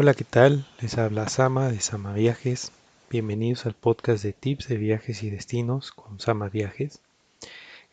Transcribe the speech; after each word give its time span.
Hola, 0.00 0.14
¿qué 0.14 0.22
tal? 0.22 0.64
Les 0.80 0.96
habla 0.96 1.28
Sama 1.28 1.70
de 1.72 1.80
Sama 1.80 2.12
Viajes. 2.12 2.70
Bienvenidos 3.10 3.66
al 3.66 3.74
podcast 3.74 4.22
de 4.22 4.32
tips 4.32 4.68
de 4.68 4.76
viajes 4.76 5.24
y 5.24 5.30
destinos 5.30 5.90
con 5.90 6.20
Sama 6.20 6.48
Viajes. 6.48 7.00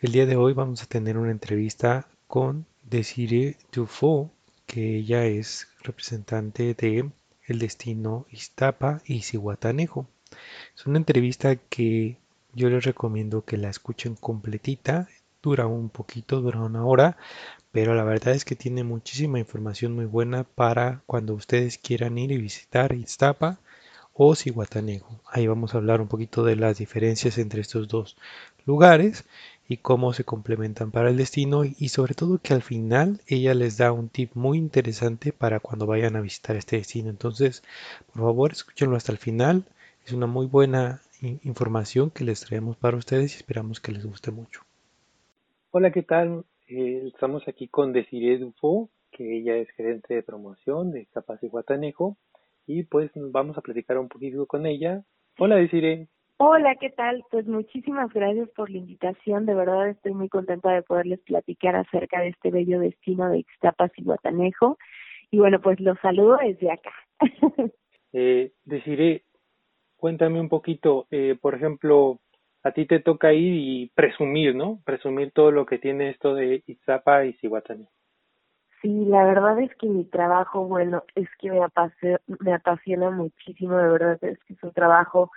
El 0.02 0.12
día 0.12 0.28
de 0.28 0.36
hoy 0.36 0.54
vamos 0.54 0.84
a 0.84 0.86
tener 0.86 1.18
una 1.18 1.32
entrevista 1.32 2.06
con 2.28 2.68
Desiree 2.84 3.58
Dufault, 3.72 4.32
que 4.68 4.98
ella 4.98 5.26
es 5.26 5.68
representante 5.82 6.76
de 6.76 7.10
el 7.48 7.58
destino 7.58 8.28
Iztapa 8.30 9.02
y 9.08 9.24
Cihuatanejo. 9.24 10.06
Es 10.76 10.86
una 10.86 11.00
entrevista 11.00 11.56
que 11.56 12.18
yo 12.54 12.70
les 12.70 12.86
recomiendo 12.86 13.46
que 13.46 13.58
la 13.58 13.72
escuchen 13.72 14.14
completita. 14.14 15.10
Dura 15.42 15.66
un 15.66 15.90
poquito, 15.90 16.40
dura 16.40 16.60
una 16.60 16.86
hora, 16.86 17.18
pero 17.76 17.94
la 17.94 18.06
verdad 18.06 18.34
es 18.34 18.46
que 18.46 18.56
tiene 18.56 18.86
muchísima 18.86 19.38
información 19.38 19.96
muy 19.96 20.06
buena 20.06 20.46
para 20.46 21.02
cuando 21.06 21.34
ustedes 21.34 21.78
quieran 21.78 22.18
ir 22.18 22.32
y 22.32 22.38
visitar 22.38 22.94
Iztapa 22.94 23.60
o 24.14 24.34
Cihuatanejo. 24.34 25.20
Ahí 25.30 25.46
vamos 25.46 25.76
a 25.76 25.80
hablar 25.80 26.00
un 26.00 26.08
poquito 26.08 26.46
de 26.46 26.56
las 26.56 26.78
diferencias 26.78 27.38
entre 27.38 27.60
estos 27.60 27.90
dos 27.90 28.16
lugares 28.66 29.26
y 29.68 29.76
cómo 29.76 30.14
se 30.14 30.24
complementan 30.24 30.92
para 30.92 31.10
el 31.10 31.18
destino 31.18 31.66
y 31.66 31.90
sobre 31.90 32.14
todo 32.14 32.40
que 32.42 32.54
al 32.54 32.62
final 32.62 33.20
ella 33.28 33.54
les 33.54 33.76
da 33.76 33.92
un 33.92 34.08
tip 34.08 34.32
muy 34.36 34.58
interesante 34.58 35.34
para 35.34 35.60
cuando 35.60 35.86
vayan 35.86 36.16
a 36.16 36.22
visitar 36.22 36.56
este 36.56 36.78
destino. 36.78 37.10
Entonces, 37.10 37.62
por 38.14 38.22
favor, 38.24 38.54
escúchenlo 38.54 38.96
hasta 38.96 39.12
el 39.12 39.18
final. 39.18 39.66
Es 40.06 40.14
una 40.14 40.28
muy 40.28 40.46
buena 40.46 41.02
información 41.44 42.10
que 42.10 42.24
les 42.24 42.40
traemos 42.40 42.78
para 42.78 42.96
ustedes 42.96 43.34
y 43.34 43.36
esperamos 43.36 43.82
que 43.82 43.92
les 43.92 44.06
guste 44.06 44.32
mucho. 44.32 44.62
Hola, 45.72 45.92
¿qué 45.92 46.04
tal? 46.04 46.46
Eh, 46.68 47.04
estamos 47.06 47.48
aquí 47.48 47.68
con 47.68 47.94
Desiree 47.94 48.40
Dufo, 48.40 48.90
que 49.12 49.38
ella 49.38 49.56
es 49.56 49.70
gerente 49.72 50.16
de 50.16 50.24
promoción 50.24 50.92
de 50.92 51.06
Capaz 51.08 51.44
y 51.44 51.48
Guatanejo, 51.48 52.18
y 52.66 52.84
pues 52.84 53.12
vamos 53.14 53.56
a 53.58 53.62
platicar 53.62 54.00
un 54.00 54.10
poquito 54.10 54.48
con 54.48 54.66
ella. 54.66 55.04
Hola, 55.38 55.58
Desiree. 55.58 56.08
Hola, 56.38 56.76
¿qué 56.76 56.90
tal? 56.90 57.24
Pues 57.30 57.46
muchísimas 57.46 58.12
gracias 58.12 58.50
por 58.50 58.72
la 58.72 58.80
invitación. 58.80 59.46
De 59.46 59.54
verdad 59.54 59.90
estoy 59.90 60.14
muy 60.14 60.28
contenta 60.28 60.72
de 60.72 60.82
poderles 60.82 61.20
platicar 61.22 61.76
acerca 61.76 62.22
de 62.22 62.30
este 62.30 62.50
bello 62.50 62.80
destino 62.80 63.30
de 63.30 63.40
Ixtapas 63.40 63.92
y 63.98 64.04
Guatanejo. 64.04 64.78
Y 65.30 65.38
bueno, 65.38 65.62
pues 65.62 65.80
los 65.80 66.00
saludo 66.00 66.38
desde 66.44 66.72
acá. 66.72 66.94
eh, 68.12 68.52
Desiree, 68.64 69.24
cuéntame 69.98 70.42
un 70.42 70.50
poquito, 70.50 71.08
eh, 71.12 71.38
por 71.40 71.54
ejemplo, 71.54 72.20
a 72.66 72.72
ti 72.72 72.88
te 72.88 73.00
toca 73.00 73.32
ir 73.32 73.54
y 73.54 73.92
presumir, 73.94 74.56
¿no? 74.56 74.80
Presumir 74.86 75.32
todo 75.32 75.52
lo 75.52 75.68
que 75.68 75.78
tiene 75.78 76.10
esto 76.10 76.34
de 76.34 76.64
Izapa 76.66 77.24
y 77.26 77.34
Cihuatanejo. 77.34 77.92
Sí, 78.82 79.06
la 79.06 79.24
verdad 79.24 79.60
es 79.60 79.74
que 79.76 79.86
mi 79.88 80.04
trabajo, 80.06 80.66
bueno, 80.66 81.04
es 81.14 81.30
que 81.38 81.52
me 81.52 81.64
apasiona, 81.64 82.20
me 82.40 82.54
apasiona 82.56 83.12
muchísimo, 83.12 83.78
de 83.78 83.88
verdad 83.88 84.18
es 84.24 84.40
que 84.46 84.54
es 84.54 84.64
un 84.64 84.72
trabajo 84.74 85.32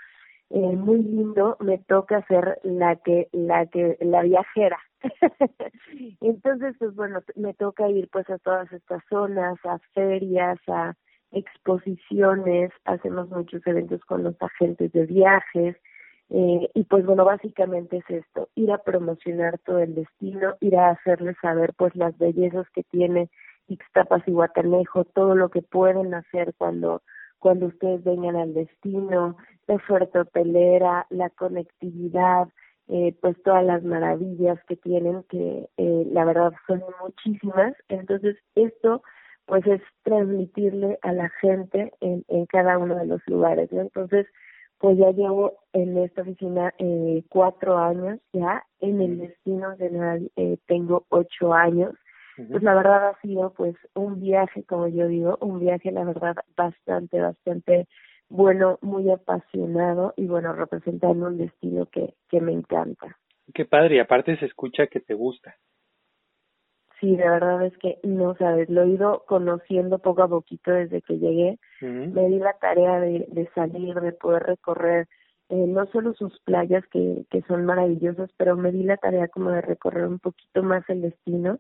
eh, 0.49 0.59
muy 0.59 1.03
lindo, 1.03 1.59
me 1.61 1.77
toca 1.77 2.27
ser 2.29 2.61
la 2.63 2.97
que, 2.97 3.29
la 3.33 3.67
que, 3.67 3.99
la 4.01 4.23
viajera. 4.23 4.79
Entonces, 6.23 6.77
pues 6.79 6.95
bueno, 6.95 7.21
me 7.37 7.53
toca 7.53 7.91
ir 7.91 8.09
pues 8.11 8.29
a 8.31 8.39
todas 8.39 8.73
estas 8.73 9.03
zonas, 9.11 9.59
a 9.65 9.79
ferias, 9.93 10.59
a 10.67 10.95
exposiciones, 11.33 12.71
hacemos 12.87 13.29
muchos 13.29 13.67
eventos 13.67 14.03
con 14.07 14.25
los 14.25 14.35
agentes 14.41 14.93
de 14.93 15.05
viajes, 15.05 15.77
eh, 16.31 16.71
y 16.75 16.85
pues 16.85 17.07
bueno, 17.07 17.25
básicamente 17.25 17.99
es 17.99 18.11
esto, 18.11 18.49
ir 18.55 18.71
a 18.71 18.79
promocionar 18.79 19.59
todo 19.59 19.79
el 19.79 19.95
destino, 19.95 20.57
ir 20.61 20.77
a 20.77 20.91
hacerles 20.91 21.37
saber 21.41 21.73
pues 21.75 21.95
las 21.97 22.17
bellezas 22.19 22.69
que 22.71 22.83
tiene 22.85 23.31
Ixtapas 23.69 24.27
y 24.27 24.33
Guatanejo, 24.33 25.05
todo 25.05 25.35
lo 25.35 25.51
que 25.51 25.63
pueden 25.63 26.15
hacer 26.15 26.55
cuando 26.59 27.03
cuando 27.39 27.67
ustedes 27.67 28.03
vengan 28.03 28.35
al 28.35 28.53
destino, 28.53 29.37
la 29.69 29.77
oferta 29.77 30.23
hotelera, 30.23 31.07
la 31.09 31.31
conectividad, 31.31 32.49
eh, 32.89 33.15
pues 33.21 33.41
todas 33.45 33.65
las 33.65 33.85
maravillas 33.85 34.59
que 34.67 34.77
tienen, 34.77 35.23
que 35.29 35.69
eh, 35.77 36.05
la 36.11 36.25
verdad 36.25 36.53
son 36.67 36.83
muchísimas. 37.01 37.75
Entonces, 37.89 38.37
esto 38.55 39.03
pues 39.47 39.67
es 39.67 39.81
transmitirle 40.03 40.99
a 41.03 41.13
la 41.13 41.31
gente 41.41 41.93
en, 42.01 42.25
en 42.29 42.45
cada 42.47 42.77
uno 42.77 42.97
de 42.97 43.07
los 43.07 43.21
lugares. 43.29 43.73
Entonces, 43.73 44.27
pues 44.79 44.97
ya 44.97 45.11
llevo 45.11 45.59
en 45.73 45.99
esta 45.99 46.23
oficina 46.23 46.73
eh, 46.79 47.23
cuatro 47.29 47.77
años 47.79 48.21
ya, 48.33 48.65
en 48.81 49.01
el 49.01 49.19
destino 49.19 49.77
general 49.77 50.31
eh, 50.37 50.59
tengo 50.67 51.05
ocho 51.09 51.53
años. 51.53 51.95
Pues 52.51 52.63
la 52.63 52.73
verdad 52.73 53.09
ha 53.09 53.21
sido 53.21 53.53
pues 53.53 53.75
un 53.95 54.21
viaje, 54.21 54.63
como 54.63 54.87
yo 54.87 55.09
digo, 55.09 55.37
un 55.41 55.59
viaje 55.59 55.91
la 55.91 56.05
verdad 56.05 56.37
bastante, 56.57 57.21
bastante 57.21 57.89
bueno, 58.29 58.79
muy 58.81 59.11
apasionado 59.11 60.15
y 60.17 60.27
bueno, 60.27 60.53
representando 60.53 61.27
un 61.27 61.39
destino 61.39 61.87
que, 61.87 62.15
que 62.29 62.41
me 62.41 62.53
encanta. 62.53 63.17
Qué 63.55 63.65
padre, 63.65 63.97
y 63.97 63.99
aparte 63.99 64.37
se 64.39 64.47
escucha 64.47 64.87
que 64.87 65.01
te 65.01 65.15
gusta. 65.15 65.57
Sí, 67.01 67.15
de 67.15 67.29
verdad 67.29 67.65
es 67.65 67.77
que 67.79 67.99
no 68.03 68.35
sabes, 68.37 68.69
lo 68.69 68.83
he 68.83 68.89
ido 68.89 69.25
conociendo 69.27 69.99
poco 70.01 70.23
a 70.23 70.29
poquito 70.29 70.73
desde 70.73 71.01
que 71.01 71.19
llegué. 71.19 71.59
Me 71.81 72.27
di 72.27 72.39
la 72.41 72.55
tarea 72.55 72.99
de, 72.99 73.27
de 73.29 73.49
salir, 73.55 73.95
de 74.01 74.13
poder 74.13 74.43
recorrer 74.43 75.07
eh, 75.49 75.67
no 75.67 75.87
solo 75.87 76.13
sus 76.15 76.41
playas 76.41 76.85
que, 76.89 77.25
que 77.31 77.43
son 77.43 77.65
maravillosas, 77.65 78.31
pero 78.37 78.57
me 78.57 78.73
di 78.73 78.83
la 78.83 78.97
tarea 78.97 79.29
como 79.29 79.51
de 79.51 79.61
recorrer 79.61 80.07
un 80.07 80.19
poquito 80.19 80.63
más 80.65 80.83
el 80.91 81.03
destino. 81.03 81.59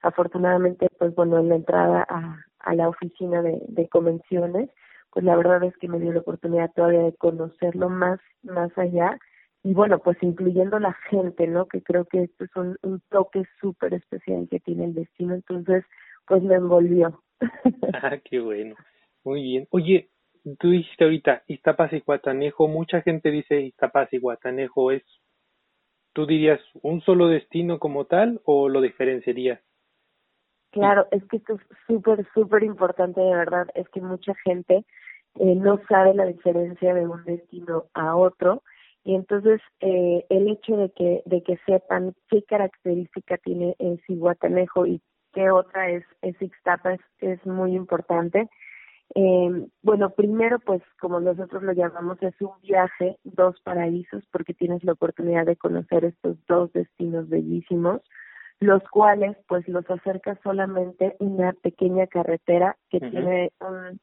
Afortunadamente, 0.00 0.88
pues 0.98 1.14
bueno, 1.14 1.38
en 1.38 1.50
la 1.50 1.56
entrada 1.56 2.06
a, 2.08 2.38
a 2.60 2.74
la 2.74 2.88
oficina 2.88 3.42
de, 3.42 3.60
de 3.68 3.88
convenciones, 3.88 4.70
pues 5.12 5.24
la 5.24 5.36
verdad 5.36 5.62
es 5.64 5.76
que 5.76 5.88
me 5.88 6.00
dio 6.00 6.12
la 6.12 6.20
oportunidad 6.20 6.70
todavía 6.74 7.02
de 7.02 7.14
conocerlo 7.16 7.90
más, 7.90 8.20
más 8.42 8.76
allá 8.78 9.18
y 9.62 9.74
bueno, 9.74 9.98
pues 9.98 10.16
incluyendo 10.22 10.78
la 10.78 10.94
gente, 11.10 11.46
¿no? 11.46 11.66
Que 11.66 11.82
creo 11.82 12.04
que 12.04 12.24
esto 12.24 12.44
es 12.44 12.56
un, 12.56 12.76
un 12.82 13.00
toque 13.10 13.44
súper 13.60 13.94
especial 13.94 14.48
que 14.50 14.60
tiene 14.60 14.84
el 14.84 14.94
destino, 14.94 15.34
entonces 15.34 15.84
pues 16.26 16.42
me 16.42 16.54
envolvió. 16.54 17.22
ah, 17.94 18.16
qué 18.24 18.40
bueno, 18.40 18.76
muy 19.24 19.42
bien. 19.42 19.66
Oye, 19.70 20.10
tú 20.58 20.70
dijiste 20.70 21.04
ahorita 21.04 21.42
Iztapas 21.46 21.92
y 21.92 22.00
Guatanejo, 22.00 22.68
mucha 22.68 23.02
gente 23.02 23.30
dice 23.30 23.60
Iztapas 23.60 24.12
y 24.12 24.18
Guatanejo, 24.18 24.92
¿es, 24.92 25.02
tú 26.12 26.26
dirías, 26.26 26.60
un 26.82 27.00
solo 27.02 27.28
destino 27.28 27.78
como 27.78 28.06
tal 28.06 28.40
o 28.44 28.68
lo 28.68 28.80
diferenciarías? 28.80 29.60
Claro, 30.70 31.08
es 31.10 31.24
que 31.24 31.38
esto 31.38 31.54
es 31.54 31.60
súper, 31.86 32.26
súper 32.34 32.62
importante, 32.62 33.20
de 33.20 33.34
verdad, 33.34 33.66
es 33.74 33.88
que 33.88 34.02
mucha 34.02 34.34
gente 34.44 34.84
eh, 35.36 35.54
no 35.54 35.80
sabe 35.88 36.14
la 36.14 36.26
diferencia 36.26 36.92
de 36.94 37.06
un 37.06 37.24
destino 37.24 37.84
a 37.94 38.16
otro 38.16 38.62
y 39.08 39.14
entonces 39.14 39.62
eh, 39.80 40.26
el 40.28 40.48
hecho 40.48 40.76
de 40.76 40.90
que 40.90 41.22
de 41.24 41.42
que 41.42 41.58
sepan 41.64 42.14
qué 42.28 42.42
característica 42.42 43.38
tiene 43.38 43.74
el 43.78 43.98
Cihuatanejo 44.06 44.84
y 44.84 45.00
qué 45.32 45.50
otra 45.50 45.88
es 45.88 46.04
es 46.20 46.36
Ixtapa 46.42 46.92
es, 46.92 47.00
es 47.20 47.46
muy 47.46 47.74
importante 47.74 48.50
eh, 49.14 49.66
bueno 49.80 50.10
primero 50.10 50.58
pues 50.58 50.82
como 51.00 51.20
nosotros 51.20 51.62
lo 51.62 51.72
llamamos 51.72 52.22
es 52.22 52.38
un 52.42 52.60
viaje 52.62 53.16
dos 53.24 53.58
paraísos 53.62 54.24
porque 54.30 54.52
tienes 54.52 54.84
la 54.84 54.92
oportunidad 54.92 55.46
de 55.46 55.56
conocer 55.56 56.04
estos 56.04 56.36
dos 56.46 56.70
destinos 56.74 57.30
bellísimos 57.30 58.02
los 58.60 58.82
cuales 58.90 59.38
pues 59.46 59.66
los 59.68 59.88
acerca 59.88 60.38
solamente 60.42 61.16
una 61.18 61.54
pequeña 61.54 62.08
carretera 62.08 62.76
que 62.90 63.00
tiene 63.00 63.52
un 63.60 63.98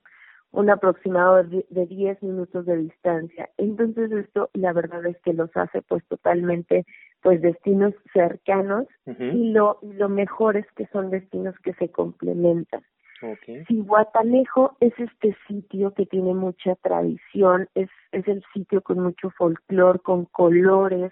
un 0.55 0.69
aproximado 0.69 1.43
de 1.43 1.85
10 1.85 2.23
minutos 2.23 2.65
de 2.65 2.77
distancia. 2.77 3.49
Entonces 3.57 4.11
esto 4.11 4.49
la 4.53 4.71
verdad 4.73 5.05
es 5.05 5.17
que 5.21 5.33
los 5.33 5.55
hace 5.55 5.81
pues 5.81 6.03
totalmente 6.05 6.85
pues 7.21 7.41
destinos 7.41 7.93
cercanos 8.13 8.85
y 9.05 9.51
lo, 9.51 9.79
lo 9.81 10.09
mejor 10.09 10.57
es 10.57 10.65
que 10.75 10.87
son 10.87 11.09
destinos 11.09 11.55
que 11.63 11.73
se 11.73 11.89
complementan. 11.89 12.83
Okay. 13.21 13.63
Guatanejo 13.69 14.77
es 14.79 14.93
este 14.99 15.35
sitio 15.47 15.93
que 15.93 16.05
tiene 16.05 16.33
mucha 16.33 16.75
tradición, 16.75 17.67
es, 17.73 17.89
es 18.11 18.27
el 18.27 18.43
sitio 18.53 18.81
con 18.81 18.99
mucho 18.99 19.31
folclor, 19.31 20.01
con 20.01 20.25
colores, 20.25 21.11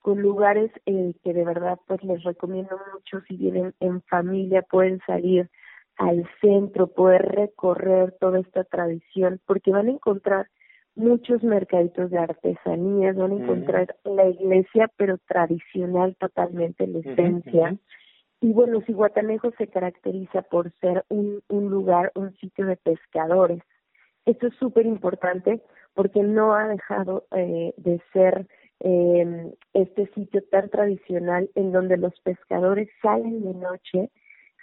con 0.00 0.22
lugares 0.22 0.70
eh, 0.86 1.14
que 1.22 1.34
de 1.34 1.44
verdad 1.44 1.78
pues 1.86 2.02
les 2.04 2.22
recomiendo 2.22 2.80
mucho 2.94 3.20
si 3.28 3.36
vienen 3.36 3.74
en 3.80 4.00
familia 4.02 4.62
pueden 4.62 5.00
salir 5.06 5.50
al 6.00 6.26
centro, 6.40 6.86
poder 6.86 7.20
recorrer 7.20 8.16
toda 8.18 8.40
esta 8.40 8.64
tradición, 8.64 9.38
porque 9.46 9.70
van 9.70 9.88
a 9.88 9.90
encontrar 9.90 10.48
muchos 10.94 11.42
mercaditos 11.42 12.10
de 12.10 12.18
artesanías, 12.18 13.16
van 13.16 13.32
a 13.32 13.34
encontrar 13.34 13.96
la 14.04 14.26
iglesia, 14.26 14.90
pero 14.96 15.18
tradicional 15.28 16.16
totalmente, 16.18 16.86
la 16.86 17.00
esencia. 17.00 17.76
Y 18.40 18.52
bueno, 18.54 18.82
Guatanejo 18.88 19.50
se 19.58 19.66
caracteriza 19.66 20.40
por 20.40 20.72
ser 20.80 21.04
un, 21.10 21.42
un 21.48 21.68
lugar, 21.68 22.12
un 22.14 22.34
sitio 22.38 22.64
de 22.64 22.76
pescadores. 22.76 23.62
Esto 24.24 24.46
es 24.46 24.54
súper 24.54 24.86
importante 24.86 25.60
porque 25.92 26.22
no 26.22 26.54
ha 26.54 26.66
dejado 26.66 27.26
eh, 27.36 27.74
de 27.76 28.00
ser 28.14 28.46
eh, 28.80 29.52
este 29.74 30.06
sitio 30.14 30.42
tan 30.50 30.70
tradicional 30.70 31.50
en 31.54 31.72
donde 31.72 31.98
los 31.98 32.18
pescadores 32.20 32.88
salen 33.02 33.44
de 33.44 33.52
noche 33.52 34.10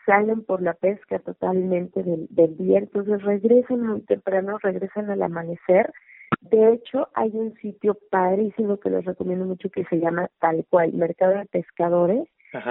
salen 0.08 0.44
por 0.44 0.64
la 0.64 0.74
pesca 0.74 1.20
totalmente 1.20 2.02
del, 2.02 2.26
del 2.32 2.58
día, 2.58 2.80
entonces 2.80 3.22
regresan 3.22 3.82
muy 3.82 4.02
temprano, 4.02 4.58
regresan 4.64 5.12
al 5.12 5.22
amanecer. 5.22 5.94
De 6.42 6.74
hecho, 6.74 7.10
hay 7.14 7.30
un 7.34 7.54
sitio 7.56 7.96
padrísimo 8.10 8.80
que 8.80 8.90
les 8.90 9.06
recomiendo 9.06 9.46
mucho 9.46 9.70
que 9.70 9.86
se 9.86 10.00
llama 10.00 10.30
tal 10.40 10.66
cual, 10.70 10.94
Mercado 10.94 11.38
de 11.38 11.46
Pescadores. 11.46 12.28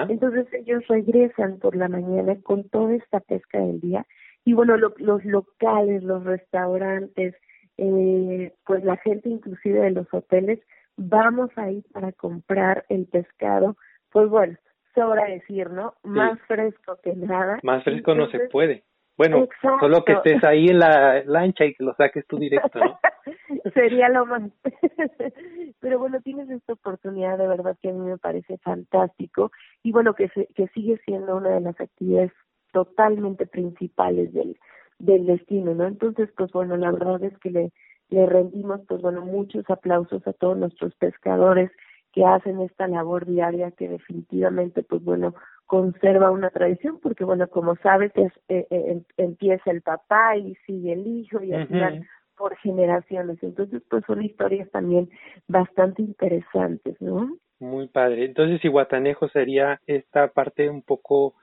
Entonces 0.09 0.47
ellos 0.53 0.85
regresan 0.89 1.59
por 1.59 1.77
la 1.77 1.89
mañana 1.89 2.35
con 2.43 2.69
toda 2.71 2.95
esta 2.95 3.21
pesca 3.21 3.61
del 3.61 3.81
día 3.81 4.05
y 4.47 4.53
bueno, 4.53 4.77
los 4.77 5.25
locales, 5.25 6.03
los 6.05 6.25
restaurantes, 6.25 7.35
eh, 7.79 8.53
pues 8.65 8.85
la 8.85 8.97
gente 8.97 9.29
inclusive 9.29 9.81
de 9.81 9.91
los 9.91 10.07
hoteles, 10.13 10.61
vamos 10.97 11.51
ahí 11.57 11.83
para 11.93 12.13
comprar 12.13 12.87
el 12.89 13.07
pescado, 13.07 13.77
pues 14.11 14.29
bueno, 14.29 14.57
sobra 14.97 15.27
decir, 15.27 15.71
¿no? 15.71 15.95
Más 16.03 16.41
fresco 16.49 16.99
que 17.03 17.15
nada. 17.15 17.61
Más 17.63 17.85
fresco 17.85 18.15
no 18.15 18.29
se 18.31 18.41
puede. 18.49 18.83
Bueno, 19.17 19.47
solo 19.63 20.05
que 20.05 20.13
estés 20.13 20.43
ahí 20.45 20.67
en 20.67 20.79
la 20.79 21.23
lancha 21.25 21.65
y 21.65 21.75
que 21.75 21.85
lo 21.85 21.95
saques 21.95 22.27
tú 22.27 22.39
directo, 22.39 22.79
¿no? 22.79 22.99
Sería 23.75 24.09
lo 24.09 24.27
más. 24.27 24.43
Pero 25.81 25.99
bueno, 25.99 26.21
tienes 26.21 26.51
esta 26.51 26.75
oportunidad 26.75 27.39
de 27.39 27.49
verdad 27.49 27.77
que 27.81 27.91
a 27.91 27.93
mí 27.93 28.01
me 28.01 28.19
parece 28.19 28.59
fantástico 28.59 29.53
y 29.83 29.93
bueno, 29.93 30.15
que, 30.15 30.29
que 30.55 30.67
sigue 30.75 30.99
siendo 31.05 31.37
una 31.37 31.51
de 31.51 31.61
las 31.61 31.81
actividades 31.81 32.33
totalmente 32.73 33.47
principales 33.47 34.33
del, 34.35 34.59
del 34.99 35.27
destino, 35.27 35.75
¿no? 35.75 35.87
Entonces, 35.87 36.29
pues 36.37 36.53
bueno, 36.53 36.77
la 36.77 36.91
verdad 36.93 37.23
es 37.25 37.39
que 37.39 37.51
le, 37.51 37.73
le 38.11 38.27
rendimos, 38.27 38.83
pues 38.87 39.01
bueno, 39.01 39.23
muchos 39.23 39.69
aplausos 39.71 40.27
a 40.27 40.33
todos 40.35 40.59
nuestros 40.59 40.95
pescadores 40.97 41.71
que 42.17 42.25
hacen 42.25 42.63
esta 42.63 42.89
labor 42.89 43.27
diaria 43.27 43.73
que 43.73 43.91
definitivamente, 43.91 44.83
pues 44.83 45.05
bueno, 45.05 45.35
conserva 45.67 46.31
una 46.31 46.49
tradición, 46.49 46.99
porque 46.99 47.25
bueno, 47.25 47.47
como 47.49 47.77
sabes, 47.77 48.11
es, 48.15 48.33
eh, 48.49 48.67
eh, 48.71 49.03
empieza 49.19 49.71
el 49.71 49.83
papá 49.83 50.35
y 50.35 50.55
sigue 50.67 50.95
el 50.95 51.07
hijo 51.07 51.43
y 51.43 51.53
al 51.53 51.69
final 51.69 52.07
por 52.35 52.57
generaciones. 52.57 53.37
Entonces, 53.43 53.83
pues 53.91 54.03
son 54.07 54.23
historias 54.23 54.71
también 54.71 55.11
bastante 55.47 56.01
interesantes, 56.01 56.97
¿no? 57.03 57.37
Muy 57.61 57.89
padre. 57.89 58.25
Entonces, 58.25 58.65
Iguatanejo 58.65 59.29
sería 59.29 59.83
esta 59.87 60.29
parte 60.29 60.71
un 60.71 60.81
poco 60.81 61.35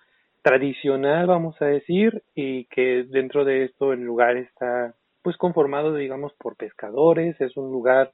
tradicional, 0.42 1.28
vamos 1.28 1.56
a 1.62 1.66
decir, 1.66 2.24
y 2.34 2.66
que 2.66 3.04
dentro 3.04 3.46
de 3.46 3.66
esto 3.66 3.94
el 3.94 4.02
lugar 4.02 4.38
está 4.38 4.96
pues 5.22 5.38
conformado, 5.38 5.94
digamos, 5.94 6.34
por 6.34 6.56
pescadores, 6.58 7.40
es 7.40 7.56
un 7.58 7.72
lugar 7.72 8.12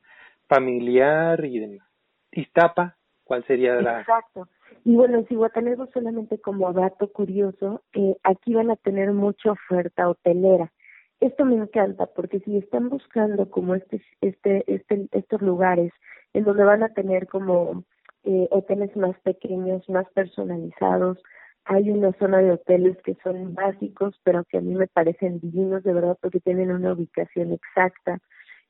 familiar 0.50 1.46
y 1.46 1.60
demás. 1.60 1.89
Iztapa, 2.32 2.98
¿cuál 3.24 3.44
sería 3.46 3.76
la...? 3.82 4.02
Exacto. 4.02 4.48
Y 4.84 4.96
bueno, 4.96 5.18
en 5.18 5.28
Cihuatanejo 5.28 5.88
solamente 5.94 6.40
como 6.40 6.72
dato 6.74 7.12
curioso, 7.12 7.84
eh, 7.94 8.16
aquí 8.24 8.54
van 8.54 8.72
a 8.72 8.76
tener 8.76 9.12
mucha 9.12 9.52
oferta 9.52 10.10
hotelera. 10.10 10.72
Esto 11.20 11.44
me 11.44 11.56
encanta 11.56 12.06
porque 12.06 12.40
si 12.40 12.58
están 12.58 12.90
buscando 12.90 13.50
como 13.50 13.76
este, 13.76 14.02
este, 14.22 14.64
este, 14.74 15.08
estos 15.12 15.42
lugares 15.42 15.92
en 16.34 16.46
donde 16.46 16.64
van 16.64 16.84
a 16.84 16.94
tener 16.94 17.28
como 17.28 17.84
eh, 18.24 18.48
hoteles 18.52 18.96
más 18.96 19.20
pequeños, 19.22 19.88
más 19.90 20.10
personalizados, 20.14 21.18
hay 21.66 21.90
una 21.92 22.14
zona 22.14 22.40
de 22.40 22.52
hoteles 22.52 22.98
que 23.04 23.16
son 23.24 23.54
básicos, 23.54 24.20
pero 24.24 24.44
que 24.46 24.58
a 24.58 24.62
mí 24.62 24.76
me 24.76 24.88
parecen 24.88 25.40
divinos 25.40 25.84
de 25.84 25.94
verdad 25.94 26.18
porque 26.22 26.40
tienen 26.40 26.72
una 26.72 26.94
ubicación 26.94 27.52
exacta. 27.54 28.20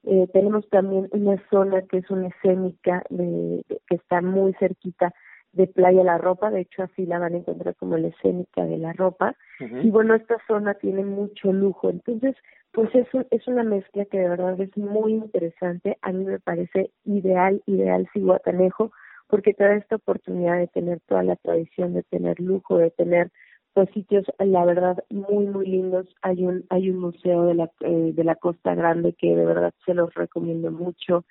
Eh, 0.03 0.27
tenemos 0.31 0.67
también 0.69 1.09
una 1.11 1.41
zona 1.49 1.81
que 1.83 1.97
es 1.97 2.09
una 2.09 2.27
escénica 2.27 3.03
de, 3.09 3.63
que 3.87 3.95
está 3.95 4.21
muy 4.21 4.53
cerquita 4.53 5.13
de 5.51 5.67
Playa 5.67 6.03
La 6.03 6.17
Ropa, 6.17 6.51
de 6.51 6.61
hecho 6.61 6.83
así 6.83 7.05
la 7.05 7.19
van 7.19 7.33
a 7.33 7.37
encontrar 7.37 7.75
como 7.75 7.97
la 7.97 8.07
escénica 8.07 8.63
de 8.65 8.77
la 8.77 8.93
ropa. 8.93 9.35
Y 9.59 9.89
bueno, 9.89 10.15
esta 10.15 10.37
zona 10.47 10.75
tiene 10.75 11.03
mucho 11.03 11.51
lujo, 11.51 11.89
entonces 11.89 12.35
pues 12.71 12.93
eso 12.93 13.25
es 13.31 13.47
una 13.47 13.63
mezcla 13.63 14.05
que 14.05 14.19
de 14.19 14.29
verdad 14.29 14.59
es 14.61 14.77
muy 14.77 15.13
interesante, 15.13 15.97
a 16.01 16.11
mí 16.11 16.23
me 16.23 16.39
parece 16.39 16.91
ideal, 17.03 17.61
ideal 17.65 18.07
Guatanejo 18.13 18.91
porque 19.27 19.53
te 19.53 19.63
da 19.63 19.75
esta 19.75 19.97
oportunidad 19.97 20.57
de 20.57 20.67
tener 20.67 20.99
toda 21.07 21.23
la 21.23 21.35
tradición, 21.35 21.93
de 21.93 22.03
tener 22.03 22.39
lujo, 22.39 22.77
de 22.77 22.91
tener 22.91 23.31
pues 23.79 23.93
sitios, 23.93 24.25
la 24.39 24.65
verdad, 24.65 25.01
muy, 25.09 25.45
muy 25.45 25.65
lindos. 25.65 26.05
Hay 26.21 26.43
un, 26.43 26.65
hay 26.69 26.89
un 26.89 26.99
museo 26.99 27.45
de 27.45 27.53
la, 27.53 27.71
eh, 27.79 28.11
de 28.13 28.23
la 28.25 28.35
Costa 28.35 28.75
Grande 28.75 29.13
que 29.13 29.33
de 29.33 29.45
verdad 29.45 29.73
se 29.85 29.93
los 29.93 30.13
recomiendo 30.15 30.69
mucho. 30.69 31.23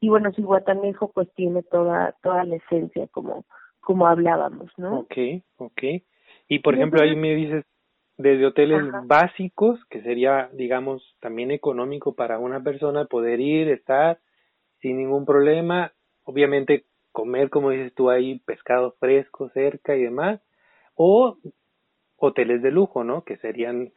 Y 0.00 0.10
bueno, 0.10 0.30
si 0.34 0.42
Guatanejo 0.42 1.10
pues 1.12 1.32
tiene 1.34 1.62
toda, 1.62 2.14
toda 2.22 2.44
la 2.44 2.56
esencia 2.56 3.06
como, 3.06 3.46
como 3.80 4.06
hablábamos, 4.06 4.70
¿no? 4.76 4.98
Ok, 4.98 5.14
ok. 5.56 5.82
Y 6.48 6.58
por 6.58 6.74
ejemplo, 6.74 7.00
ahí 7.00 7.16
me 7.16 7.34
dices 7.34 7.64
desde 8.18 8.44
hoteles 8.44 8.82
básicos, 9.06 9.82
que 9.86 10.02
sería, 10.02 10.50
digamos, 10.52 11.16
también 11.20 11.52
económico 11.52 12.14
para 12.14 12.38
una 12.38 12.62
persona 12.62 13.06
poder 13.06 13.40
ir, 13.40 13.68
estar 13.70 14.18
sin 14.82 14.98
ningún 14.98 15.24
problema, 15.24 15.92
obviamente 16.24 16.84
comer, 17.12 17.48
como 17.48 17.70
dices 17.70 17.94
tú 17.94 18.10
ahí, 18.10 18.40
pescado 18.40 18.94
fresco 19.00 19.48
cerca 19.54 19.96
y 19.96 20.02
demás, 20.02 20.42
o 20.96 21.38
hoteles 22.24 22.62
de 22.62 22.70
lujo, 22.70 23.04
¿no? 23.04 23.22
Que 23.24 23.36
serían... 23.38 23.92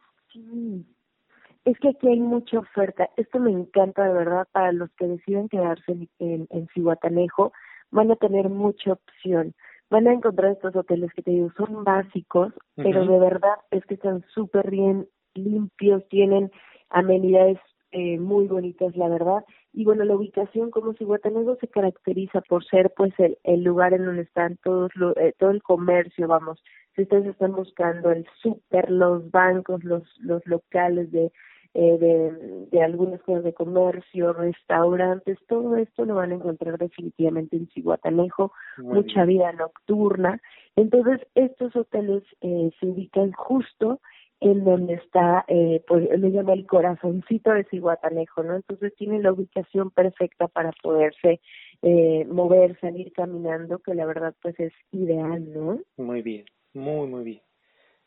Es 1.64 1.78
que 1.80 1.88
aquí 1.90 2.08
hay 2.08 2.20
mucha 2.20 2.58
oferta. 2.58 3.10
Esto 3.16 3.40
me 3.40 3.50
encanta 3.50 4.04
de 4.04 4.14
verdad 4.14 4.46
para 4.52 4.72
los 4.72 4.90
que 4.92 5.06
deciden 5.06 5.48
quedarse 5.48 5.92
en, 5.92 6.08
en, 6.18 6.46
en 6.50 6.66
Cihuatanejo. 6.68 7.52
Van 7.90 8.10
a 8.10 8.16
tener 8.16 8.48
mucha 8.48 8.92
opción. 8.92 9.54
Van 9.90 10.06
a 10.06 10.12
encontrar 10.12 10.52
estos 10.52 10.76
hoteles 10.76 11.12
que 11.14 11.22
te 11.22 11.30
digo, 11.30 11.50
son 11.56 11.82
básicos, 11.82 12.52
pero 12.76 13.06
de 13.06 13.18
verdad 13.18 13.56
es 13.70 13.84
que 13.86 13.94
están 13.94 14.22
súper 14.34 14.70
bien 14.70 15.08
limpios, 15.34 16.06
tienen 16.08 16.50
amenidades 16.90 17.58
eh, 17.92 18.18
muy 18.18 18.46
bonitas, 18.48 18.94
la 18.96 19.08
verdad. 19.08 19.44
Y 19.72 19.84
bueno, 19.84 20.04
la 20.04 20.14
ubicación 20.14 20.70
como 20.70 20.92
si 20.92 21.04
Guatanejo 21.04 21.56
se 21.56 21.68
caracteriza 21.68 22.42
por 22.42 22.66
ser 22.66 22.92
pues 22.94 23.14
el, 23.18 23.38
el 23.44 23.62
lugar 23.62 23.94
en 23.94 24.04
donde 24.04 24.22
están 24.22 24.58
todos 24.62 24.94
lo, 24.94 25.16
eh, 25.16 25.34
todo 25.38 25.50
el 25.50 25.62
comercio, 25.62 26.28
vamos. 26.28 26.62
Si 26.98 27.02
ustedes 27.02 27.26
están 27.26 27.52
buscando 27.52 28.10
el 28.10 28.26
súper, 28.42 28.90
los 28.90 29.30
bancos, 29.30 29.84
los, 29.84 30.02
los 30.18 30.44
locales 30.46 31.12
de, 31.12 31.30
eh, 31.74 31.96
de, 31.96 32.66
de 32.72 32.82
algunas 32.82 33.22
cosas 33.22 33.44
de 33.44 33.54
comercio, 33.54 34.32
restaurantes, 34.32 35.38
todo 35.46 35.76
esto 35.76 36.04
lo 36.04 36.16
van 36.16 36.32
a 36.32 36.34
encontrar 36.34 36.76
definitivamente 36.76 37.56
en 37.56 37.68
Cihuatanejo, 37.68 38.50
mucha 38.78 39.24
vida 39.26 39.52
nocturna. 39.52 40.40
Entonces, 40.74 41.24
estos 41.36 41.76
hoteles 41.76 42.24
eh, 42.40 42.72
se 42.80 42.86
ubican 42.86 43.30
justo 43.30 44.00
en 44.40 44.64
donde 44.64 44.94
está, 44.94 45.44
eh, 45.48 45.82
pues 45.86 46.08
le 46.18 46.30
llama 46.30 46.52
el 46.52 46.66
corazoncito 46.66 47.52
de 47.52 47.64
Ciguatanejo, 47.64 48.42
¿no? 48.42 48.56
Entonces 48.56 48.92
tiene 48.96 49.20
la 49.20 49.32
ubicación 49.32 49.90
perfecta 49.90 50.48
para 50.48 50.72
poderse 50.82 51.40
eh, 51.82 52.24
mover, 52.28 52.78
salir 52.80 53.12
caminando, 53.12 53.78
que 53.78 53.94
la 53.94 54.06
verdad 54.06 54.34
pues 54.42 54.58
es 54.58 54.72
ideal, 54.92 55.52
¿no? 55.52 55.80
Muy 55.96 56.22
bien, 56.22 56.44
muy, 56.78 57.06
muy 57.08 57.24
bien. 57.24 57.42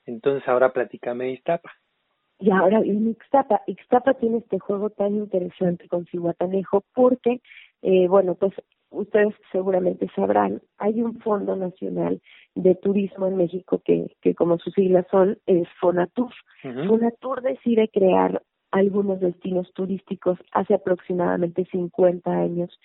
Entonces 0.05 0.47
ahora 0.47 0.73
platícame 0.73 1.25
de 1.25 1.31
Ixtapa. 1.33 1.71
Y 2.39 2.49
ahora 2.49 2.79
en 2.79 3.09
Ixtapa, 3.09 3.61
Ixtapa 3.67 4.15
tiene 4.15 4.39
este 4.39 4.57
juego 4.57 4.89
tan 4.89 5.15
interesante 5.15 5.87
con 5.87 6.05
Cihuatanejo 6.07 6.83
porque, 6.93 7.39
eh, 7.83 8.07
bueno, 8.07 8.33
pues 8.33 8.53
ustedes 8.89 9.35
seguramente 9.51 10.07
sabrán, 10.15 10.61
hay 10.79 11.01
un 11.01 11.19
Fondo 11.19 11.55
Nacional 11.55 12.19
de 12.55 12.75
Turismo 12.75 13.27
en 13.27 13.37
México 13.37 13.81
que, 13.85 14.15
que 14.21 14.33
como 14.35 14.57
sus 14.57 14.73
siglas 14.73 15.05
son, 15.11 15.37
es 15.45 15.67
Fonatur. 15.79 16.33
Fonatur 16.61 17.41
decide 17.41 17.89
crear 17.89 18.41
algunos 18.71 19.19
destinos 19.19 19.71
turísticos 19.73 20.39
hace 20.51 20.73
aproximadamente 20.73 21.65
50 21.71 22.31
años 22.31 22.77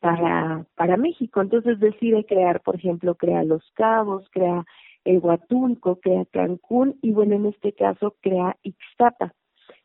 para, 0.00 0.66
para 0.76 0.96
México. 0.96 1.40
Entonces 1.40 1.78
decide 1.78 2.24
crear, 2.24 2.60
por 2.60 2.76
ejemplo, 2.76 3.14
crea 3.14 3.44
Los 3.44 3.64
Cabos, 3.74 4.28
crea 4.30 4.64
el 5.04 5.18
Huatulco, 5.18 6.00
crea 6.00 6.24
Cancún 6.26 6.98
y 7.02 7.12
bueno, 7.12 7.36
en 7.36 7.46
este 7.46 7.72
caso 7.72 8.16
crea 8.20 8.56
Ixtapa. 8.62 9.34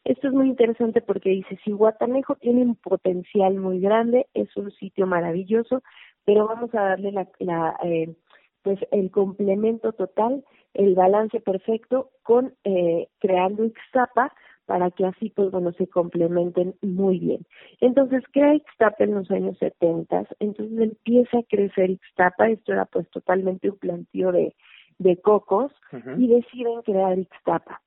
Esto 0.04 0.28
es 0.28 0.34
muy 0.34 0.48
interesante 0.50 1.02
porque 1.02 1.30
dice, 1.30 1.58
si 1.64 1.72
Guatanejo 1.72 2.36
tiene 2.36 2.62
un 2.62 2.76
potencial 2.76 3.56
muy 3.56 3.80
grande, 3.80 4.28
es 4.34 4.56
un 4.56 4.72
sitio 4.72 5.08
maravilloso, 5.08 5.82
pero 6.26 6.48
vamos 6.48 6.74
a 6.76 6.82
darle 6.82 7.12
la, 7.12 7.28
la 7.40 7.76
eh, 7.84 8.16
pues 8.62 8.80
el 8.92 9.12
complemento 9.12 9.94
total, 9.94 10.44
el 10.74 10.96
balance 10.96 11.40
perfecto 11.40 12.12
con 12.24 12.54
eh, 12.64 13.08
creando 13.20 13.66
Ixtapa 13.66 14.34
para 14.66 14.90
que 14.92 15.06
así 15.06 15.30
pues 15.30 15.52
bueno 15.52 15.72
se 15.74 15.88
complementen 15.88 16.76
muy 16.82 17.20
bien. 17.20 17.46
Entonces 17.82 18.24
crea 18.32 18.56
Ixtapa 18.56 19.04
en 19.04 19.16
los 19.16 19.30
años 19.32 19.58
70, 19.60 20.28
entonces 20.40 20.80
empieza 20.80 21.40
a 21.40 21.44
crecer 21.44 21.92
Ixtapa, 21.92 22.50
esto 22.50 22.74
era 22.74 22.86
pues 22.86 23.10
totalmente 23.10 23.70
un 23.70 23.78
plantío 23.78 24.32
de, 24.32 24.56
de 24.98 25.18
cocos 25.18 25.72
y 26.18 26.28
deciden 26.28 26.82
crear 26.84 27.18
Ixtapa. 27.18 27.82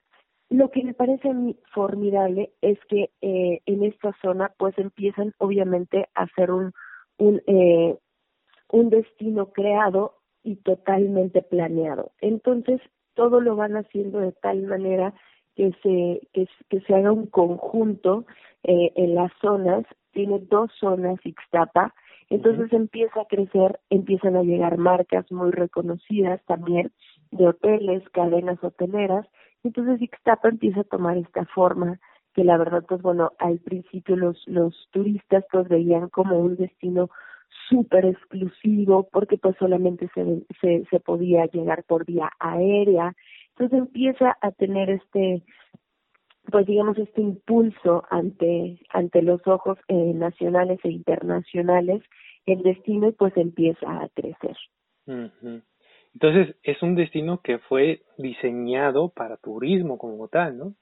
Lo 0.50 0.70
que 0.70 0.82
me 0.82 0.94
parece 0.94 1.30
formidable 1.74 2.52
es 2.62 2.78
que 2.88 3.10
eh, 3.20 3.60
en 3.66 3.82
esta 3.82 4.14
zona 4.22 4.52
pues 4.58 4.76
empiezan 4.78 5.34
obviamente 5.38 6.08
a 6.14 6.26
ser 6.28 6.50
un, 6.50 6.72
un, 7.18 7.42
eh, 7.46 7.96
un 8.70 8.90
destino 8.90 9.52
creado 9.52 10.14
y 10.42 10.56
totalmente 10.56 11.42
planeado. 11.42 12.12
Entonces 12.20 12.80
todo 13.14 13.40
lo 13.40 13.56
van 13.56 13.76
haciendo 13.76 14.20
de 14.20 14.32
tal 14.32 14.62
manera 14.62 15.12
que 15.54 15.72
se, 15.82 16.28
que, 16.32 16.48
que 16.70 16.80
se 16.82 16.94
haga 16.94 17.12
un 17.12 17.26
conjunto 17.26 18.24
eh, 18.62 18.92
en 18.96 19.14
las 19.14 19.32
zonas, 19.40 19.84
tiene 20.12 20.38
dos 20.38 20.70
zonas 20.78 21.18
Ixtapa, 21.24 21.94
entonces 22.30 22.72
empieza 22.72 23.22
a 23.22 23.26
crecer, 23.26 23.80
empiezan 23.90 24.36
a 24.36 24.42
llegar 24.42 24.78
marcas 24.78 25.30
muy 25.32 25.50
reconocidas 25.50 26.44
también 26.46 26.92
de 27.30 27.48
hoteles, 27.48 28.08
cadenas 28.10 28.62
hoteleras, 28.62 29.26
entonces 29.64 30.00
Ixtapa 30.00 30.48
empieza 30.48 30.80
a 30.80 30.84
tomar 30.84 31.16
esta 31.16 31.44
forma 31.46 31.98
que 32.34 32.44
la 32.44 32.56
verdad 32.56 32.84
pues 32.88 33.02
bueno, 33.02 33.32
al 33.38 33.58
principio 33.58 34.16
los, 34.16 34.42
los 34.46 34.74
turistas 34.92 35.44
pues 35.50 35.68
veían 35.68 36.08
como 36.08 36.38
un 36.38 36.56
destino 36.56 37.10
súper 37.68 38.06
exclusivo 38.06 39.08
porque 39.10 39.38
pues 39.38 39.56
solamente 39.58 40.08
se, 40.14 40.44
se, 40.60 40.84
se 40.90 41.00
podía 41.00 41.46
llegar 41.46 41.84
por 41.84 42.04
vía 42.04 42.30
aérea, 42.38 43.14
entonces 43.50 43.78
empieza 43.78 44.36
a 44.40 44.52
tener 44.52 44.90
este 44.90 45.42
pues 46.50 46.66
digamos 46.66 46.96
este 46.98 47.20
impulso 47.20 48.04
ante 48.10 48.78
ante 48.90 49.22
los 49.22 49.46
ojos 49.46 49.78
eh, 49.88 50.12
nacionales 50.14 50.78
e 50.84 50.90
internacionales 50.90 52.02
el 52.46 52.62
destino 52.62 53.12
pues 53.12 53.36
empieza 53.36 53.86
a 53.86 54.08
crecer. 54.14 54.56
Entonces 56.14 56.56
es 56.62 56.82
un 56.82 56.94
destino 56.94 57.40
que 57.42 57.58
fue 57.58 58.02
diseñado 58.16 59.10
para 59.10 59.36
turismo 59.36 59.98
como 59.98 60.28
tal 60.28 60.58
no 60.58 60.74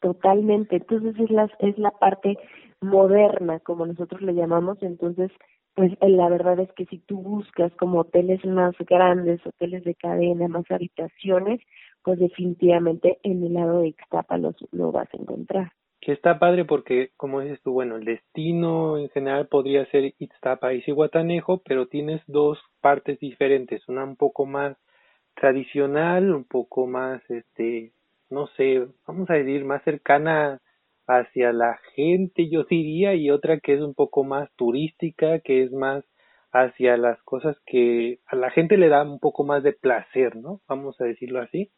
totalmente. 0.00 0.76
Entonces 0.76 1.18
es 1.18 1.30
la 1.30 1.50
es 1.58 1.78
la 1.78 1.90
parte 1.90 2.38
moderna 2.80 3.60
como 3.60 3.86
nosotros 3.86 4.22
le 4.22 4.34
llamamos. 4.34 4.82
Entonces 4.82 5.30
pues 5.74 5.92
eh, 6.00 6.08
la 6.08 6.30
verdad 6.30 6.58
es 6.58 6.72
que 6.72 6.86
si 6.86 6.98
tú 6.98 7.20
buscas 7.20 7.70
como 7.74 8.00
hoteles 8.00 8.42
más 8.46 8.74
grandes 8.78 9.44
hoteles 9.46 9.84
de 9.84 9.94
cadena 9.94 10.48
más 10.48 10.70
habitaciones 10.70 11.60
pues 12.06 12.20
definitivamente 12.20 13.18
en 13.24 13.42
el 13.42 13.54
lado 13.54 13.80
de 13.80 13.88
Ixtapa 13.88 14.38
lo, 14.38 14.54
lo 14.70 14.92
vas 14.92 15.12
a 15.12 15.16
encontrar. 15.16 15.72
Que 16.00 16.12
está 16.12 16.38
padre 16.38 16.64
porque, 16.64 17.10
como 17.16 17.40
dices 17.40 17.60
tú, 17.64 17.72
bueno, 17.72 17.96
el 17.96 18.04
destino 18.04 18.96
en 18.96 19.08
general 19.08 19.48
podría 19.48 19.84
ser 19.86 20.14
Ixtapa 20.16 20.72
y 20.72 20.82
Cihuatanejo, 20.82 21.62
pero 21.64 21.88
tienes 21.88 22.22
dos 22.28 22.60
partes 22.80 23.18
diferentes, 23.18 23.88
una 23.88 24.04
un 24.04 24.14
poco 24.14 24.46
más 24.46 24.76
tradicional, 25.34 26.32
un 26.32 26.44
poco 26.44 26.86
más, 26.86 27.28
este, 27.28 27.90
no 28.30 28.46
sé, 28.56 28.86
vamos 29.04 29.28
a 29.28 29.34
decir, 29.34 29.64
más 29.64 29.82
cercana 29.82 30.60
hacia 31.08 31.52
la 31.52 31.80
gente, 31.96 32.48
yo 32.48 32.62
diría, 32.70 33.14
y 33.14 33.32
otra 33.32 33.58
que 33.58 33.74
es 33.74 33.80
un 33.80 33.94
poco 33.94 34.22
más 34.22 34.48
turística, 34.54 35.40
que 35.40 35.64
es 35.64 35.72
más 35.72 36.04
hacia 36.52 36.96
las 36.96 37.20
cosas 37.24 37.56
que 37.66 38.20
a 38.26 38.36
la 38.36 38.50
gente 38.50 38.76
le 38.76 38.90
da 38.90 39.02
un 39.02 39.18
poco 39.18 39.42
más 39.42 39.64
de 39.64 39.72
placer, 39.72 40.36
¿no? 40.36 40.60
Vamos 40.68 41.00
a 41.00 41.04
decirlo 41.04 41.40
así. 41.40 41.72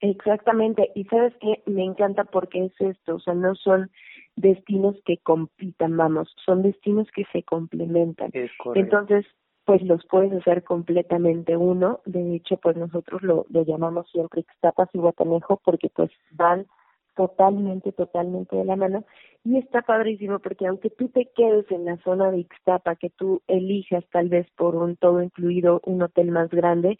Exactamente, 0.00 0.90
y 0.94 1.04
sabes 1.04 1.34
que 1.36 1.62
me 1.66 1.84
encanta 1.84 2.24
porque 2.24 2.64
es 2.66 2.72
esto, 2.80 3.16
o 3.16 3.20
sea, 3.20 3.34
no 3.34 3.54
son 3.54 3.90
destinos 4.36 4.96
que 5.04 5.18
compitan, 5.18 5.96
vamos, 5.96 6.34
son 6.44 6.62
destinos 6.62 7.08
que 7.14 7.24
se 7.32 7.42
complementan. 7.42 8.30
Entonces, 8.74 9.24
pues 9.64 9.82
los 9.82 10.04
puedes 10.06 10.32
hacer 10.32 10.62
completamente 10.62 11.56
uno, 11.56 12.00
de 12.04 12.36
hecho, 12.36 12.56
pues 12.58 12.76
nosotros 12.76 13.22
lo, 13.22 13.46
lo 13.48 13.64
llamamos 13.64 14.10
siempre 14.10 14.40
Ixtapas 14.40 14.90
y 14.92 14.98
Guatanejo 14.98 15.60
porque 15.64 15.88
pues 15.88 16.10
van 16.32 16.66
totalmente, 17.14 17.92
totalmente 17.92 18.56
de 18.56 18.64
la 18.64 18.76
mano. 18.76 19.04
Y 19.44 19.58
está 19.58 19.82
padrísimo 19.82 20.38
porque 20.38 20.66
aunque 20.66 20.90
tú 20.90 21.08
te 21.08 21.30
quedes 21.34 21.70
en 21.70 21.84
la 21.84 21.96
zona 21.98 22.30
de 22.30 22.38
Ixtapa, 22.38 22.96
que 22.96 23.10
tú 23.10 23.42
elijas 23.46 24.04
tal 24.10 24.28
vez 24.28 24.46
por 24.56 24.74
un 24.74 24.96
todo 24.96 25.22
incluido 25.22 25.80
un 25.84 26.02
hotel 26.02 26.30
más 26.30 26.50
grande, 26.50 26.98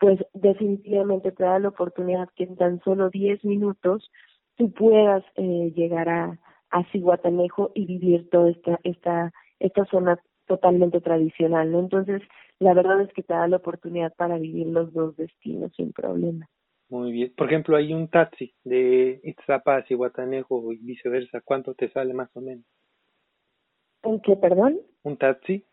pues 0.00 0.18
definitivamente 0.32 1.30
te 1.30 1.44
da 1.44 1.58
la 1.58 1.68
oportunidad 1.68 2.28
que 2.34 2.44
en 2.44 2.56
tan 2.56 2.80
solo 2.80 3.10
10 3.10 3.44
minutos 3.44 4.10
tú 4.56 4.72
puedas 4.72 5.22
eh, 5.36 5.72
llegar 5.76 6.08
a, 6.08 6.38
a 6.70 6.84
Ciguatanejo 6.90 7.70
y 7.74 7.84
vivir 7.84 8.28
toda 8.30 8.50
esta, 8.50 8.80
esta, 8.82 9.32
esta 9.58 9.84
zona 9.84 10.18
totalmente 10.46 11.00
tradicional, 11.00 11.70
¿no? 11.70 11.80
Entonces, 11.80 12.22
la 12.58 12.74
verdad 12.74 13.02
es 13.02 13.12
que 13.12 13.22
te 13.22 13.34
da 13.34 13.46
la 13.46 13.58
oportunidad 13.58 14.12
para 14.16 14.38
vivir 14.38 14.66
los 14.66 14.92
dos 14.92 15.16
destinos 15.16 15.70
sin 15.76 15.92
problema. 15.92 16.48
Muy 16.88 17.12
bien. 17.12 17.32
Por 17.36 17.46
ejemplo, 17.46 17.76
hay 17.76 17.92
un 17.92 18.08
taxi 18.08 18.52
de 18.64 19.20
Itzapa 19.22 19.76
a 19.76 19.82
Cihuatanejo 19.84 20.72
y 20.72 20.78
viceversa. 20.78 21.40
¿Cuánto 21.40 21.74
te 21.74 21.88
sale 21.90 22.14
más 22.14 22.34
o 22.34 22.40
menos? 22.40 22.64
¿En 24.02 24.20
qué, 24.20 24.34
perdón? 24.34 24.80
Un 25.04 25.16
taxi. 25.16 25.64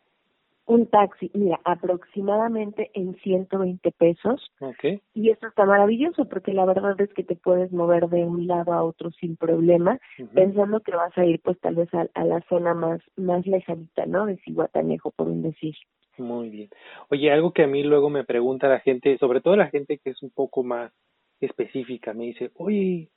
Un 0.67 0.85
taxi, 0.87 1.31
mira, 1.33 1.59
aproximadamente 1.63 2.91
en 2.93 3.15
120 3.15 3.89
pesos. 3.93 4.51
Okay. 4.59 5.01
Y 5.13 5.29
esto 5.29 5.47
está 5.47 5.65
maravilloso 5.65 6.25
porque 6.25 6.53
la 6.53 6.65
verdad 6.65 6.99
es 6.99 7.13
que 7.13 7.23
te 7.23 7.37
puedes 7.37 7.71
mover 7.71 8.09
de 8.09 8.25
un 8.25 8.47
lado 8.47 8.73
a 8.73 8.83
otro 8.83 9.11
sin 9.11 9.37
problema, 9.37 9.97
pensando 10.33 10.81
que 10.81 10.91
vas 10.91 11.17
a 11.17 11.25
ir 11.25 11.39
pues 11.41 11.57
tal 11.61 11.75
vez 11.75 11.93
a, 11.93 12.07
a, 12.13 12.25
la 12.25 12.41
zona 12.49 12.73
más 12.73 12.99
más 13.15 13.47
lejanita, 13.47 14.05
¿no? 14.07 14.25
De 14.25 14.35
Cihuatanejo, 14.43 15.11
por 15.11 15.27
un 15.27 15.41
decir. 15.41 15.73
Muy 16.17 16.49
bien. 16.49 16.69
Oye, 17.09 17.31
algo 17.31 17.53
que 17.53 17.63
a 17.63 17.67
mí 17.67 17.83
luego 17.83 18.09
me 18.09 18.25
pregunta 18.25 18.67
la 18.67 18.79
gente, 18.79 19.17
sobre 19.19 19.39
todo 19.39 19.55
la 19.55 19.69
gente 19.69 19.99
que 19.99 20.09
es 20.09 20.21
un 20.21 20.31
poco 20.31 20.63
más 20.63 20.91
específica, 21.39 22.13
me 22.13 22.25
dice, 22.25 22.51
oye, 22.55 23.09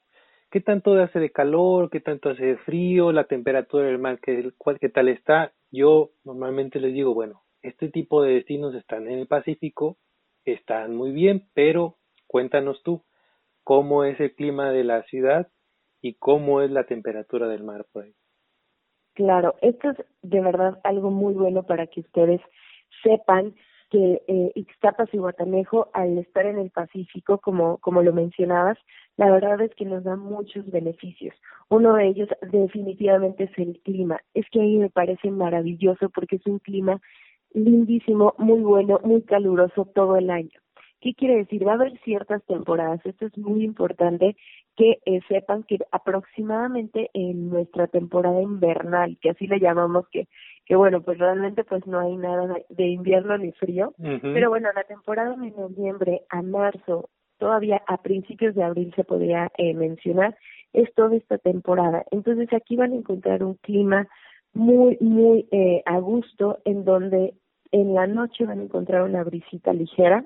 ¿qué 0.50 0.61
tanto 0.61 0.95
hace 0.95 1.21
de 1.21 1.30
calor? 1.30 1.90
¿Qué 1.90 2.00
tanto 2.00 2.30
hace 2.30 2.45
de 2.45 2.57
frío? 2.59 3.12
¿La 3.12 3.25
temperatura 3.25 3.87
del 3.87 3.99
mar? 3.99 4.19
¿qué, 4.21 4.52
¿Qué 4.80 4.88
tal 4.88 5.09
está? 5.09 5.52
Yo 5.71 6.11
normalmente 6.25 6.80
les 6.80 6.92
digo, 6.92 7.14
bueno, 7.14 7.42
este 7.62 7.88
tipo 7.88 8.23
de 8.23 8.35
destinos 8.35 8.75
están 8.75 9.09
en 9.09 9.21
el 9.21 9.26
Pacífico, 9.26 9.97
están 10.45 10.97
muy 10.97 11.12
bien, 11.12 11.49
pero 11.54 11.99
cuéntanos 12.26 12.83
tú, 12.83 13.04
¿cómo 13.62 14.04
es 14.04 14.19
el 14.21 14.35
clima 14.35 14.71
de 14.73 14.85
la 14.85 15.02
ciudad 15.04 15.49
y 16.00 16.14
cómo 16.14 16.62
es 16.62 16.71
la 16.71 16.85
temperatura 16.85 17.47
del 17.47 17.62
mar 17.62 17.87
por 17.92 18.04
ahí? 18.04 18.14
Claro, 19.14 19.54
esto 19.61 19.90
es 19.90 19.97
de 20.23 20.40
verdad 20.40 20.80
algo 20.85 21.11
muy 21.11 21.35
bueno 21.35 21.64
para 21.64 21.87
que 21.87 22.00
ustedes 22.00 22.40
sepan 23.02 23.54
que 23.90 24.23
eh, 24.26 24.52
Ixtapas 24.54 25.12
y 25.12 25.18
Guatanejo, 25.18 25.88
al 25.92 26.16
estar 26.18 26.47
en 26.47 26.59
el 26.59 26.70
Pacífico, 26.70 27.38
como, 27.38 27.78
como 27.78 28.02
lo 28.02 28.12
mencionabas, 28.12 28.78
la 29.16 29.30
verdad 29.30 29.61
es 29.61 29.75
que 29.75 29.85
nos 29.85 30.04
da 30.04 30.16
muchos 30.16 30.70
beneficios. 30.70 31.35
Uno 31.68 31.94
de 31.94 32.06
ellos 32.06 32.28
definitivamente 32.52 33.44
es 33.44 33.59
el 33.59 33.80
clima. 33.85 34.20
Es 34.32 34.47
que 34.50 34.61
ahí 34.61 34.78
me 34.78 34.90
parece 34.90 35.30
maravilloso 35.30 36.09
porque 36.11 36.37
es 36.37 36.47
un 36.47 36.59
clima 36.61 37.00
lindísimo, 37.52 38.35
muy 38.38 38.61
bueno, 38.61 39.00
muy 39.02 39.23
caluroso 39.23 39.85
todo 39.94 40.16
el 40.16 40.30
año. 40.30 40.59
¿Qué 41.00 41.14
quiere 41.14 41.37
decir? 41.37 41.66
Va 41.66 41.73
a 41.73 41.75
haber 41.76 41.99
ciertas 42.00 42.44
temporadas, 42.44 43.00
esto 43.04 43.26
es 43.26 43.37
muy 43.38 43.64
importante 43.64 44.37
que 44.80 44.99
eh, 45.04 45.20
sepan 45.28 45.62
que 45.64 45.76
aproximadamente 45.92 47.10
en 47.12 47.50
nuestra 47.50 47.87
temporada 47.87 48.40
invernal, 48.40 49.18
que 49.20 49.28
así 49.28 49.46
le 49.46 49.60
llamamos, 49.60 50.08
que, 50.08 50.26
que 50.64 50.75
bueno, 50.75 51.02
pues 51.02 51.18
realmente 51.18 51.64
pues 51.64 51.87
no 51.87 52.00
hay 52.00 52.16
nada 52.16 52.56
de 52.70 52.87
invierno 52.87 53.37
ni 53.37 53.52
frío, 53.52 53.92
pero 53.99 54.49
bueno, 54.49 54.70
la 54.75 54.84
temporada 54.84 55.37
de 55.37 55.50
noviembre 55.50 56.22
a 56.30 56.40
marzo, 56.40 57.10
todavía 57.37 57.82
a 57.87 57.99
principios 57.99 58.54
de 58.54 58.64
abril 58.64 58.90
se 58.96 59.04
podría 59.04 59.52
eh, 59.58 59.75
mencionar, 59.75 60.34
es 60.72 60.90
toda 60.94 61.14
esta 61.14 61.37
temporada. 61.37 62.06
Entonces 62.10 62.50
aquí 62.54 62.76
van 62.76 62.92
a 62.92 62.96
encontrar 62.96 63.44
un 63.44 63.56
clima 63.56 64.08
muy, 64.54 64.96
muy 65.02 65.46
eh, 65.50 65.82
a 65.84 65.99
gusto, 65.99 66.60
en 66.64 66.87
donde 66.87 67.34
en 67.72 67.94
la 67.94 68.06
noche 68.06 68.44
van 68.44 68.60
a 68.60 68.64
encontrar 68.64 69.02
una 69.02 69.22
brisita 69.24 69.72
ligera, 69.72 70.24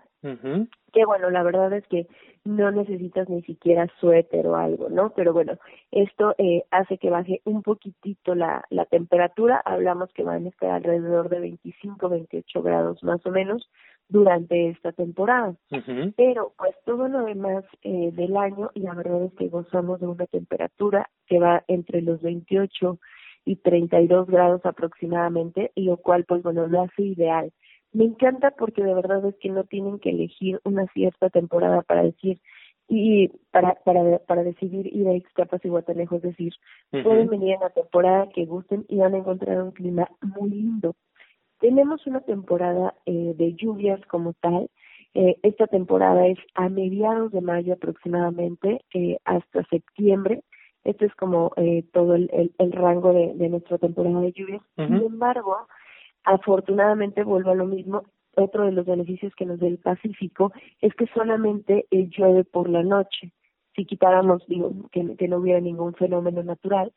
que 0.93 1.05
bueno, 1.05 1.29
la 1.29 1.43
verdad 1.43 1.73
es 1.75 1.87
que 1.89 2.07
no 2.45 2.71
necesitas 2.71 3.29
ni 3.29 3.43
siquiera 3.43 3.87
suéter 4.01 4.47
o 4.47 4.57
algo, 4.57 4.89
¿no? 4.89 5.11
Pero 5.11 5.33
bueno, 5.33 5.59
esto 5.91 6.35
eh, 6.39 6.65
hace 6.71 6.99
que 6.99 7.11
baje 7.11 7.41
un 7.45 7.63
poquitito 7.63 8.35
la, 8.35 8.65
la 8.71 8.87
temperatura, 8.87 9.61
hablamos 9.65 10.11
que 10.13 10.23
van 10.23 10.47
a 10.47 10.49
estar 10.49 10.71
alrededor 10.71 11.29
de 11.29 11.41
25, 11.41 12.09
28 12.09 12.63
grados 12.63 13.03
más 13.03 13.25
o 13.27 13.31
menos 13.31 13.69
durante 14.09 14.69
esta 14.69 14.93
temporada. 14.93 15.55
Pero 16.17 16.53
pues 16.57 16.75
todo 16.85 17.09
lo 17.09 17.25
demás 17.25 17.65
eh, 17.83 18.11
del 18.13 18.37
año, 18.37 18.71
y 18.75 18.81
la 18.81 18.95
verdad 18.95 19.25
es 19.25 19.35
que 19.35 19.49
gozamos 19.49 20.01
de 20.01 20.07
una 20.07 20.27
temperatura 20.27 21.09
que 21.27 21.39
va 21.39 21.65
entre 21.69 22.03
los 22.03 22.21
28 22.21 22.99
y 23.45 23.57
32 23.57 24.27
grados 24.27 24.65
aproximadamente, 24.65 25.73
y 25.75 25.85
lo 25.85 25.97
cual 25.97 26.25
pues 26.25 26.43
bueno 26.43 26.67
lo 26.67 26.83
hace 26.83 27.03
ideal. 27.03 27.53
Me 27.93 28.05
encanta 28.05 28.51
porque 28.51 28.83
de 28.83 28.95
verdad 28.95 29.25
es 29.25 29.37
que 29.37 29.51
no 29.51 29.65
tienen 29.65 29.99
que 29.99 30.11
elegir 30.11 30.61
una 30.65 30.87
cierta 30.89 31.31
temporada 31.31 31.83
para 31.83 32.03
decir 32.03 32.41
y 32.89 33.29
para 33.51 33.75
para 33.85 34.19
para 34.19 34.43
decidir 34.43 34.95
ir 34.95 35.09
a 35.09 35.15
Ixtapas 35.15 35.65
y 35.65 35.69
Guatanejo, 35.69 36.17
es 36.17 36.23
decir, 36.23 36.53
pueden 36.91 37.29
venir 37.29 37.55
en 37.55 37.61
la 37.61 37.71
temporada 37.71 38.29
que 38.35 38.45
gusten 38.45 38.85
y 38.89 38.97
van 38.99 39.15
a 39.15 39.19
encontrar 39.19 39.63
un 39.63 39.71
clima 39.71 40.09
muy 40.21 40.51
lindo. 40.51 40.95
Tenemos 41.61 42.07
una 42.07 42.21
temporada 42.21 42.95
eh, 43.07 43.35
de 43.37 43.55
lluvias 43.55 44.05
como 44.07 44.35
tal. 44.35 44.69
Eh, 45.15 45.37
esta 45.43 45.67
temporada 45.67 46.27
es 46.27 46.39
a 46.55 46.69
mediados 46.69 47.31
de 47.31 47.41
mayo 47.41 47.75
aproximadamente 47.75 48.85
eh, 48.93 49.19
hasta 49.25 49.65
septiembre 49.67 50.43
este 50.85 51.07
es 51.07 51.15
como 51.15 51.53
eh, 51.57 51.85
todo 51.93 52.15
el, 52.15 52.53
el, 52.59 52.73
rango 52.73 53.13
de, 53.13 53.35
de, 53.35 53.49
nuestra 53.49 53.79
temporada 53.79 54.21
de 54.21 54.33
lluvias. 54.33 54.63
Sin 54.77 54.95
embargo, 54.95 55.57
afortunadamente 56.25 57.25
vuelvo 57.25 57.51
a 57.51 57.55
lo 57.55 57.67
mismo, 57.67 58.05
otro 58.37 58.65
de 58.65 58.73
los 58.73 58.87
beneficios 58.87 59.35
que 59.37 59.47
nos 59.47 59.61
da 59.61 59.67
el 59.67 59.79
Pacífico 59.79 60.53
es 60.81 60.95
que 60.95 61.07
solamente 61.15 61.87
eh, 61.91 62.09
llueve 62.11 62.45
por 62.45 62.69
la 62.69 62.83
noche. 62.83 63.33
Si 63.75 63.87
quitáramos, 63.87 64.47
digo, 64.47 64.73
que, 64.93 65.17
que 65.17 65.27
no 65.27 65.39
hubiera 65.39 65.61
ningún 65.61 65.95
fenómeno 65.95 66.45
natural, 66.45 66.93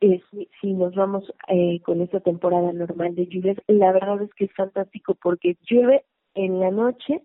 eh, 0.00 0.22
si, 0.30 0.48
si, 0.60 0.72
nos 0.72 0.94
vamos 0.94 1.30
eh, 1.48 1.80
con 1.82 2.00
esta 2.00 2.20
temporada 2.20 2.72
normal 2.72 3.14
de 3.14 3.26
lluvias, 3.26 3.58
la 3.66 3.92
verdad 3.92 4.22
es 4.22 4.32
que 4.34 4.46
es 4.46 4.52
fantástico 4.54 5.16
porque 5.22 5.58
llueve 5.68 6.04
en 6.34 6.60
la 6.60 6.70
noche 6.70 7.20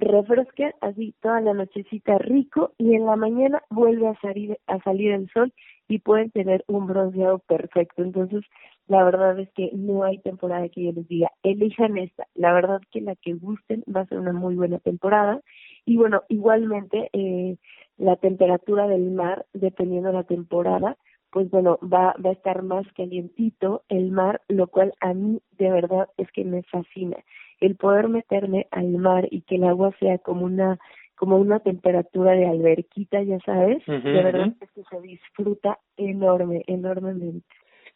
refresca 0.00 0.74
así 0.80 1.14
toda 1.20 1.40
la 1.40 1.54
nochecita 1.54 2.18
rico 2.18 2.72
y 2.78 2.94
en 2.94 3.06
la 3.06 3.16
mañana 3.16 3.62
vuelve 3.70 4.08
a 4.08 4.18
salir 4.20 4.58
a 4.66 4.78
salir 4.80 5.12
el 5.12 5.30
sol 5.30 5.52
y 5.88 5.98
pueden 5.98 6.30
tener 6.30 6.64
un 6.68 6.86
bronceado 6.86 7.40
perfecto. 7.40 8.02
Entonces, 8.02 8.44
la 8.86 9.04
verdad 9.04 9.38
es 9.38 9.50
que 9.52 9.70
no 9.72 10.04
hay 10.04 10.18
temporada 10.18 10.68
que 10.68 10.84
yo 10.84 10.92
les 10.92 11.06
diga, 11.08 11.30
elijan 11.42 11.98
esta. 11.98 12.26
La 12.34 12.52
verdad 12.52 12.80
que 12.90 13.00
la 13.00 13.16
que 13.16 13.34
gusten 13.34 13.84
va 13.94 14.02
a 14.02 14.06
ser 14.06 14.18
una 14.18 14.32
muy 14.32 14.54
buena 14.54 14.78
temporada. 14.78 15.40
Y 15.84 15.96
bueno, 15.96 16.22
igualmente 16.28 17.10
eh, 17.12 17.56
la 17.98 18.16
temperatura 18.16 18.86
del 18.86 19.10
mar, 19.10 19.46
dependiendo 19.52 20.08
de 20.08 20.14
la 20.14 20.24
temporada, 20.24 20.96
pues 21.30 21.50
bueno, 21.50 21.78
va, 21.82 22.14
va 22.24 22.30
a 22.30 22.34
estar 22.34 22.62
más 22.62 22.86
calientito 22.94 23.82
el 23.88 24.10
mar, 24.10 24.42
lo 24.48 24.66
cual 24.68 24.92
a 25.00 25.14
mí 25.14 25.40
de 25.58 25.70
verdad 25.70 26.08
es 26.16 26.30
que 26.32 26.44
me 26.44 26.62
fascina 26.64 27.16
el 27.60 27.76
poder 27.76 28.08
meterme 28.08 28.66
al 28.70 28.88
mar 28.92 29.28
y 29.30 29.42
que 29.42 29.56
el 29.56 29.64
agua 29.64 29.92
sea 30.00 30.18
como 30.18 30.44
una 30.44 30.78
como 31.16 31.36
una 31.36 31.60
temperatura 31.60 32.32
de 32.32 32.46
alberquita, 32.46 33.22
ya 33.22 33.38
sabes, 33.40 33.84
de 33.86 34.00
verdad 34.00 34.54
es 34.58 34.70
que 34.70 34.82
se 34.84 35.00
disfruta 35.02 35.78
enorme, 35.98 36.62
enormemente. 36.66 37.46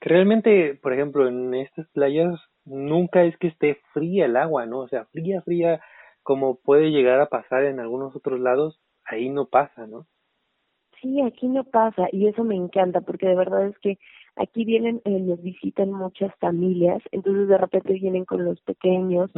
Realmente, 0.03 0.75
por 0.75 0.93
ejemplo, 0.93 1.27
en 1.27 1.55
estas 1.55 1.89
playas 1.89 2.39
nunca 2.67 3.25
es 3.25 3.35
que 3.39 3.47
esté 3.47 3.79
fría 3.95 4.27
el 4.27 4.37
agua, 4.37 4.67
¿no? 4.67 4.81
O 4.81 4.89
sea, 4.89 5.07
fría, 5.07 5.41
fría, 5.41 5.81
como 6.23 6.57
puede 6.57 6.91
llegar 6.91 7.19
a 7.19 7.31
pasar 7.31 7.65
en 7.65 7.81
algunos 7.81 8.15
otros 8.15 8.41
lados, 8.41 8.79
ahí 9.07 9.31
no 9.31 9.47
pasa, 9.47 9.87
¿no? 9.87 10.07
Sí, 11.01 11.21
aquí 11.21 11.49
no 11.49 11.65
pasa 11.65 12.09
y 12.13 12.27
eso 12.27 12.45
me 12.45 12.57
encanta 12.57 13.01
porque 13.01 13.27
de 13.27 13.35
verdad 13.35 13.67
es 13.67 13.79
que 13.79 13.99
aquí 14.37 14.65
vienen, 14.65 15.01
eh, 15.05 15.21
nos 15.21 15.43
visitan 15.43 15.93
muchas 15.93 16.35
familias, 16.37 17.03
entonces 17.13 17.49
de 17.49 17.59
repente 17.59 17.93
vienen 17.95 18.25
con 18.25 18.45
los 18.45 18.61
pequeños 18.63 19.31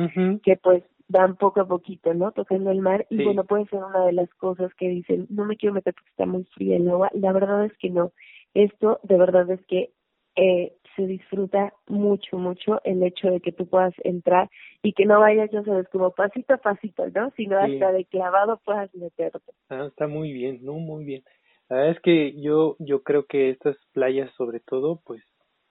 que 0.42 0.56
pues 0.56 0.82
van 1.08 1.36
poco 1.36 1.60
a 1.60 1.68
poquito, 1.68 2.14
¿no? 2.14 2.32
Tocando 2.32 2.70
el 2.70 2.80
mar 2.80 3.06
y 3.10 3.22
bueno, 3.22 3.44
puede 3.44 3.66
ser 3.66 3.82
una 3.84 4.04
de 4.06 4.12
las 4.12 4.32
cosas 4.34 4.72
que 4.74 4.88
dicen, 4.88 5.26
no 5.30 5.44
me 5.44 5.56
quiero 5.56 5.74
meter 5.74 5.94
porque 5.94 6.10
está 6.10 6.26
muy 6.26 6.44
fría 6.44 6.76
el 6.76 6.88
agua. 6.88 7.10
La 7.14 7.32
verdad 7.32 7.64
es 7.64 7.76
que 7.78 7.90
no. 7.90 8.12
Esto 8.54 9.00
de 9.02 9.16
verdad 9.16 9.50
es 9.50 9.64
que 9.66 9.90
eh, 10.34 10.72
se 10.96 11.06
disfruta 11.06 11.72
mucho, 11.86 12.38
mucho 12.38 12.80
el 12.84 13.02
hecho 13.02 13.28
de 13.28 13.40
que 13.40 13.52
tú 13.52 13.66
puedas 13.66 13.94
entrar 14.02 14.50
y 14.82 14.92
que 14.92 15.04
no 15.04 15.20
vayas, 15.20 15.50
ya 15.50 15.62
sabes, 15.62 15.88
como 15.88 16.10
pasito 16.10 16.54
a 16.54 16.58
pasito, 16.58 17.06
¿no? 17.14 17.30
Sino 17.36 17.58
hasta 17.58 17.92
de 17.92 18.04
clavado 18.06 18.60
puedas 18.64 18.92
meterte. 18.94 19.52
Ah, 19.68 19.86
está 19.88 20.06
muy 20.06 20.32
bien, 20.32 20.60
¿no? 20.62 20.74
Muy 20.74 21.04
bien. 21.04 21.22
La 21.68 21.76
verdad 21.76 21.92
es 21.92 22.00
que 22.00 22.40
yo, 22.40 22.76
yo 22.78 23.02
creo 23.02 23.26
que 23.26 23.50
estas 23.50 23.76
playas, 23.92 24.30
sobre 24.34 24.60
todo, 24.60 25.00
pues, 25.04 25.22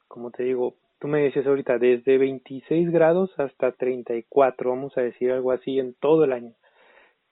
como 0.08 0.32
te 0.32 0.44
digo, 0.44 0.76
tú 1.00 1.08
me 1.08 1.22
decías 1.22 1.48
ahorita, 1.48 1.78
desde 1.78 2.18
26 2.18 2.92
grados 2.92 3.32
hasta 3.38 3.72
34, 3.72 4.70
vamos 4.70 4.98
a 4.98 5.02
decir 5.02 5.32
algo 5.32 5.52
así, 5.52 5.80
en 5.80 5.94
todo 5.96 6.26
el 6.26 6.34
año. 6.34 6.54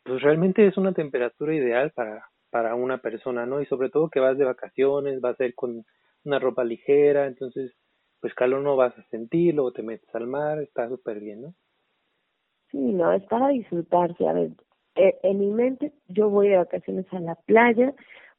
Pues 0.03 0.21
realmente 0.21 0.65
es 0.65 0.77
una 0.77 0.93
temperatura 0.93 1.53
ideal 1.53 1.91
para, 1.91 2.29
para 2.49 2.75
una 2.75 2.99
persona, 2.99 3.45
¿no? 3.45 3.61
Y 3.61 3.65
sobre 3.65 3.89
todo 3.89 4.09
que 4.09 4.19
vas 4.19 4.37
de 4.37 4.45
vacaciones, 4.45 5.19
vas 5.19 5.39
a 5.39 5.45
ir 5.45 5.55
con 5.55 5.85
una 6.23 6.39
ropa 6.39 6.63
ligera, 6.63 7.27
entonces, 7.27 7.73
pues 8.21 8.33
calor 8.33 8.61
no 8.61 8.77
vas 8.77 8.97
a 8.97 9.03
sentir, 9.09 9.55
luego 9.55 9.73
te 9.73 9.83
metes 9.83 10.13
al 10.15 10.27
mar, 10.27 10.59
está 10.59 10.87
súper 10.87 11.19
bien, 11.19 11.41
¿no? 11.41 11.53
Sí, 12.71 12.77
no, 12.77 13.11
es 13.11 13.23
para 13.25 13.49
disfrutarse. 13.49 14.27
A 14.27 14.33
ver, 14.33 14.51
eh, 14.95 15.15
en 15.23 15.39
mi 15.39 15.51
mente 15.51 15.91
yo 16.07 16.29
voy 16.29 16.49
de 16.49 16.57
vacaciones 16.57 17.05
a 17.11 17.19
la 17.19 17.35
playa, 17.35 17.93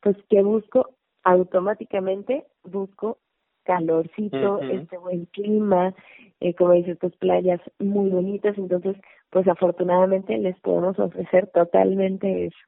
pues 0.05 0.19
que 0.29 0.43
busco 0.43 0.95
automáticamente, 1.23 2.45
busco 2.63 3.19
calorcito, 3.65 4.61
este 4.61 4.99
buen 4.99 5.25
clima, 5.25 5.95
eh, 6.41 6.55
como 6.55 6.75
dices, 6.75 6.99
pues 7.01 7.17
playas 7.17 7.59
muy 7.79 8.11
bonitas, 8.11 8.57
entonces 8.59 8.97
pues 9.31 9.49
afortunadamente 9.49 10.37
les 10.37 10.61
podemos 10.61 10.99
ofrecer 10.99 11.47
totalmente 11.55 12.45
eso. 12.45 12.59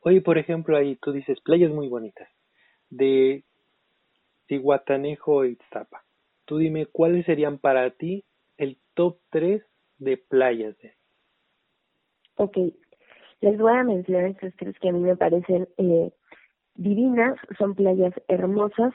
Oye, 0.00 0.22
por 0.22 0.38
ejemplo, 0.38 0.78
ahí 0.78 0.96
tú 0.96 1.12
dices 1.12 1.38
playas 1.42 1.70
muy 1.70 1.88
bonitas, 1.88 2.28
de 2.88 3.44
Tihuatanejo 4.46 5.44
y 5.44 5.56
Tzapa. 5.56 6.02
Tú 6.46 6.56
dime, 6.56 6.86
¿cuáles 6.86 7.26
serían 7.26 7.58
para 7.58 7.90
ti 7.90 8.24
el 8.56 8.78
top 8.94 9.18
3 9.28 9.62
de 9.98 10.16
playas 10.16 10.78
de 10.78 10.94
Ok, 12.36 12.56
les 13.42 13.58
voy 13.58 13.72
a 13.72 13.82
mencionar 13.82 14.24
estos 14.30 14.54
tres 14.56 14.78
que 14.78 14.88
a 14.88 14.92
mí 14.92 15.00
me 15.00 15.16
parecen 15.16 15.68
eh, 15.76 16.10
divinas, 16.76 17.36
son 17.58 17.74
playas 17.74 18.14
hermosas. 18.28 18.92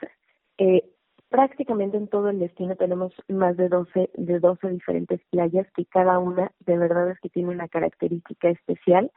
Eh, 0.58 0.84
prácticamente 1.30 1.98
en 1.98 2.08
todo 2.08 2.30
el 2.30 2.40
destino 2.40 2.76
tenemos 2.76 3.14
más 3.30 3.56
de 3.58 3.70
12, 3.70 4.12
de 4.16 4.40
12 4.40 4.70
diferentes 4.70 5.22
playas 5.32 5.66
que 5.74 5.86
cada 5.86 6.20
una 6.20 6.52
de 6.60 6.78
verdad 6.78 7.10
es 7.10 7.20
que 7.20 7.30
tiene 7.30 7.50
una 7.50 7.70
característica 7.70 8.50
especial 8.50 9.12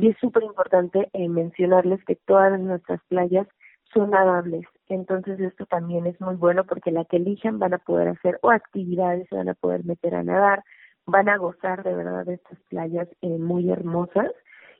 y 0.00 0.08
es 0.08 0.16
súper 0.18 0.42
importante 0.42 1.08
eh, 1.12 1.28
mencionarles 1.28 2.04
que 2.04 2.16
todas 2.16 2.58
nuestras 2.58 3.00
playas 3.08 3.46
son 3.94 4.10
nadables. 4.10 4.66
Entonces 4.88 5.38
esto 5.38 5.64
también 5.66 6.06
es 6.06 6.20
muy 6.20 6.34
bueno 6.34 6.64
porque 6.64 6.90
la 6.90 7.04
que 7.04 7.18
elijan 7.18 7.60
van 7.60 7.74
a 7.74 7.78
poder 7.78 8.08
hacer 8.08 8.38
o 8.42 8.50
actividades, 8.50 9.28
se 9.28 9.36
van 9.36 9.48
a 9.48 9.54
poder 9.54 9.84
meter 9.84 10.16
a 10.16 10.24
nadar, 10.24 10.64
van 11.06 11.28
a 11.28 11.36
gozar 11.36 11.84
de 11.84 11.94
verdad 11.94 12.26
de 12.26 12.34
estas 12.34 12.58
playas 12.68 13.08
eh, 13.22 13.38
muy 13.38 13.70
hermosas. 13.70 14.32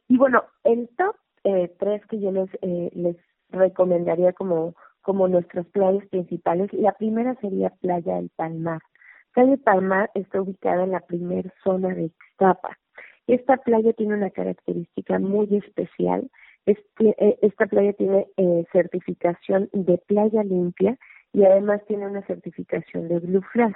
Y 0.09 0.16
bueno, 0.16 0.44
el 0.64 0.88
top 0.98 1.14
eh, 1.44 1.72
tres 1.79 2.05
que 2.07 2.20
yo 2.20 2.33
les, 2.33 2.50
eh, 2.62 2.90
les 2.94 3.16
recomendaría 3.50 4.32
como, 4.32 4.74
como 5.02 5.28
nuestras 5.28 5.66
playas 5.66 6.06
principales. 6.08 6.72
La 6.72 6.92
primera 6.92 7.34
sería 7.36 7.70
Playa 7.80 8.16
del 8.16 8.30
Palmar. 8.36 8.80
Playa 9.32 9.50
del 9.50 9.60
Palmar 9.60 10.10
está 10.14 10.40
ubicada 10.40 10.84
en 10.84 10.92
la 10.92 11.00
primera 11.00 11.52
zona 11.62 11.94
de 11.94 12.04
Ixtapa. 12.04 12.78
Esta 13.26 13.58
playa 13.58 13.92
tiene 13.92 14.14
una 14.14 14.30
característica 14.30 15.18
muy 15.18 15.54
especial. 15.56 16.28
Este, 16.66 17.14
esta 17.46 17.66
playa 17.66 17.92
tiene 17.92 18.26
eh, 18.36 18.64
certificación 18.72 19.68
de 19.72 19.98
playa 19.98 20.42
limpia 20.42 20.98
y 21.32 21.44
además 21.44 21.80
tiene 21.86 22.06
una 22.06 22.22
certificación 22.26 23.08
de 23.08 23.20
Blue 23.20 23.42
Flag. 23.52 23.74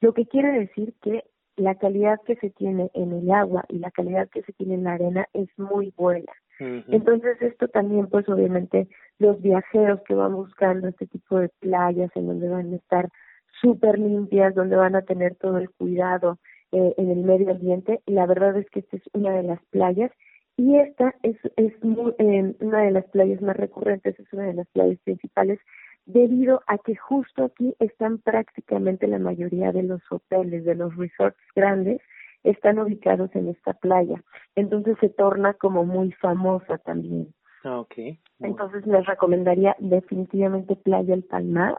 Lo 0.00 0.14
que 0.14 0.26
quiere 0.26 0.52
decir 0.52 0.94
que 1.02 1.24
la 1.56 1.76
calidad 1.76 2.20
que 2.26 2.36
se 2.36 2.50
tiene 2.50 2.90
en 2.94 3.12
el 3.12 3.30
agua 3.30 3.64
y 3.68 3.78
la 3.78 3.90
calidad 3.90 4.28
que 4.28 4.42
se 4.42 4.52
tiene 4.52 4.74
en 4.74 4.84
la 4.84 4.94
arena 4.94 5.28
es 5.32 5.48
muy 5.56 5.92
buena. 5.96 6.32
Entonces 6.58 7.40
esto 7.42 7.68
también 7.68 8.06
pues 8.06 8.28
obviamente 8.28 8.88
los 9.18 9.40
viajeros 9.42 10.00
que 10.06 10.14
van 10.14 10.34
buscando 10.34 10.88
este 10.88 11.06
tipo 11.06 11.38
de 11.38 11.48
playas 11.60 12.10
en 12.14 12.26
donde 12.26 12.48
van 12.48 12.72
a 12.72 12.76
estar 12.76 13.08
súper 13.60 13.98
limpias, 13.98 14.54
donde 14.54 14.76
van 14.76 14.94
a 14.94 15.02
tener 15.02 15.34
todo 15.36 15.58
el 15.58 15.70
cuidado 15.70 16.38
eh, 16.72 16.94
en 16.96 17.10
el 17.10 17.18
medio 17.18 17.50
ambiente, 17.52 18.00
la 18.06 18.26
verdad 18.26 18.56
es 18.56 18.68
que 18.70 18.80
esta 18.80 18.96
es 18.96 19.02
una 19.12 19.30
de 19.30 19.44
las 19.44 19.60
playas. 19.70 20.10
Y 20.56 20.76
esta 20.76 21.14
es, 21.22 21.36
es 21.56 21.72
eh, 22.18 22.54
una 22.60 22.82
de 22.82 22.90
las 22.92 23.04
playas 23.06 23.40
más 23.42 23.56
recurrentes, 23.56 24.18
es 24.18 24.32
una 24.32 24.44
de 24.44 24.54
las 24.54 24.68
playas 24.68 24.98
principales 25.04 25.58
debido 26.06 26.62
a 26.66 26.78
que 26.78 26.96
justo 26.96 27.44
aquí 27.44 27.74
están 27.78 28.18
prácticamente 28.18 29.06
la 29.06 29.18
mayoría 29.18 29.72
de 29.72 29.82
los 29.84 30.00
hoteles, 30.10 30.64
de 30.64 30.74
los 30.74 30.94
resorts 30.96 31.38
grandes, 31.54 32.00
están 32.44 32.78
ubicados 32.78 33.34
en 33.34 33.48
esta 33.48 33.72
playa. 33.72 34.22
Entonces 34.54 34.96
se 35.00 35.08
torna 35.08 35.54
como 35.54 35.84
muy 35.84 36.12
famosa 36.12 36.78
también. 36.78 37.34
Ah, 37.64 37.80
okay. 37.80 38.20
Entonces 38.40 38.86
les 38.86 39.06
recomendaría 39.06 39.74
definitivamente 39.78 40.76
Playa 40.76 41.14
El 41.14 41.24
Palmar. 41.24 41.78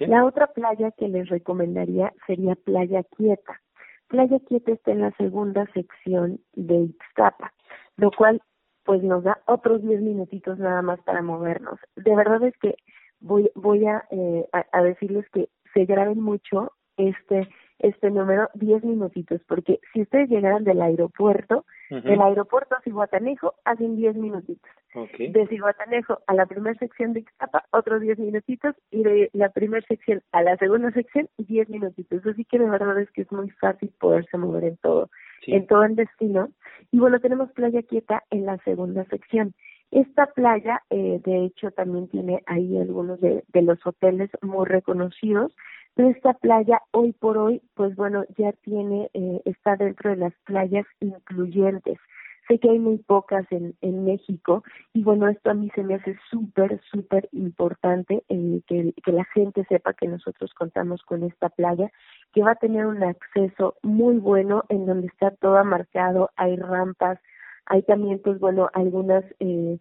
La 0.00 0.24
otra 0.24 0.48
playa 0.48 0.90
que 0.92 1.08
les 1.08 1.28
recomendaría 1.28 2.12
sería 2.26 2.56
Playa 2.56 3.04
Quieta. 3.04 3.60
Playa 4.08 4.38
Quieta 4.40 4.72
está 4.72 4.92
en 4.92 5.02
la 5.02 5.12
segunda 5.12 5.66
sección 5.74 6.40
de 6.54 6.74
Ixtapa, 6.74 7.52
lo 7.96 8.10
cual 8.10 8.40
pues 8.84 9.02
nos 9.02 9.24
da 9.24 9.40
otros 9.46 9.82
10 9.82 10.00
minutitos 10.00 10.58
nada 10.58 10.82
más 10.82 11.00
para 11.02 11.22
movernos. 11.22 11.78
De 11.96 12.14
verdad 12.14 12.42
es 12.44 12.56
que 12.58 12.76
voy 13.20 13.50
voy 13.54 13.86
a, 13.86 14.04
eh, 14.10 14.48
a 14.52 14.82
decirles 14.82 15.28
que 15.30 15.48
se 15.74 15.84
graben 15.84 16.20
mucho 16.20 16.72
este 16.96 17.48
este 17.78 18.10
número 18.10 18.48
10 18.54 18.84
minutitos, 18.84 19.40
porque 19.46 19.80
si 19.92 20.02
ustedes 20.02 20.28
llegaran 20.28 20.64
del 20.64 20.80
aeropuerto, 20.80 21.64
del 21.90 22.20
aeropuerto 22.20 22.74
a 22.74 22.80
Cihuatanejo 22.80 23.54
hacen 23.64 23.96
10 23.96 24.16
minutitos. 24.16 24.70
De 25.18 25.46
Cihuatanejo 25.48 26.20
a 26.26 26.34
la 26.34 26.46
primera 26.46 26.76
sección 26.78 27.12
de 27.12 27.20
Ixtapa, 27.20 27.64
otros 27.70 28.00
10 28.00 28.18
minutitos, 28.18 28.74
y 28.90 29.02
de 29.02 29.30
la 29.34 29.50
primera 29.50 29.84
sección 29.86 30.22
a 30.32 30.42
la 30.42 30.56
segunda 30.56 30.90
sección, 30.92 31.28
10 31.38 31.68
minutitos. 31.68 32.24
Así 32.26 32.44
que 32.44 32.58
de 32.58 32.68
verdad 32.68 32.98
es 32.98 33.10
que 33.10 33.22
es 33.22 33.32
muy 33.32 33.50
fácil 33.50 33.92
poderse 34.00 34.38
mover 34.38 34.64
en 34.64 34.76
todo, 34.78 35.10
en 35.46 35.66
todo 35.66 35.84
el 35.84 35.96
destino. 35.96 36.48
Y 36.90 36.98
bueno, 36.98 37.20
tenemos 37.20 37.52
Playa 37.52 37.82
Quieta 37.82 38.24
en 38.30 38.46
la 38.46 38.56
segunda 38.58 39.04
sección. 39.04 39.54
Esta 39.92 40.26
playa, 40.26 40.82
eh, 40.90 41.20
de 41.24 41.44
hecho, 41.44 41.70
también 41.70 42.08
tiene 42.08 42.42
ahí 42.46 42.76
algunos 42.76 43.20
de, 43.20 43.44
de 43.52 43.62
los 43.62 43.78
hoteles 43.86 44.30
muy 44.42 44.66
reconocidos 44.66 45.52
Pero 45.96 46.10
esta 46.10 46.34
playa 46.34 46.82
hoy 46.90 47.12
por 47.14 47.38
hoy, 47.38 47.62
pues 47.74 47.96
bueno, 47.96 48.24
ya 48.36 48.52
tiene, 48.52 49.10
eh, 49.14 49.40
está 49.46 49.76
dentro 49.76 50.10
de 50.10 50.16
las 50.16 50.34
playas 50.44 50.86
incluyentes. 51.00 51.98
Sé 52.46 52.58
que 52.58 52.68
hay 52.68 52.78
muy 52.78 52.98
pocas 52.98 53.44
en, 53.50 53.74
en 53.80 54.04
México 54.04 54.62
y 54.92 55.02
bueno, 55.02 55.26
esto 55.26 55.50
a 55.50 55.54
mí 55.54 55.70
se 55.74 55.82
me 55.82 55.94
hace 55.94 56.16
súper, 56.30 56.80
súper 56.92 57.28
importante 57.32 58.22
eh, 58.28 58.60
que, 58.66 58.92
que 59.02 59.12
la 59.12 59.24
gente 59.34 59.64
sepa 59.70 59.94
que 59.94 60.06
nosotros 60.06 60.52
contamos 60.52 61.02
con 61.02 61.24
esta 61.24 61.48
playa, 61.48 61.90
que 62.34 62.42
va 62.42 62.52
a 62.52 62.56
tener 62.56 62.84
un 62.86 63.02
acceso 63.02 63.76
muy 63.82 64.18
bueno 64.18 64.64
en 64.68 64.84
donde 64.84 65.06
está 65.06 65.30
todo 65.30 65.64
marcado, 65.64 66.30
hay 66.36 66.56
rampas, 66.56 67.18
hay 67.64 67.82
también 67.82 68.20
pues 68.22 68.38
bueno, 68.38 68.68
algunas 68.74 69.24
eh, 69.40 69.78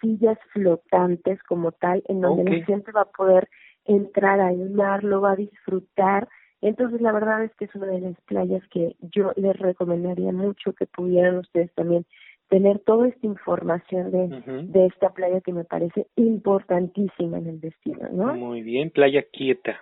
sillas 0.00 0.38
flotantes 0.52 1.42
como 1.42 1.72
tal, 1.72 2.02
en 2.06 2.20
donde 2.20 2.44
la 2.44 2.64
gente 2.64 2.92
va 2.92 3.02
a 3.02 3.12
poder 3.16 3.48
entrar 3.88 4.38
al 4.40 4.70
mar, 4.70 5.02
lo 5.02 5.20
va 5.20 5.32
a 5.32 5.36
disfrutar 5.36 6.28
entonces, 6.60 7.00
la 7.00 7.12
verdad 7.12 7.44
es 7.44 7.54
que 7.54 7.66
es 7.66 7.74
una 7.74 7.86
de 7.86 8.00
las 8.00 8.20
playas 8.22 8.66
que 8.68 8.96
yo 9.00 9.32
les 9.36 9.56
recomendaría 9.58 10.32
mucho 10.32 10.72
que 10.72 10.86
pudieran 10.86 11.38
ustedes 11.38 11.72
también 11.74 12.04
tener 12.48 12.80
toda 12.80 13.08
esta 13.08 13.26
información 13.26 14.10
de, 14.10 14.62
de 14.64 14.86
esta 14.86 15.10
playa 15.10 15.40
que 15.40 15.52
me 15.52 15.64
parece 15.64 16.06
importantísima 16.16 17.38
en 17.38 17.46
el 17.46 17.60
destino, 17.60 18.08
¿no? 18.10 18.34
Muy 18.34 18.62
bien, 18.62 18.90
playa 18.90 19.22
quieta. 19.30 19.80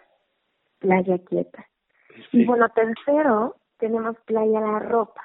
Playa 0.80 1.18
quieta. 1.18 1.66
Y 2.32 2.44
bueno, 2.44 2.68
tercero, 2.70 3.56
tenemos 3.78 4.16
Playa 4.26 4.60
La 4.60 4.78
Ropa. 4.80 5.22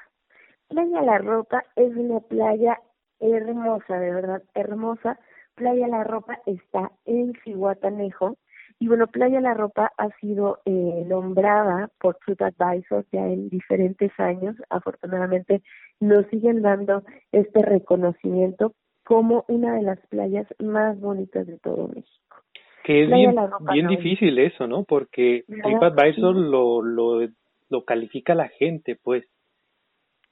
Playa 0.68 1.02
La 1.02 1.18
Ropa 1.18 1.64
es 1.76 1.94
una 1.96 2.20
playa 2.20 2.78
hermosa, 3.18 3.98
de 3.98 4.12
verdad, 4.12 4.42
hermosa. 4.54 5.18
Playa 5.54 5.88
La 5.88 6.04
Ropa 6.04 6.38
está 6.46 6.92
en 7.04 7.34
Cihuatanejo, 7.42 8.36
y 8.82 8.88
bueno, 8.88 9.06
Playa 9.06 9.40
La 9.40 9.54
Ropa 9.54 9.92
ha 9.96 10.08
sido 10.18 10.58
eh, 10.64 11.04
nombrada 11.06 11.88
por 12.00 12.16
TripAdvisor 12.16 13.06
ya 13.12 13.28
en 13.28 13.48
diferentes 13.48 14.10
años. 14.18 14.56
Afortunadamente 14.70 15.62
nos 16.00 16.26
siguen 16.26 16.62
dando 16.62 17.04
este 17.30 17.62
reconocimiento 17.62 18.74
como 19.04 19.44
una 19.46 19.76
de 19.76 19.82
las 19.82 20.00
playas 20.08 20.48
más 20.58 20.98
bonitas 20.98 21.46
de 21.46 21.60
todo 21.60 21.86
México. 21.94 22.36
Que 22.82 23.04
es 23.04 23.08
bien, 23.08 23.36
bien 23.72 23.86
difícil 23.86 24.36
eso, 24.40 24.66
¿no? 24.66 24.82
Porque 24.82 25.44
TripAdvisor 25.46 26.34
lo, 26.34 26.82
lo, 26.82 27.28
lo 27.68 27.84
califica 27.84 28.34
la 28.34 28.48
gente, 28.48 28.98
pues. 29.00 29.24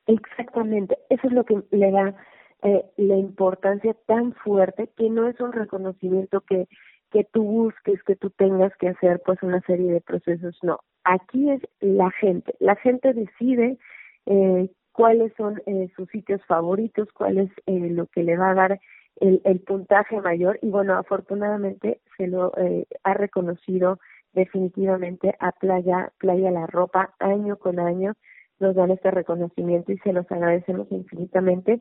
Exactamente, 0.09 0.99
eso 1.09 1.29
es 1.29 1.33
lo 1.33 1.45
que 1.45 1.63
le 1.71 1.93
da 1.93 2.17
eh, 2.63 2.85
la 2.97 3.17
importancia 3.17 3.95
tan 4.07 4.33
fuerte, 4.33 4.91
que 4.97 5.09
no 5.09 5.29
es 5.29 5.39
un 5.39 5.53
reconocimiento 5.53 6.41
que 6.41 6.67
que 7.11 7.25
tú 7.25 7.43
busques, 7.43 8.03
que 8.05 8.17
tú 8.17 8.31
tengas 8.31 8.75
que 8.77 8.89
hacer 8.89 9.21
pues 9.25 9.43
una 9.43 9.61
serie 9.63 9.93
de 9.93 10.01
procesos, 10.01 10.59
no. 10.63 10.81
Aquí 11.05 11.51
es 11.51 11.61
la 11.81 12.11
gente, 12.13 12.55
la 12.61 12.77
gente 12.77 13.13
decide 13.13 13.79
eh, 14.27 14.71
cuáles 14.93 15.33
son 15.37 15.63
eh, 15.67 15.91
sus 15.97 16.09
sitios 16.11 16.45
favoritos, 16.47 17.09
cuál 17.13 17.39
es 17.39 17.51
eh, 17.67 17.91
lo 17.91 18.07
que 18.07 18.23
le 18.23 18.37
va 18.37 18.51
a 18.51 18.55
dar 18.55 18.81
el, 19.21 19.41
el 19.45 19.61
puntaje 19.61 20.21
mayor. 20.21 20.59
Y 20.63 20.69
bueno, 20.69 20.97
afortunadamente 20.97 22.01
se 22.17 22.27
lo 22.27 22.53
eh, 22.57 22.87
ha 23.03 23.15
reconocido 23.15 23.99
definitivamente 24.33 25.35
a 25.41 25.53
Playa, 25.53 26.13
Playa 26.19 26.51
La 26.51 26.67
Ropa 26.67 27.15
año 27.19 27.57
con 27.57 27.81
año, 27.81 28.15
nos 28.59 28.75
dan 28.77 28.91
este 28.91 29.11
reconocimiento 29.11 29.91
y 29.93 29.99
se 29.99 30.13
los 30.13 30.31
agradecemos 30.31 30.87
infinitamente 30.91 31.81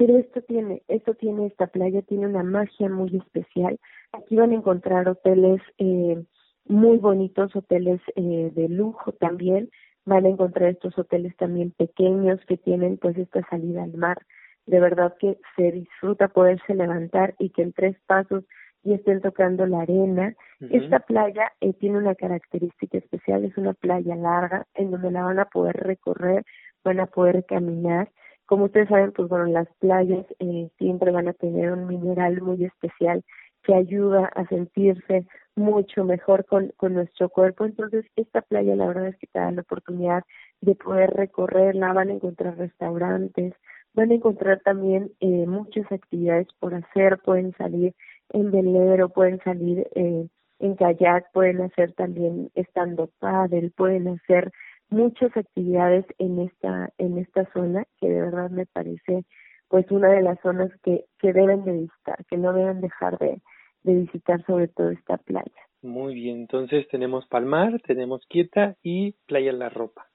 pero 0.00 0.16
esto 0.16 0.40
tiene, 0.40 0.82
esto 0.88 1.12
tiene 1.12 1.44
esta 1.44 1.66
playa, 1.66 2.00
tiene 2.00 2.26
una 2.26 2.42
magia 2.42 2.88
muy 2.88 3.14
especial. 3.14 3.78
Aquí 4.12 4.34
van 4.34 4.52
a 4.52 4.54
encontrar 4.54 5.06
hoteles 5.06 5.60
eh, 5.76 6.24
muy 6.64 6.96
bonitos, 6.96 7.54
hoteles 7.54 8.00
eh, 8.16 8.50
de 8.54 8.68
lujo 8.70 9.12
también. 9.12 9.68
Van 10.06 10.24
a 10.24 10.30
encontrar 10.30 10.70
estos 10.70 10.96
hoteles 10.96 11.36
también 11.36 11.72
pequeños 11.72 12.40
que 12.48 12.56
tienen 12.56 12.96
pues 12.96 13.18
esta 13.18 13.46
salida 13.50 13.82
al 13.82 13.92
mar. 13.92 14.16
De 14.64 14.80
verdad 14.80 15.14
que 15.20 15.36
se 15.54 15.70
disfruta 15.70 16.28
poderse 16.28 16.74
levantar 16.74 17.34
y 17.38 17.50
que 17.50 17.60
en 17.60 17.74
tres 17.74 17.94
pasos 18.06 18.44
y 18.82 18.94
estén 18.94 19.20
tocando 19.20 19.66
la 19.66 19.82
arena. 19.82 20.34
Esta 20.60 21.00
playa 21.00 21.52
eh, 21.60 21.74
tiene 21.74 21.98
una 21.98 22.14
característica 22.14 22.96
especial, 22.96 23.44
es 23.44 23.54
una 23.58 23.74
playa 23.74 24.16
larga 24.16 24.66
en 24.72 24.92
donde 24.92 25.10
la 25.10 25.24
van 25.24 25.40
a 25.40 25.44
poder 25.44 25.76
recorrer, 25.76 26.46
van 26.82 27.00
a 27.00 27.06
poder 27.06 27.44
caminar 27.44 28.10
como 28.50 28.64
ustedes 28.64 28.88
saben, 28.88 29.12
pues 29.12 29.28
bueno, 29.28 29.46
las 29.46 29.68
playas 29.78 30.26
eh, 30.40 30.70
siempre 30.76 31.12
van 31.12 31.28
a 31.28 31.34
tener 31.34 31.70
un 31.70 31.86
mineral 31.86 32.42
muy 32.42 32.64
especial 32.64 33.22
que 33.62 33.76
ayuda 33.76 34.26
a 34.34 34.44
sentirse 34.48 35.24
mucho 35.54 36.04
mejor 36.04 36.44
con, 36.46 36.72
con 36.76 36.94
nuestro 36.94 37.28
cuerpo. 37.28 37.64
Entonces, 37.64 38.04
esta 38.16 38.42
playa 38.42 38.74
la 38.74 38.88
verdad 38.88 39.06
es 39.06 39.16
que 39.18 39.28
te 39.28 39.38
da 39.38 39.52
la 39.52 39.60
oportunidad 39.60 40.24
de 40.62 40.74
poder 40.74 41.10
recorrerla, 41.10 41.92
van 41.92 42.08
a 42.08 42.14
encontrar 42.14 42.58
restaurantes, 42.58 43.54
van 43.94 44.10
a 44.10 44.14
encontrar 44.14 44.60
también 44.64 45.12
eh, 45.20 45.46
muchas 45.46 45.86
actividades 45.92 46.48
por 46.58 46.74
hacer, 46.74 47.18
pueden 47.18 47.54
salir 47.56 47.94
en 48.30 48.50
velero, 48.50 49.10
pueden 49.10 49.38
salir 49.44 49.86
eh, 49.94 50.26
en 50.58 50.74
kayak, 50.74 51.30
pueden 51.32 51.60
hacer 51.60 51.92
también 51.92 52.50
estando 52.56 53.10
paddle, 53.20 53.70
pueden 53.76 54.08
hacer 54.08 54.50
muchas 54.90 55.34
actividades 55.36 56.04
en 56.18 56.40
esta 56.40 56.90
en 56.98 57.18
esta 57.18 57.50
zona 57.52 57.84
que 58.00 58.08
de 58.08 58.20
verdad 58.20 58.50
me 58.50 58.66
parece 58.66 59.24
pues 59.68 59.90
una 59.90 60.08
de 60.08 60.22
las 60.22 60.38
zonas 60.40 60.70
que 60.82 61.06
que 61.18 61.32
deben 61.32 61.64
de 61.64 61.72
visitar 61.72 62.24
que 62.26 62.36
no 62.36 62.52
deben 62.52 62.80
dejar 62.80 63.18
de, 63.18 63.40
de 63.82 63.94
visitar 63.94 64.44
sobre 64.46 64.68
todo 64.68 64.90
esta 64.90 65.16
playa. 65.18 65.62
Muy 65.82 66.14
bien 66.14 66.40
entonces 66.40 66.86
tenemos 66.88 67.26
Palmar 67.28 67.80
tenemos 67.82 68.26
Quieta 68.26 68.76
y 68.82 69.12
Playa 69.26 69.52
La 69.52 69.68
Ropa. 69.68 70.08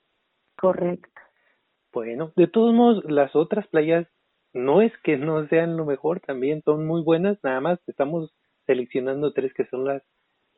Correcto. 0.58 1.22
Bueno 1.94 2.34
de 2.36 2.48
todos 2.48 2.74
modos 2.74 3.04
las 3.06 3.36
otras 3.36 3.68
playas 3.68 4.08
no 4.54 4.82
es 4.82 4.92
que 5.04 5.18
no 5.18 5.48
sean 5.48 5.78
lo 5.78 5.86
mejor 5.86 6.20
también 6.20 6.62
son 6.64 6.86
muy 6.86 7.02
buenas 7.02 7.38
nada 7.44 7.62
más 7.62 7.80
estamos 7.88 8.36
seleccionando 8.66 9.32
tres 9.32 9.54
que 9.54 9.66
son 9.68 9.86
las 9.86 10.04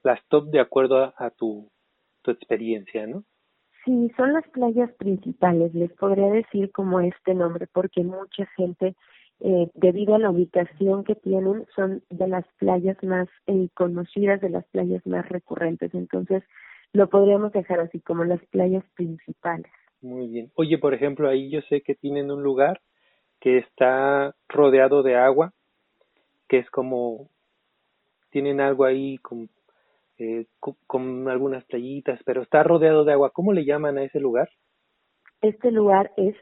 las 0.03 0.19
top 0.27 0.49
de 0.49 0.59
acuerdo 0.59 0.97
a, 0.97 1.13
a 1.17 1.29
tu 1.29 1.69
tu 2.23 2.31
experiencia 2.31 3.05
no 3.05 3.23
Sí, 3.87 4.11
son 4.17 4.33
las 4.33 4.45
playas 4.49 4.91
principales, 4.95 5.73
les 5.73 5.93
podría 5.93 6.29
decir 6.29 6.73
como 6.73 6.99
este 6.99 7.33
nombre, 7.33 7.67
porque 7.71 8.03
mucha 8.03 8.45
gente, 8.57 8.97
eh, 9.39 9.69
debido 9.75 10.15
a 10.15 10.19
la 10.19 10.29
ubicación 10.29 11.05
que 11.05 11.15
tienen, 11.15 11.65
son 11.73 12.03
de 12.09 12.27
las 12.27 12.45
playas 12.59 13.01
más 13.01 13.29
eh, 13.45 13.69
conocidas, 13.75 14.41
de 14.41 14.49
las 14.49 14.65
playas 14.65 15.07
más 15.07 15.29
recurrentes. 15.29 15.93
Entonces, 15.93 16.43
lo 16.91 17.07
podríamos 17.07 17.53
dejar 17.53 17.79
así 17.79 18.01
como 18.01 18.25
las 18.25 18.43
playas 18.47 18.83
principales. 18.93 19.71
Muy 20.01 20.27
bien. 20.27 20.51
Oye, 20.55 20.77
por 20.77 20.93
ejemplo, 20.93 21.29
ahí 21.29 21.49
yo 21.49 21.61
sé 21.69 21.79
que 21.79 21.95
tienen 21.95 22.29
un 22.29 22.43
lugar 22.43 22.81
que 23.39 23.59
está 23.59 24.35
rodeado 24.49 25.01
de 25.01 25.15
agua, 25.15 25.53
que 26.49 26.57
es 26.57 26.69
como, 26.71 27.29
tienen 28.31 28.59
algo 28.59 28.83
ahí 28.83 29.17
como 29.19 29.47
eh, 30.19 30.47
con, 30.59 31.29
algunas 31.29 31.63
playitas, 31.65 32.19
pero 32.25 32.41
está 32.41 32.63
rodeado 32.63 33.03
de 33.03 33.13
agua. 33.13 33.31
¿Cómo 33.31 33.53
le 33.53 33.65
llaman 33.65 33.97
a 33.97 34.03
ese 34.03 34.19
lugar? 34.19 34.49
Este 35.41 35.71
lugar 35.71 36.11
es 36.17 36.35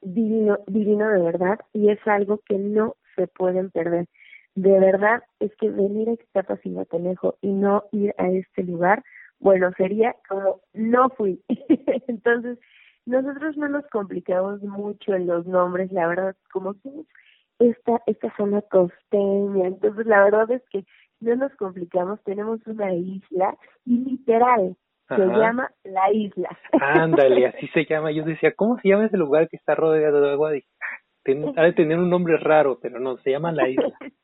divino, 0.00 0.58
divino 0.66 1.08
de 1.08 1.22
verdad 1.22 1.60
y 1.72 1.90
es 1.90 1.98
algo 2.06 2.40
que 2.46 2.58
no 2.58 2.96
se 3.16 3.28
pueden 3.28 3.70
perder. 3.70 4.06
De 4.54 4.78
verdad 4.78 5.22
es 5.40 5.54
que 5.56 5.70
venir 5.70 6.08
a 6.08 6.12
Ixtapas 6.12 6.60
y 6.64 6.72
Guatanejo 6.72 7.36
y 7.40 7.52
no 7.52 7.84
ir 7.92 8.14
a 8.18 8.28
este 8.28 8.64
lugar, 8.64 9.02
bueno, 9.38 9.70
sería 9.76 10.14
como 10.28 10.60
no 10.72 11.08
fui. 11.10 11.42
Entonces, 12.08 12.58
nosotros 13.06 13.56
no 13.56 13.68
nos 13.68 13.86
complicamos 13.88 14.62
mucho 14.62 15.14
en 15.14 15.26
los 15.26 15.46
nombres, 15.46 15.90
la 15.92 16.06
verdad, 16.06 16.36
como 16.52 16.74
somos 16.74 17.06
esta, 17.58 18.02
esta 18.06 18.34
zona 18.36 18.62
costeña, 18.62 19.66
entonces 19.68 20.06
la 20.06 20.24
verdad 20.24 20.50
es 20.50 20.62
que 20.70 20.84
no 21.22 21.36
nos 21.36 21.54
complicamos, 21.56 22.22
tenemos 22.24 22.66
una 22.66 22.92
isla 22.94 23.56
y 23.84 23.98
literal 23.98 24.76
se 25.08 25.26
llama 25.26 25.70
la 25.84 26.12
isla. 26.12 26.58
Ándale, 26.80 27.46
así 27.54 27.68
se 27.68 27.84
llama. 27.84 28.12
Yo 28.12 28.24
decía, 28.24 28.52
¿cómo 28.54 28.78
se 28.80 28.88
llama 28.88 29.06
ese 29.06 29.16
lugar 29.16 29.48
que 29.48 29.56
está 29.56 29.74
rodeado 29.74 30.20
de 30.20 30.30
agua? 30.30 30.52
Dije, 30.52 30.68
ah, 30.80 31.52
ha 31.56 31.62
de 31.64 31.72
tener 31.72 31.98
un 31.98 32.10
nombre 32.10 32.36
raro, 32.36 32.78
pero 32.80 32.98
no, 32.98 33.16
se 33.18 33.30
llama 33.30 33.52
la 33.52 33.68
isla. 33.68 33.92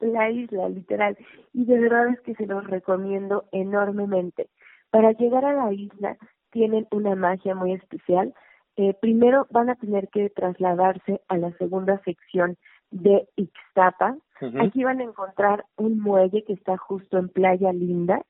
la 0.00 0.30
isla, 0.30 0.68
literal. 0.68 1.16
Y 1.52 1.64
de 1.64 1.78
verdad 1.78 2.08
es 2.08 2.20
que 2.20 2.34
se 2.34 2.46
los 2.46 2.64
recomiendo 2.64 3.44
enormemente. 3.52 4.48
Para 4.90 5.12
llegar 5.12 5.44
a 5.44 5.52
la 5.52 5.72
isla 5.72 6.16
tienen 6.50 6.86
una 6.90 7.14
magia 7.14 7.54
muy 7.54 7.72
especial. 7.74 8.34
Eh, 8.76 8.94
primero 9.00 9.46
van 9.50 9.70
a 9.70 9.74
tener 9.74 10.08
que 10.08 10.30
trasladarse 10.30 11.20
a 11.28 11.36
la 11.36 11.52
segunda 11.58 12.00
sección 12.04 12.56
de 12.90 13.28
Ixtapa. 13.36 14.16
Aquí 14.60 14.84
van 14.84 15.00
a 15.00 15.04
encontrar 15.04 15.64
un 15.76 16.00
muelle 16.00 16.44
que 16.44 16.52
está 16.52 16.76
justo 16.76 17.18
en 17.18 17.28
Playa 17.28 17.72
Linda. 17.72 18.22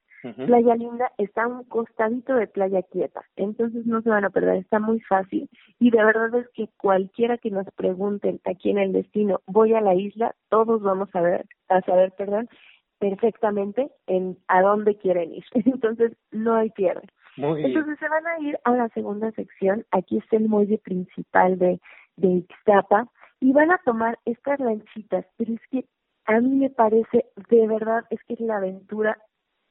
Playa 0.47 0.75
Linda 0.75 1.13
está 1.17 1.45
a 1.45 1.49
un 1.49 1.65
costadito 1.65 2.35
de 2.35 2.49
Playa 2.49 2.83
Quieta, 2.83 3.23
entonces 3.37 3.87
no 3.87 4.03
se 4.03 4.11
van 4.11 4.25
a 4.25 4.31
perder, 4.31 4.57
está 4.57 4.81
muy 4.81 4.99
fácil 5.03 5.49
y 5.79 5.93
de 5.93 6.05
verdad 6.05 6.35
es 6.35 6.49
que 6.55 6.69
cualquiera 6.77 7.39
que 7.39 7.53
nos 7.53 7.67
pregunten 7.77 8.41
aquí 8.45 8.71
en 8.71 8.79
el 8.79 8.93
destino, 8.93 9.41
voy 9.47 9.75
a 9.75 9.81
la 9.81 9.95
isla, 9.95 10.35
todos 10.49 10.83
vamos 10.83 11.09
a 11.15 11.21
ver, 11.21 11.47
a 11.69 11.81
saber, 11.83 12.13
perdón, 12.19 12.49
perfectamente 12.99 13.91
en 14.07 14.37
a 14.49 14.61
dónde 14.63 14.97
quieren 14.97 15.35
ir. 15.35 15.45
Entonces, 15.53 16.13
no 16.33 16.55
hay 16.55 16.71
pierde. 16.71 17.07
Entonces 17.37 17.99
se 18.01 18.09
van 18.09 18.27
a 18.27 18.41
ir 18.41 18.59
a 18.65 18.73
la 18.73 18.89
segunda 18.89 19.31
sección. 19.33 19.87
Aquí 19.93 20.19
está 20.19 20.37
el 20.37 20.49
muelle 20.49 20.79
principal 20.79 21.57
de, 21.57 21.81
de 22.17 22.29
Ixtapa 22.29 23.07
y 23.41 23.53
van 23.53 23.71
a 23.71 23.79
tomar 23.85 24.19
estas 24.25 24.61
lanchitas. 24.61 25.27
Pero 25.37 25.55
es 25.55 25.61
que 25.71 25.85
a 26.27 26.41
mí 26.41 26.57
me 26.57 26.71
parece, 26.71 27.27
de 27.49 27.67
verdad, 27.67 28.05
es 28.11 28.23
que 28.25 28.35
es 28.35 28.41
la 28.41 28.57
aventura 28.57 29.19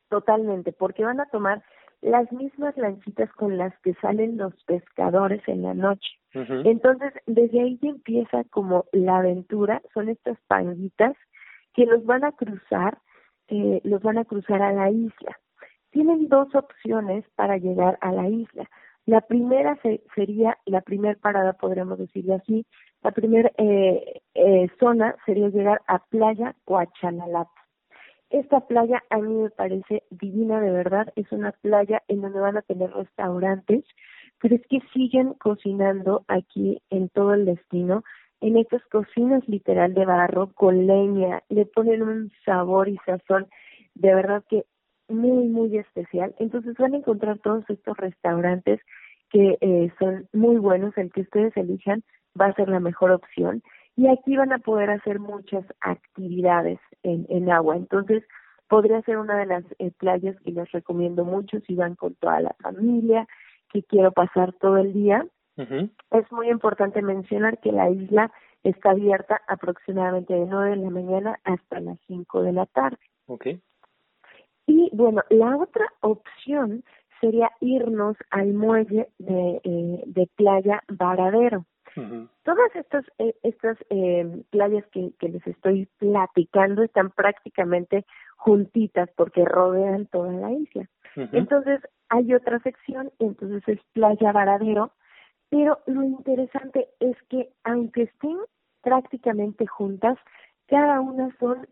totalmente, 0.10 0.72
porque 0.72 1.04
van 1.04 1.20
a 1.20 1.28
tomar 1.28 1.64
las 2.02 2.32
mismas 2.32 2.78
lanchitas 2.78 3.32
con 3.34 3.58
las 3.58 3.78
que 3.80 3.94
salen 3.96 4.38
los 4.38 4.54
pescadores 4.66 5.42
en 5.48 5.64
la 5.64 5.74
noche. 5.74 6.10
Entonces, 6.34 7.14
desde 7.26 7.62
ahí 7.62 7.80
empieza 7.82 8.44
como 8.52 8.86
la 8.92 9.18
aventura, 9.18 9.82
son 9.94 10.08
estas 10.10 10.38
panguitas 10.48 11.16
que 11.74 11.86
los 11.88 12.06
van 12.06 12.24
a 12.24 12.32
cruzar, 12.32 13.00
eh, 13.48 13.82
los 13.84 14.04
van 14.04 14.20
a 14.20 14.26
cruzar 14.26 14.62
a 14.62 14.72
la 14.72 14.92
isla. 14.92 15.40
Tienen 15.90 16.28
dos 16.28 16.54
opciones 16.54 17.26
para 17.36 17.58
llegar 17.58 17.98
a 18.02 18.12
la 18.12 18.30
isla. 18.30 18.70
La 19.08 19.22
primera 19.22 19.80
sería, 20.14 20.58
la 20.66 20.82
primera 20.82 21.18
parada, 21.20 21.54
podríamos 21.54 21.98
decirlo 21.98 22.36
así, 22.36 22.68
la 23.04 23.12
primera 23.12 23.52
eh, 23.58 24.22
eh, 24.34 24.68
zona 24.80 25.16
sería 25.26 25.50
llegar 25.50 25.82
a 25.88 26.00
Playa 26.00 26.56
Coachanalata. 26.66 27.52
Esta 28.30 28.60
playa 28.62 29.02
a 29.10 29.18
mí 29.20 29.34
me 29.34 29.50
parece 29.50 30.04
divina 30.10 30.60
de 30.60 30.72
verdad, 30.72 31.14
es 31.16 31.32
una 31.32 31.54
playa 31.54 32.04
en 32.10 32.22
donde 32.22 32.40
van 32.40 32.58
a 32.58 32.62
tener 32.62 32.92
restaurantes, 32.92 33.86
pero 34.42 34.56
es 34.56 34.62
que 34.68 34.82
siguen 34.94 35.34
cocinando 35.36 36.26
aquí 36.28 36.82
en 36.90 37.08
todo 37.10 37.34
el 37.34 37.46
destino, 37.46 38.04
en 38.42 38.58
estas 38.58 38.84
cocinas 38.88 39.48
literal 39.48 39.94
de 39.94 40.06
barro, 40.06 40.52
con 40.54 40.86
leña, 40.88 41.42
le 41.50 41.66
ponen 41.66 42.02
un 42.02 42.32
sabor 42.46 42.90
y 42.90 42.98
sazón 43.06 43.48
de 43.96 44.14
verdad 44.14 44.44
que 44.50 44.66
muy, 45.08 45.48
muy 45.48 45.78
especial. 45.78 46.36
Entonces 46.40 46.76
van 46.78 46.94
a 46.94 46.98
encontrar 46.98 47.40
todos 47.40 47.64
estos 47.70 47.98
restaurantes 47.98 48.82
que 49.30 49.58
eh, 49.62 49.92
son 50.00 50.28
muy 50.34 50.58
buenos, 50.58 50.98
el 50.98 51.12
que 51.12 51.22
ustedes 51.22 51.56
elijan 51.58 52.04
va 52.40 52.48
a 52.48 52.54
ser 52.54 52.70
la 52.70 52.80
mejor 52.80 53.12
opción 53.12 53.64
y 53.96 54.08
aquí 54.08 54.38
van 54.38 54.54
a 54.54 54.60
poder 54.60 54.92
hacer 54.92 55.20
muchas 55.20 55.66
actividades 55.82 56.80
en, 57.04 57.26
en 57.30 57.50
agua. 57.50 57.76
Entonces, 57.76 58.24
podría 58.68 59.02
ser 59.02 59.18
una 59.18 59.38
de 59.40 59.46
las 59.46 59.64
eh, 59.80 59.92
playas 59.98 60.40
que 60.42 60.52
les 60.52 60.72
recomiendo 60.72 61.26
mucho 61.26 61.60
si 61.62 61.76
van 61.76 61.96
con 61.96 62.16
toda 62.16 62.40
la 62.42 62.56
familia, 62.62 63.28
que 63.72 63.84
quiero 63.84 64.12
pasar 64.12 64.54
todo 64.54 64.78
el 64.78 64.94
día. 64.94 65.26
Es 66.12 66.32
muy 66.32 66.52
importante 66.52 67.02
mencionar 67.02 67.58
que 67.58 67.72
la 67.72 67.90
isla 67.90 68.32
está 68.64 68.92
abierta 68.92 69.42
aproximadamente 69.48 70.36
de 70.36 70.46
9 70.46 70.70
de 70.70 70.76
la 70.76 70.90
mañana 70.92 71.40
hasta 71.44 71.80
las 71.80 71.98
5 72.06 72.44
de 72.44 72.54
la 72.54 72.68
tarde. 72.68 73.00
Okay. 73.26 73.60
Y 74.68 74.92
bueno, 74.94 75.24
la 75.32 75.58
otra 75.58 75.86
opción 76.02 76.84
sería 77.20 77.50
irnos 77.60 78.16
al 78.30 78.54
muelle 78.54 79.10
de, 79.18 79.62
eh, 79.64 80.04
de 80.06 80.30
Playa 80.36 80.84
Varadero. 80.90 81.66
Todas 82.44 82.76
estas, 82.76 83.06
eh, 83.18 83.36
estas 83.44 83.78
eh, 83.90 84.44
playas 84.52 84.86
que, 84.92 85.12
que 85.20 85.30
les 85.30 85.46
estoy 85.48 85.88
platicando 85.98 86.84
están 86.84 87.10
prácticamente 87.10 88.06
juntitas 88.36 89.10
porque 89.16 89.44
rodean 89.46 90.06
toda 90.08 90.32
la 90.34 90.52
isla. 90.52 90.88
Entonces 91.16 91.82
hay 92.10 92.34
otra 92.36 92.60
sección, 92.60 93.12
entonces 93.18 93.64
es 93.68 93.80
Playa 93.94 94.32
Varadero, 94.32 94.92
pero 95.50 95.80
lo 95.88 96.04
interesante 96.04 96.88
es 97.00 97.18
que 97.30 97.50
aunque 97.64 98.04
estén 98.04 98.38
prácticamente 98.84 99.66
juntas, 99.66 100.18
cada 100.68 101.02
una 101.02 101.36
son 101.40 101.68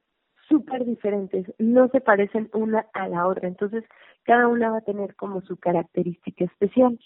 súper 0.48 0.86
diferentes, 0.86 1.46
no 1.58 1.88
se 1.90 2.02
parecen 2.02 2.50
una 2.54 2.88
a 2.94 3.08
la 3.08 3.28
otra, 3.28 3.48
entonces 3.48 3.84
cada 4.24 4.48
una 4.48 4.72
va 4.72 4.78
a 4.78 4.82
tener 4.82 5.16
como 5.16 5.42
su 5.42 5.58
característica 5.58 6.46
especial. 6.46 7.00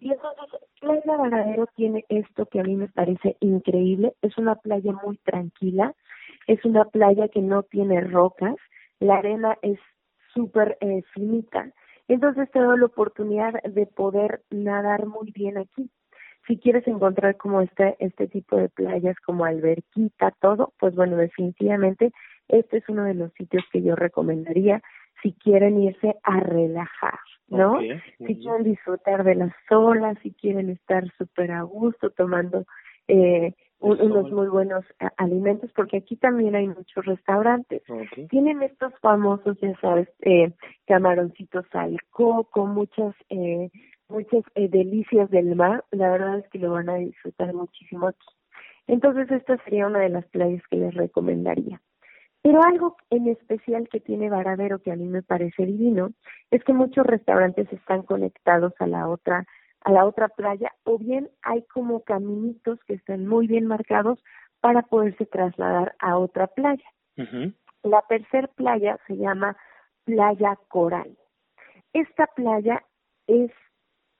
Y 0.00 0.12
entonces 0.12 0.60
Playa 0.80 1.16
Varadero 1.16 1.66
tiene 1.76 2.04
esto 2.08 2.46
que 2.46 2.60
a 2.60 2.64
mí 2.64 2.76
me 2.76 2.88
parece 2.88 3.36
increíble, 3.40 4.14
es 4.22 4.36
una 4.38 4.56
playa 4.56 4.92
muy 5.04 5.16
tranquila, 5.18 5.94
es 6.46 6.64
una 6.64 6.84
playa 6.84 7.28
que 7.28 7.40
no 7.40 7.62
tiene 7.62 8.00
rocas, 8.00 8.56
la 9.00 9.16
arena 9.16 9.56
es 9.62 9.78
súper 10.34 10.76
eh, 10.80 11.02
finita, 11.14 11.72
entonces 12.08 12.50
te 12.50 12.58
doy 12.58 12.78
la 12.78 12.86
oportunidad 12.86 13.54
de 13.62 13.86
poder 13.86 14.42
nadar 14.50 15.06
muy 15.06 15.32
bien 15.32 15.58
aquí. 15.58 15.90
Si 16.46 16.58
quieres 16.58 16.86
encontrar 16.86 17.38
como 17.38 17.62
este, 17.62 17.96
este 17.98 18.28
tipo 18.28 18.56
de 18.56 18.68
playas 18.68 19.16
como 19.24 19.46
alberquita, 19.46 20.32
todo, 20.40 20.74
pues 20.78 20.94
bueno, 20.94 21.16
definitivamente 21.16 22.12
este 22.48 22.78
es 22.78 22.88
uno 22.88 23.04
de 23.04 23.14
los 23.14 23.32
sitios 23.34 23.64
que 23.72 23.82
yo 23.82 23.96
recomendaría 23.96 24.82
si 25.22 25.32
quieren 25.32 25.80
irse 25.80 26.16
a 26.22 26.40
relajar, 26.40 27.18
¿no? 27.48 27.80
si 28.18 28.36
quieren 28.36 28.64
disfrutar 28.64 29.24
de 29.24 29.36
las 29.36 29.54
olas, 29.70 30.18
si 30.22 30.32
quieren 30.32 30.70
estar 30.70 31.04
súper 31.16 31.52
a 31.52 31.62
gusto 31.62 32.10
tomando 32.10 32.64
eh, 33.08 33.54
unos 33.80 34.30
muy 34.30 34.48
buenos 34.48 34.84
alimentos, 35.16 35.70
porque 35.74 35.98
aquí 35.98 36.16
también 36.16 36.54
hay 36.54 36.68
muchos 36.68 37.04
restaurantes. 37.04 37.82
Tienen 38.30 38.62
estos 38.62 38.92
famosos, 39.00 39.58
ya 39.60 39.78
sabes, 39.80 40.08
eh, 40.20 40.52
camaroncitos 40.86 41.66
al 41.72 41.98
coco, 42.10 42.66
muchas 42.66 43.14
eh, 43.28 43.70
muchas 44.08 44.42
eh, 44.54 44.68
delicias 44.68 45.30
del 45.30 45.54
mar. 45.54 45.84
La 45.90 46.10
verdad 46.10 46.38
es 46.38 46.48
que 46.48 46.58
lo 46.58 46.72
van 46.72 46.88
a 46.88 46.96
disfrutar 46.96 47.52
muchísimo 47.52 48.08
aquí. 48.08 48.26
Entonces 48.86 49.30
esta 49.30 49.62
sería 49.64 49.86
una 49.86 50.00
de 50.00 50.10
las 50.10 50.26
playas 50.26 50.62
que 50.70 50.76
les 50.76 50.94
recomendaría. 50.94 51.80
Pero 52.44 52.62
algo 52.62 52.98
en 53.08 53.26
especial 53.28 53.88
que 53.88 54.00
tiene 54.00 54.28
Varadero 54.28 54.78
que 54.78 54.92
a 54.92 54.96
mí 54.96 55.06
me 55.08 55.22
parece 55.22 55.64
divino 55.64 56.10
es 56.50 56.62
que 56.62 56.74
muchos 56.74 57.06
restaurantes 57.06 57.72
están 57.72 58.02
conectados 58.02 58.74
a 58.80 58.86
la 58.86 59.08
otra 59.08 59.46
a 59.80 59.90
la 59.90 60.04
otra 60.04 60.28
playa 60.28 60.70
o 60.84 60.98
bien 60.98 61.30
hay 61.42 61.62
como 61.62 62.04
caminitos 62.04 62.78
que 62.84 62.94
están 62.94 63.26
muy 63.26 63.46
bien 63.46 63.66
marcados 63.66 64.22
para 64.60 64.82
poderse 64.82 65.24
trasladar 65.24 65.94
a 66.00 66.18
otra 66.18 66.46
playa. 66.46 66.84
La 67.82 68.02
tercer 68.08 68.50
playa 68.50 68.98
se 69.06 69.16
llama 69.16 69.56
Playa 70.04 70.58
Coral. 70.68 71.16
Esta 71.94 72.26
playa 72.26 72.84
es 73.26 73.50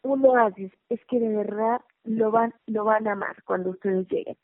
un 0.03 0.25
oasis, 0.25 0.73
es 0.89 1.05
que 1.07 1.21
de 1.21 1.29
verdad 1.29 1.83
lo 2.05 2.31
van 2.31 2.55
lo 2.67 2.85
van 2.85 3.07
a 3.07 3.13
amar 3.13 3.43
cuando 3.45 3.71
ustedes 3.71 4.07
lleguen. 4.09 4.37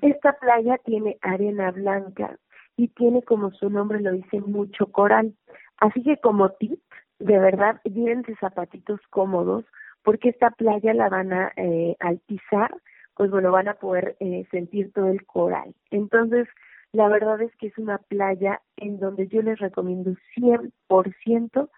Esta 0.00 0.32
playa 0.38 0.78
tiene 0.84 1.18
arena 1.20 1.70
blanca, 1.70 2.38
y 2.76 2.88
tiene 2.88 3.22
como 3.22 3.50
su 3.52 3.70
nombre 3.70 4.00
lo 4.00 4.12
dice 4.12 4.40
mucho 4.40 4.86
coral. 4.86 5.34
Así 5.78 6.02
que 6.02 6.18
como 6.18 6.50
tip, 6.50 6.80
de 7.18 7.38
verdad, 7.38 7.80
llévense 7.84 8.34
zapatitos 8.36 9.00
cómodos 9.10 9.64
porque 10.02 10.28
esta 10.28 10.50
playa 10.50 10.94
la 10.94 11.08
van 11.08 11.32
a 11.32 11.52
eh, 11.56 11.96
altizar, 11.98 12.74
pues 13.16 13.30
bueno, 13.30 13.50
van 13.50 13.68
a 13.68 13.74
poder 13.74 14.16
eh, 14.20 14.46
sentir 14.50 14.92
todo 14.92 15.08
el 15.08 15.24
coral. 15.26 15.74
Entonces, 15.90 16.46
la 16.92 17.08
verdad 17.08 17.40
es 17.42 17.54
que 17.56 17.68
es 17.68 17.78
una 17.78 17.98
playa 17.98 18.60
en 18.76 18.98
donde 18.98 19.26
yo 19.28 19.42
les 19.42 19.58
recomiendo 19.58 20.14
100% 20.36 21.68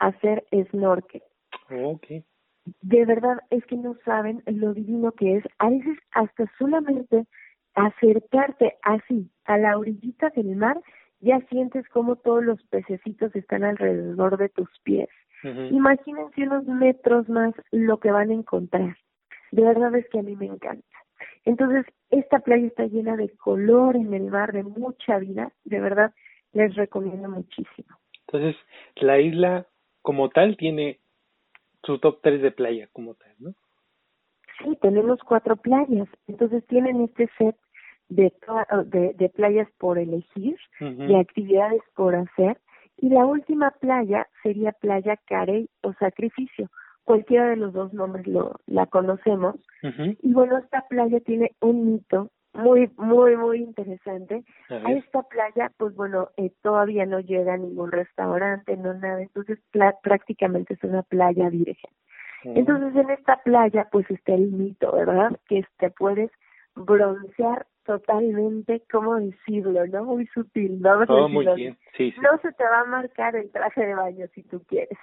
hacer 0.00 0.44
snorkel. 0.70 1.22
De 2.80 3.04
verdad 3.04 3.38
es 3.50 3.64
que 3.66 3.76
no 3.76 3.96
saben 4.04 4.42
lo 4.46 4.72
divino 4.72 5.12
que 5.12 5.36
es. 5.36 5.44
A 5.58 5.68
veces 5.68 5.98
hasta 6.12 6.50
solamente 6.58 7.26
acercarte 7.74 8.76
así 8.82 9.30
a 9.44 9.58
la 9.58 9.78
orillita 9.78 10.30
del 10.30 10.56
mar, 10.56 10.80
ya 11.20 11.40
sientes 11.48 11.88
como 11.88 12.16
todos 12.16 12.44
los 12.44 12.62
pececitos 12.64 13.34
están 13.34 13.64
alrededor 13.64 14.36
de 14.36 14.48
tus 14.48 14.68
pies. 14.82 15.08
Imagínense 15.42 16.42
unos 16.42 16.64
metros 16.64 17.28
más 17.28 17.52
lo 17.70 18.00
que 18.00 18.10
van 18.10 18.30
a 18.30 18.34
encontrar. 18.34 18.96
De 19.50 19.62
verdad 19.62 19.94
es 19.94 20.08
que 20.08 20.18
a 20.18 20.22
mí 20.22 20.36
me 20.36 20.46
encanta. 20.46 20.86
Entonces, 21.44 21.84
esta 22.08 22.38
playa 22.38 22.66
está 22.66 22.86
llena 22.86 23.16
de 23.16 23.28
color 23.36 23.94
en 23.96 24.14
el 24.14 24.24
mar, 24.24 24.52
de 24.52 24.62
mucha 24.62 25.18
vida. 25.18 25.52
De 25.64 25.80
verdad, 25.80 26.14
les 26.52 26.74
recomiendo 26.76 27.28
muchísimo. 27.28 27.98
Entonces, 28.26 28.56
la 28.96 29.18
isla 29.18 29.66
como 30.00 30.30
tal 30.30 30.56
tiene 30.56 30.98
su 31.82 31.98
top 31.98 32.20
3 32.22 32.40
de 32.40 32.50
playa 32.50 32.88
como 32.92 33.14
tal, 33.14 33.34
¿no? 33.38 33.54
Sí, 34.62 34.78
tenemos 34.80 35.18
cuatro 35.24 35.56
playas. 35.56 36.08
Entonces, 36.26 36.64
tienen 36.66 37.02
este 37.02 37.28
set 37.36 37.56
de, 38.08 38.32
de, 38.86 39.14
de 39.14 39.28
playas 39.30 39.68
por 39.78 39.98
elegir, 39.98 40.56
y 40.80 41.14
actividades 41.14 41.82
por 41.94 42.14
hacer. 42.14 42.58
Y 42.98 43.08
la 43.08 43.26
última 43.26 43.70
playa 43.72 44.28
sería 44.42 44.72
Playa 44.72 45.18
Carey 45.26 45.68
o 45.82 45.92
Sacrificio. 45.94 46.70
Cualquiera 47.04 47.50
de 47.50 47.56
los 47.56 47.72
dos 47.72 47.92
nombres 47.92 48.26
lo 48.26 48.60
la 48.66 48.86
conocemos. 48.86 49.56
Y 50.22 50.32
bueno, 50.32 50.58
esta 50.58 50.82
playa 50.88 51.20
tiene 51.20 51.50
un 51.60 51.92
mito 51.92 52.30
muy, 52.54 52.90
muy, 52.96 53.36
muy 53.36 53.58
interesante. 53.58 54.44
A, 54.70 54.92
esta 54.92 55.22
playa, 55.24 55.70
pues 55.76 55.94
bueno, 55.94 56.30
eh, 56.36 56.52
todavía 56.62 57.04
no 57.04 57.20
llega 57.20 57.56
ningún 57.56 57.90
restaurante, 57.90 58.76
no 58.76 58.94
nada. 58.94 59.22
Entonces, 59.22 59.58
prácticamente 60.02 60.74
es 60.74 60.84
una 60.84 61.02
playa 61.02 61.50
virgen. 61.50 61.90
Entonces, 62.44 62.94
en 62.94 63.10
esta 63.10 63.36
playa, 63.42 63.88
pues 63.90 64.08
está 64.10 64.34
el 64.34 64.52
mito, 64.52 64.92
¿verdad? 64.92 65.38
Que 65.48 65.64
te 65.78 65.90
puedes 65.90 66.30
broncear 66.76 67.66
totalmente, 67.84 68.82
¿cómo 68.90 69.16
decirlo? 69.16 69.86
¿No? 69.86 70.04
Muy 70.04 70.26
sutil, 70.28 70.80
¿no? 70.80 71.28
Muy 71.28 71.46
bien, 71.54 71.78
sí, 71.96 72.10
sí. 72.10 72.20
No 72.20 72.38
se 72.38 72.52
te 72.52 72.64
va 72.64 72.80
a 72.80 72.84
marcar 72.84 73.36
el 73.36 73.50
traje 73.50 73.86
de 73.86 73.94
baño 73.94 74.26
si 74.34 74.42
tú 74.44 74.62
quieres. 74.66 74.98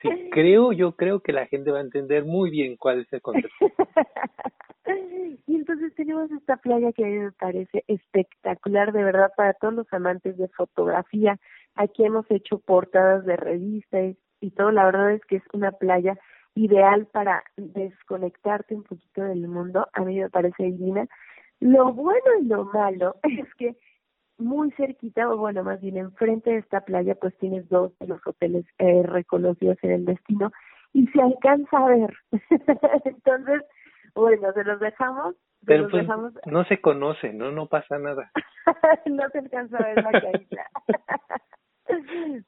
sí, 0.00 0.08
creo, 0.30 0.72
yo 0.72 0.96
creo 0.96 1.20
que 1.20 1.32
la 1.32 1.46
gente 1.46 1.70
va 1.70 1.78
a 1.78 1.82
entender 1.82 2.24
muy 2.24 2.50
bien 2.50 2.76
cuál 2.76 3.00
es 3.00 3.12
el 3.12 3.20
concepto. 3.20 3.50
y 5.46 5.56
entonces 5.56 5.94
tenemos 5.94 6.30
esta 6.30 6.56
playa 6.56 6.92
que 6.92 7.04
a 7.04 7.08
mí 7.08 7.18
me 7.18 7.32
parece 7.32 7.84
espectacular, 7.86 8.92
de 8.92 9.04
verdad, 9.04 9.32
para 9.36 9.54
todos 9.54 9.74
los 9.74 9.92
amantes 9.92 10.36
de 10.36 10.48
fotografía. 10.48 11.38
Aquí 11.74 12.04
hemos 12.04 12.30
hecho 12.30 12.58
portadas 12.58 13.24
de 13.24 13.36
revistas 13.36 14.16
y 14.40 14.50
todo, 14.50 14.70
la 14.72 14.84
verdad 14.84 15.12
es 15.12 15.24
que 15.24 15.36
es 15.36 15.44
una 15.52 15.72
playa 15.72 16.18
ideal 16.54 17.06
para 17.06 17.42
desconectarte 17.56 18.74
un 18.74 18.82
poquito 18.82 19.22
del 19.22 19.48
mundo, 19.48 19.86
a 19.92 20.02
mí 20.02 20.18
me 20.18 20.30
parece 20.30 20.64
divina. 20.64 21.06
Lo 21.62 21.92
bueno 21.92 22.26
y 22.40 22.44
lo 22.46 22.64
malo 22.64 23.14
es 23.22 23.54
que 23.54 23.76
muy 24.36 24.72
cerquita, 24.72 25.30
o 25.30 25.36
bueno, 25.36 25.62
más 25.62 25.80
bien 25.80 25.96
enfrente 25.96 26.50
de 26.50 26.58
esta 26.58 26.80
playa, 26.80 27.14
pues 27.14 27.36
tienes 27.38 27.68
dos 27.68 27.96
de 28.00 28.08
los 28.08 28.20
hoteles 28.26 28.66
eh, 28.78 29.04
reconocidos 29.04 29.78
en 29.82 29.92
el 29.92 30.04
destino 30.04 30.50
y 30.92 31.06
se 31.06 31.22
alcanza 31.22 31.78
a 31.78 31.86
ver. 31.86 32.12
Entonces, 33.04 33.62
bueno, 34.14 34.52
se 34.52 34.64
los 34.64 34.80
dejamos. 34.80 35.36
Pero 35.64 35.88
pues, 35.88 36.04
no 36.46 36.64
se 36.64 36.80
conoce, 36.80 37.32
¿no? 37.32 37.52
No 37.52 37.68
pasa 37.68 37.96
nada. 37.96 38.32
no 39.06 39.28
se 39.30 39.38
alcanza 39.38 39.78
a 39.78 39.86
ver 39.86 40.02
la 40.02 40.20
caída. 40.20 40.66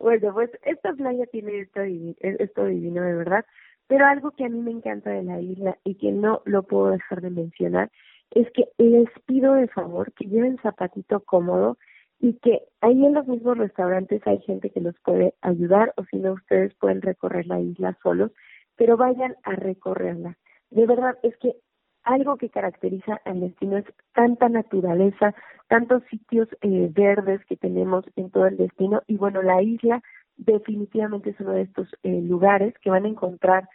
bueno, 0.00 0.34
pues 0.34 0.50
esta 0.64 0.92
playa 0.92 1.24
tiene 1.26 1.60
esto, 1.60 1.82
esto 2.18 2.64
divino, 2.64 3.02
de 3.02 3.14
verdad. 3.14 3.44
Pero 3.86 4.06
algo 4.06 4.32
que 4.32 4.46
a 4.46 4.48
mí 4.48 4.60
me 4.60 4.72
encanta 4.72 5.10
de 5.10 5.22
la 5.22 5.40
isla 5.40 5.78
y 5.84 5.94
que 5.94 6.10
no 6.10 6.42
lo 6.44 6.64
puedo 6.64 6.90
dejar 6.90 7.20
de 7.20 7.30
mencionar 7.30 7.92
es 8.34 8.50
que 8.50 8.68
les 8.78 9.08
pido 9.26 9.54
de 9.54 9.68
favor 9.68 10.12
que 10.12 10.26
lleven 10.26 10.58
zapatito 10.58 11.20
cómodo 11.20 11.78
y 12.20 12.34
que 12.34 12.62
ahí 12.80 13.04
en 13.04 13.14
los 13.14 13.26
mismos 13.26 13.58
restaurantes 13.58 14.26
hay 14.26 14.40
gente 14.40 14.70
que 14.70 14.80
los 14.80 14.98
puede 15.00 15.34
ayudar 15.40 15.94
o 15.96 16.04
si 16.04 16.16
no 16.16 16.32
ustedes 16.32 16.74
pueden 16.74 17.02
recorrer 17.02 17.46
la 17.46 17.60
isla 17.60 17.96
solos, 18.02 18.32
pero 18.76 18.96
vayan 18.96 19.36
a 19.44 19.52
recorrerla. 19.52 20.36
De 20.70 20.86
verdad 20.86 21.16
es 21.22 21.36
que 21.38 21.54
algo 22.02 22.36
que 22.36 22.50
caracteriza 22.50 23.20
al 23.24 23.40
destino 23.40 23.78
es 23.78 23.84
tanta 24.14 24.48
naturaleza, 24.48 25.34
tantos 25.68 26.02
sitios 26.10 26.48
eh, 26.60 26.90
verdes 26.92 27.44
que 27.46 27.56
tenemos 27.56 28.04
en 28.16 28.30
todo 28.30 28.46
el 28.46 28.56
destino 28.56 29.02
y 29.06 29.16
bueno, 29.16 29.42
la 29.42 29.62
isla 29.62 30.02
definitivamente 30.36 31.30
es 31.30 31.40
uno 31.40 31.52
de 31.52 31.62
estos 31.62 31.88
eh, 32.02 32.20
lugares 32.22 32.74
que 32.80 32.90
van 32.90 33.04
a 33.04 33.08
encontrar 33.08 33.68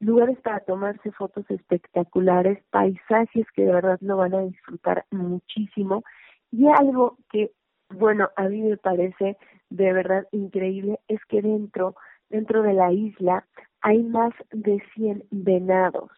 lugares 0.00 0.38
para 0.40 0.60
tomarse 0.60 1.12
fotos 1.12 1.48
espectaculares, 1.50 2.62
paisajes 2.70 3.46
que 3.54 3.64
de 3.64 3.72
verdad 3.72 3.98
lo 4.00 4.16
van 4.16 4.34
a 4.34 4.42
disfrutar 4.42 5.04
muchísimo 5.10 6.02
y 6.50 6.66
algo 6.66 7.18
que, 7.30 7.52
bueno, 7.90 8.30
a 8.36 8.48
mí 8.48 8.62
me 8.62 8.76
parece 8.76 9.36
de 9.68 9.92
verdad 9.92 10.26
increíble 10.32 10.98
es 11.06 11.20
que 11.26 11.42
dentro, 11.42 11.94
dentro 12.28 12.62
de 12.62 12.72
la 12.72 12.92
isla 12.92 13.46
hay 13.82 14.02
más 14.02 14.32
de 14.50 14.82
100 14.94 15.24
venados. 15.30 16.10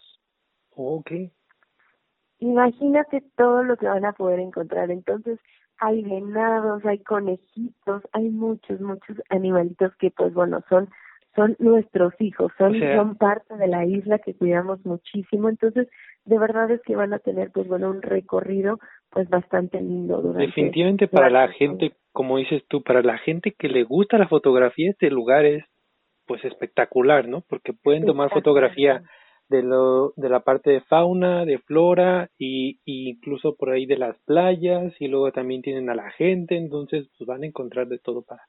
Ok. 0.75 1.11
Imagínate 2.39 3.23
todo 3.37 3.63
lo 3.63 3.77
que 3.77 3.87
van 3.87 4.05
a 4.05 4.13
poder 4.13 4.41
encontrar. 4.41 4.91
Entonces, 4.91 5.39
hay 5.79 6.03
venados, 6.03 6.85
hay 6.85 6.99
conejitos, 7.01 8.03
hay 8.13 8.31
muchos, 8.31 8.81
muchos 8.81 9.17
animalitos 9.29 9.95
que, 9.97 10.11
pues 10.11 10.33
bueno, 10.33 10.63
son 10.69 10.89
son 11.35 11.57
nuestros 11.59 12.13
hijos, 12.21 12.53
son, 12.59 12.79
son 12.79 13.17
parte 13.17 13.57
de 13.57 13.67
la 13.67 13.87
isla 13.87 14.19
que 14.19 14.35
cuidamos 14.35 14.85
muchísimo, 14.85 15.49
entonces 15.49 15.89
de 16.25 16.39
verdad 16.39 16.71
es 16.71 16.81
que 16.83 16.97
van 16.97 17.13
a 17.13 17.19
tener 17.19 17.51
pues 17.51 17.67
bueno 17.67 17.91
un 17.91 18.03
recorrido 18.03 18.79
pues 19.11 19.29
bastante 19.29 19.81
lindo 19.81 20.21
durante 20.21 20.47
definitivamente 20.47 21.09
para 21.09 21.31
la 21.31 21.49
gente 21.49 21.95
como 22.13 22.39
dices 22.39 22.63
tú 22.69 22.83
para 22.83 23.03
la 23.03 23.19
gente 23.19 23.55
que 23.59 23.69
le 23.69 23.83
gusta 23.83 24.19
la 24.19 24.29
fotografía 24.29 24.91
este 24.91 25.11
lugar 25.11 25.45
es 25.45 25.65
pues 26.27 26.45
espectacular 26.45 27.29
no 27.29 27.43
porque 27.49 27.73
pueden 27.73 28.05
tomar 28.05 28.31
fotografía 28.31 29.03
de 29.49 29.63
lo 29.63 30.13
de 30.17 30.29
la 30.29 30.41
parte 30.41 30.71
de 30.71 30.81
fauna 30.83 31.45
de 31.45 31.59
flora 31.59 32.31
y, 32.39 32.79
y 32.85 33.11
incluso 33.11 33.57
por 33.57 33.71
ahí 33.71 33.87
de 33.87 33.99
las 33.99 34.17
playas 34.25 34.95
y 35.01 35.09
luego 35.09 35.33
también 35.33 35.63
tienen 35.63 35.91
a 35.91 35.95
la 35.95 36.11
gente 36.13 36.57
entonces 36.57 37.09
pues 37.19 37.27
van 37.27 37.43
a 37.43 37.47
encontrar 37.47 37.89
de 37.89 37.99
todo 37.99 38.23
para 38.23 38.43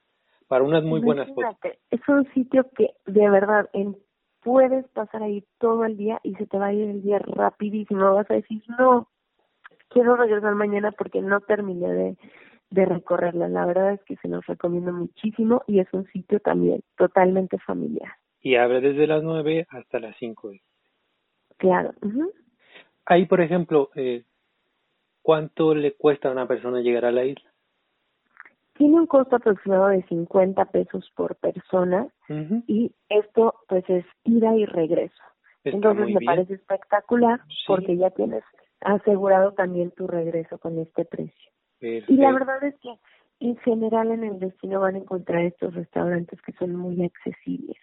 para 0.54 0.62
unas 0.62 0.84
muy 0.84 1.00
buenas 1.00 1.26
fotos. 1.34 1.72
Es 1.90 2.00
un 2.06 2.32
sitio 2.32 2.64
que 2.76 2.90
de 3.06 3.28
verdad 3.28 3.68
en, 3.72 3.96
puedes 4.40 4.86
pasar 4.90 5.24
ahí 5.24 5.44
todo 5.58 5.84
el 5.84 5.96
día 5.96 6.20
y 6.22 6.36
se 6.36 6.46
te 6.46 6.56
va 6.56 6.66
a 6.66 6.72
ir 6.72 6.88
el 6.88 7.02
día 7.02 7.18
rapidísimo. 7.18 8.14
Vas 8.14 8.30
a 8.30 8.34
decir, 8.34 8.62
no, 8.78 9.08
quiero 9.88 10.14
regresar 10.14 10.54
mañana 10.54 10.92
porque 10.92 11.20
no 11.22 11.40
terminé 11.40 11.92
de, 11.92 12.16
de 12.70 12.84
recorrerla. 12.84 13.48
La 13.48 13.66
verdad 13.66 13.94
es 13.94 14.04
que 14.04 14.14
se 14.18 14.28
nos 14.28 14.46
recomienda 14.46 14.92
muchísimo 14.92 15.64
y 15.66 15.80
es 15.80 15.88
un 15.92 16.06
sitio 16.12 16.38
también 16.38 16.84
totalmente 16.96 17.58
familiar. 17.58 18.12
Y 18.40 18.54
abre 18.54 18.80
desde 18.80 19.08
las 19.08 19.24
nueve 19.24 19.66
hasta 19.70 19.98
las 19.98 20.14
cinco. 20.18 20.52
Claro. 21.56 21.94
Ahí, 23.06 23.26
por 23.26 23.40
ejemplo, 23.40 23.90
eh, 23.96 24.22
¿cuánto 25.20 25.74
le 25.74 25.94
cuesta 25.94 26.28
a 26.28 26.32
una 26.32 26.46
persona 26.46 26.80
llegar 26.80 27.06
a 27.06 27.10
la 27.10 27.24
isla? 27.24 27.53
Tiene 28.74 28.96
un 28.96 29.06
costo 29.06 29.36
aproximado 29.36 29.88
de 29.88 30.02
50 30.04 30.64
pesos 30.66 31.10
por 31.16 31.36
persona 31.36 32.08
y 32.66 32.92
esto 33.08 33.54
pues 33.68 33.84
es 33.88 34.04
ida 34.24 34.54
y 34.56 34.66
regreso. 34.66 35.22
Entonces 35.62 36.08
me 36.08 36.24
parece 36.26 36.54
espectacular 36.54 37.40
porque 37.66 37.96
ya 37.96 38.10
tienes 38.10 38.42
asegurado 38.80 39.52
también 39.52 39.92
tu 39.92 40.06
regreso 40.06 40.58
con 40.58 40.78
este 40.78 41.04
precio. 41.04 41.50
Y 41.80 42.16
la 42.16 42.32
verdad 42.32 42.62
es 42.64 42.74
que 42.80 42.98
en 43.40 43.56
general 43.58 44.10
en 44.10 44.24
el 44.24 44.38
destino 44.38 44.80
van 44.80 44.96
a 44.96 44.98
encontrar 44.98 45.44
estos 45.44 45.74
restaurantes 45.74 46.40
que 46.42 46.52
son 46.52 46.74
muy 46.74 47.04
accesibles. 47.04 47.76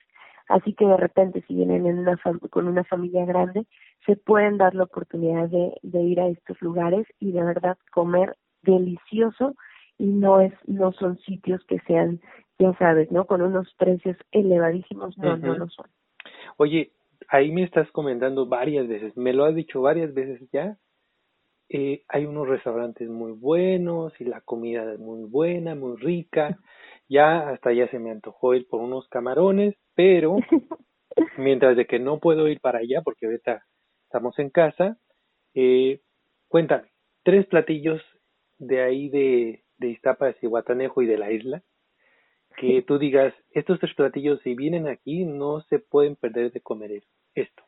Así 0.48 0.74
que 0.74 0.86
de 0.86 0.98
repente 0.98 1.44
si 1.48 1.56
vienen 1.56 1.86
en 1.86 2.00
una 2.00 2.20
con 2.50 2.68
una 2.68 2.84
familia 2.84 3.26
grande, 3.26 3.66
se 4.06 4.18
pueden 4.18 4.58
dar 4.58 4.76
la 4.76 4.84
oportunidad 4.84 5.48
de, 5.48 5.74
de 5.82 6.02
ir 6.02 6.20
a 6.20 6.28
estos 6.28 6.62
lugares 6.62 7.08
y 7.20 7.32
de 7.32 7.44
verdad 7.44 7.78
comer 7.92 8.36
delicioso 8.64 9.56
y 10.02 10.08
no 10.08 10.42
es 10.42 10.52
no 10.66 10.92
son 10.94 11.20
sitios 11.20 11.64
que 11.66 11.78
sean 11.82 12.20
ya 12.58 12.74
sabes 12.80 13.12
no 13.12 13.26
con 13.28 13.44
unos 13.44 13.72
precios 13.76 14.18
elevadísimos 14.32 15.16
no 15.20 15.38
no 15.38 15.56
lo 15.56 15.70
son. 15.70 15.86
Oye 16.58 16.92
ahí 17.28 17.52
me 17.52 17.64
estás 17.64 17.90
comentando 17.92 18.48
varias 18.48 18.88
veces 18.88 19.16
me 19.16 19.32
lo 19.32 19.46
has 19.46 19.54
dicho 19.54 19.80
varias 19.82 20.12
veces 20.16 20.42
ya 20.52 20.76
eh, 21.70 22.04
hay 22.08 22.26
unos 22.26 22.48
restaurantes 22.48 23.08
muy 23.10 23.34
buenos 23.34 24.20
y 24.20 24.26
la 24.26 24.42
comida 24.42 24.92
es 24.92 25.00
muy 25.00 25.30
buena 25.30 25.76
muy 25.76 25.98
rica 25.98 26.58
ya 27.08 27.50
hasta 27.50 27.72
ya 27.72 27.88
se 27.90 28.00
me 28.00 28.10
antojó 28.10 28.56
ir 28.56 28.68
por 28.68 28.82
unos 28.82 29.08
camarones 29.08 29.76
pero 29.94 30.38
mientras 31.38 31.78
de 31.78 31.86
que 31.86 32.00
no 32.00 32.20
puedo 32.20 32.48
ir 32.48 32.60
para 32.60 32.80
allá 32.80 33.04
porque 33.04 33.28
ahorita 33.28 33.64
estamos 34.06 34.40
en 34.40 34.50
casa 34.50 34.98
eh, 35.54 36.02
cuéntame 36.48 36.90
tres 37.24 37.46
platillos 37.46 38.02
de 38.58 38.82
ahí 38.82 39.10
de 39.10 39.64
de 39.82 39.90
Iztapas 39.90 40.36
y 40.42 40.48
Guatanejo 40.48 41.02
y 41.02 41.08
de 41.08 41.18
la 41.18 41.32
isla, 41.32 41.62
que 42.56 42.82
tú 42.84 42.98
digas, 42.98 43.34
estos 43.52 43.80
tres 43.80 43.94
platillos 43.96 44.40
si 44.44 44.56
vienen 44.56 44.88
aquí 44.88 45.26
no 45.26 45.62
se 45.62 45.80
pueden 45.80 46.16
perder 46.16 46.52
de 46.52 46.62
comer 46.62 47.04
esto. 47.34 47.64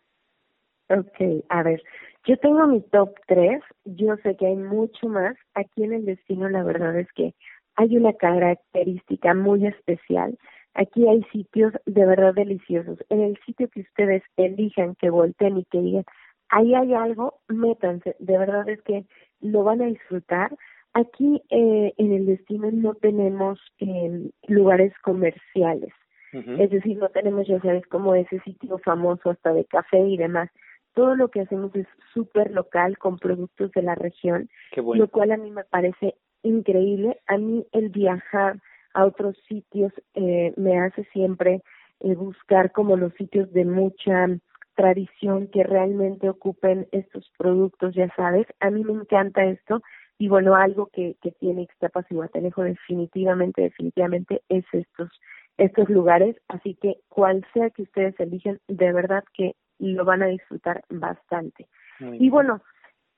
Ok, 0.89 1.45
a 1.49 1.63
ver, 1.63 1.81
yo 2.25 2.37
tengo 2.37 2.67
mi 2.67 2.81
top 2.81 3.15
tres, 3.27 3.61
yo 3.85 4.15
sé 4.17 4.35
que 4.35 4.47
hay 4.47 4.55
mucho 4.55 5.07
más, 5.07 5.35
aquí 5.55 5.83
en 5.83 5.93
el 5.93 6.05
destino 6.05 6.49
la 6.49 6.63
verdad 6.63 6.97
es 6.99 7.11
que 7.13 7.33
hay 7.75 7.97
una 7.97 8.13
característica 8.13 9.33
muy 9.33 9.65
especial, 9.65 10.37
aquí 10.75 11.07
hay 11.07 11.23
sitios 11.31 11.73
de 11.85 12.05
verdad 12.05 12.33
deliciosos, 12.35 12.99
en 13.09 13.21
el 13.21 13.39
sitio 13.45 13.69
que 13.69 13.81
ustedes 13.81 14.21
elijan, 14.37 14.95
que 14.95 15.09
volteen 15.09 15.57
y 15.57 15.65
que 15.65 15.79
digan, 15.79 16.05
ahí 16.49 16.75
hay 16.75 16.93
algo, 16.93 17.39
métanse, 17.47 18.15
de 18.19 18.37
verdad 18.37 18.67
es 18.69 18.81
que 18.83 19.05
lo 19.39 19.63
van 19.63 19.81
a 19.81 19.85
disfrutar, 19.85 20.55
Aquí 20.93 21.41
eh, 21.49 21.93
en 21.97 22.13
el 22.13 22.25
destino 22.27 22.69
no 22.71 22.93
tenemos 22.93 23.59
eh, 23.79 24.29
lugares 24.47 24.93
comerciales, 25.01 25.91
es 26.33 26.71
decir, 26.71 26.97
no 26.97 27.09
tenemos, 27.09 27.47
ya 27.47 27.61
sabes, 27.61 27.85
como 27.85 28.15
ese 28.15 28.39
sitio 28.39 28.79
famoso 28.79 29.29
hasta 29.29 29.53
de 29.53 29.65
café 29.65 29.99
y 29.99 30.17
demás. 30.17 30.49
Todo 30.95 31.15
lo 31.15 31.29
que 31.29 31.41
hacemos 31.41 31.75
es 31.75 31.85
súper 32.11 32.49
local 32.49 32.97
con 32.97 33.19
productos 33.19 33.71
de 33.73 33.83
la 33.83 33.93
región, 33.93 34.49
lo 34.75 35.07
cual 35.09 35.31
a 35.31 35.37
mí 35.37 35.51
me 35.51 35.63
parece 35.63 36.15
increíble. 36.41 37.19
A 37.27 37.37
mí 37.37 37.67
el 37.71 37.89
viajar 37.89 38.59
a 38.95 39.05
otros 39.05 39.37
sitios 39.47 39.91
eh, 40.15 40.53
me 40.57 40.79
hace 40.79 41.03
siempre 41.13 41.61
eh, 41.99 42.15
buscar 42.15 42.71
como 42.71 42.97
los 42.97 43.13
sitios 43.13 43.51
de 43.53 43.65
mucha 43.65 44.27
tradición 44.75 45.47
que 45.47 45.63
realmente 45.63 46.29
ocupen 46.29 46.87
estos 46.91 47.31
productos, 47.37 47.93
ya 47.93 48.11
sabes. 48.15 48.47
A 48.59 48.71
mí 48.71 48.83
me 48.83 48.93
encanta 48.93 49.45
esto 49.45 49.81
y 50.17 50.27
bueno, 50.27 50.55
algo 50.55 50.87
que, 50.87 51.15
que 51.21 51.31
tiene 51.31 51.63
Ixtapas 51.63 52.05
y 52.09 52.15
Guatanejo 52.15 52.63
definitivamente, 52.63 53.61
definitivamente 53.61 54.41
es 54.49 54.65
estos, 54.71 55.09
estos 55.57 55.89
lugares. 55.89 56.35
Así 56.47 56.75
que 56.75 56.97
cual 57.09 57.45
sea 57.53 57.69
que 57.71 57.83
ustedes 57.83 58.19
elijan, 58.19 58.59
de 58.67 58.93
verdad 58.93 59.23
que 59.33 59.55
lo 59.79 60.05
van 60.05 60.23
a 60.23 60.27
disfrutar 60.27 60.83
bastante. 60.89 61.67
y 61.99 62.29
bueno, 62.29 62.61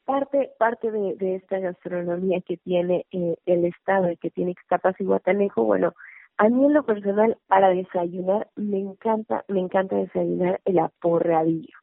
parte 0.06 0.52
parte 0.58 0.92
de, 0.92 1.16
de 1.16 1.36
esta 1.36 1.60
gastronomía 1.60 2.42
que 2.42 2.58
tiene 2.58 3.06
eh, 3.12 3.36
el 3.46 3.66
estado 3.66 4.12
y 4.12 4.18
que 4.18 4.32
tiene 4.32 4.52
Ixtapas 4.52 5.00
y 5.00 5.06
Guatanejo, 5.06 5.64
bueno, 5.64 5.94
a 6.38 6.50
mí 6.50 6.66
en 6.66 6.74
lo 6.74 6.84
personal 6.84 7.38
para 7.48 7.70
desayunar 7.70 8.48
me 8.56 8.80
encanta 8.80 9.44
me 9.48 9.60
encanta 9.60 9.96
desayunar 9.96 10.62
el 10.66 10.80
aporreadillo. 10.80 11.78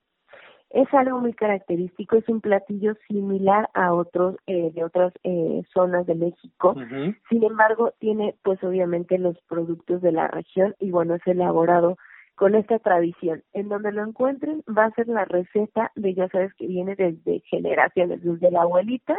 Es 0.73 0.93
algo 0.95 1.21
muy 1.21 1.35
característico, 1.35 2.17
es 2.17 2.27
un 2.31 2.41
platillo 2.41 2.95
similar 3.07 3.69
a 3.75 3.93
otros 3.93 4.37
eh, 4.47 4.71
de 4.73 4.85
otras 4.85 5.13
eh, 5.23 5.63
zonas 5.73 6.07
de 6.07 6.15
México. 6.15 6.75
Sin 7.29 7.45
embargo, 7.45 7.93
tiene 7.99 8.37
pues 8.43 8.63
obviamente 8.65 9.19
los 9.19 9.39
productos 9.43 10.01
de 10.01 10.13
la 10.13 10.29
región 10.29 10.75
y 10.81 10.91
bueno, 10.91 11.17
es 11.17 11.27
elaborado 11.27 11.99
con 12.37 12.55
esta 12.55 12.79
tradición. 12.79 13.43
En 13.53 13.69
donde 13.69 13.93
lo 13.93 14.03
encuentren 14.03 14.63
va 14.67 14.87
a 14.87 14.91
ser 14.93 15.09
la 15.09 15.27
receta 15.27 15.93
de, 15.95 16.15
ya 16.15 16.29
sabes, 16.29 16.55
que 16.55 16.67
viene 16.67 16.97
desde 16.97 17.41
generaciones, 17.51 18.23
desde 18.23 18.51
la 18.51 18.63
abuelita, 18.63 19.19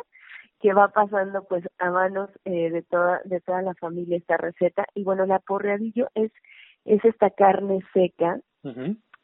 que 0.60 0.74
va 0.74 0.88
pasando 0.88 1.44
pues 1.44 1.64
a 1.78 1.92
manos 1.92 2.32
eh, 2.46 2.72
de 2.72 2.82
toda 2.82 3.22
de 3.26 3.42
toda 3.42 3.62
la 3.62 3.76
familia 3.76 4.18
esta 4.18 4.38
receta. 4.38 4.88
Y 4.96 5.04
bueno, 5.04 5.28
la 5.28 5.38
porreadillo 5.38 6.08
es, 6.16 6.32
es 6.86 7.06
esta 7.06 7.30
carne 7.30 7.82
seca 7.94 8.40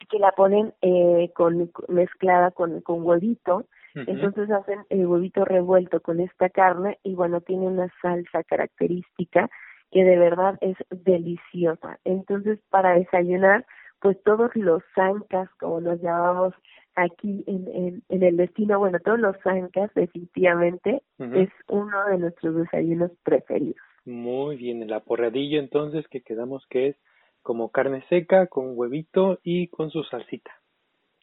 que 0.10 0.20
la 0.20 0.32
ponen 0.32 0.74
eh, 0.82 1.32
con 1.34 1.72
mezclada 1.88 2.52
con, 2.52 2.82
con 2.82 3.04
huevito. 3.04 3.66
Entonces 3.96 4.50
hacen 4.52 4.86
el 4.90 5.06
huevito 5.08 5.44
revuelto 5.44 6.00
con 6.00 6.22
esta 6.22 6.50
carne 6.50 7.00
y 7.04 7.16
bueno, 7.16 7.42
tiene 7.42 7.68
una 7.68 7.92
salsa 8.02 8.44
característica 8.44 9.50
que 9.92 10.04
de 10.04 10.18
verdad 10.18 10.58
es 10.62 10.78
deliciosa. 10.90 12.00
Entonces, 12.06 12.60
para 12.70 12.94
desayunar, 12.94 13.66
pues 14.00 14.22
todos 14.24 14.56
los 14.56 14.84
zancas, 14.96 15.50
como 15.60 15.82
los 15.82 16.02
llamamos 16.02 16.54
aquí 16.96 17.44
en, 17.48 18.04
en, 18.08 18.24
el 18.24 18.38
destino, 18.38 18.80
bueno, 18.80 19.00
todos 19.00 19.20
los 19.20 19.36
zancas 19.44 19.92
definitivamente 19.96 21.02
es 21.18 21.50
uno 21.68 22.06
de 22.10 22.18
nuestros 22.18 22.56
desayunos 22.56 23.12
preferidos. 23.24 23.82
Muy 24.06 24.56
bien, 24.58 24.82
el 24.82 24.94
aporradillo 24.94 25.60
entonces 25.60 26.08
que 26.08 26.22
quedamos 26.22 26.66
que 26.70 26.88
es 26.88 26.96
como 27.42 27.72
carne 27.72 28.04
seca 28.10 28.48
con 28.48 28.78
huevito 28.78 29.40
y 29.44 29.68
con 29.68 29.90
su 29.90 30.04
salsita. 30.04 30.52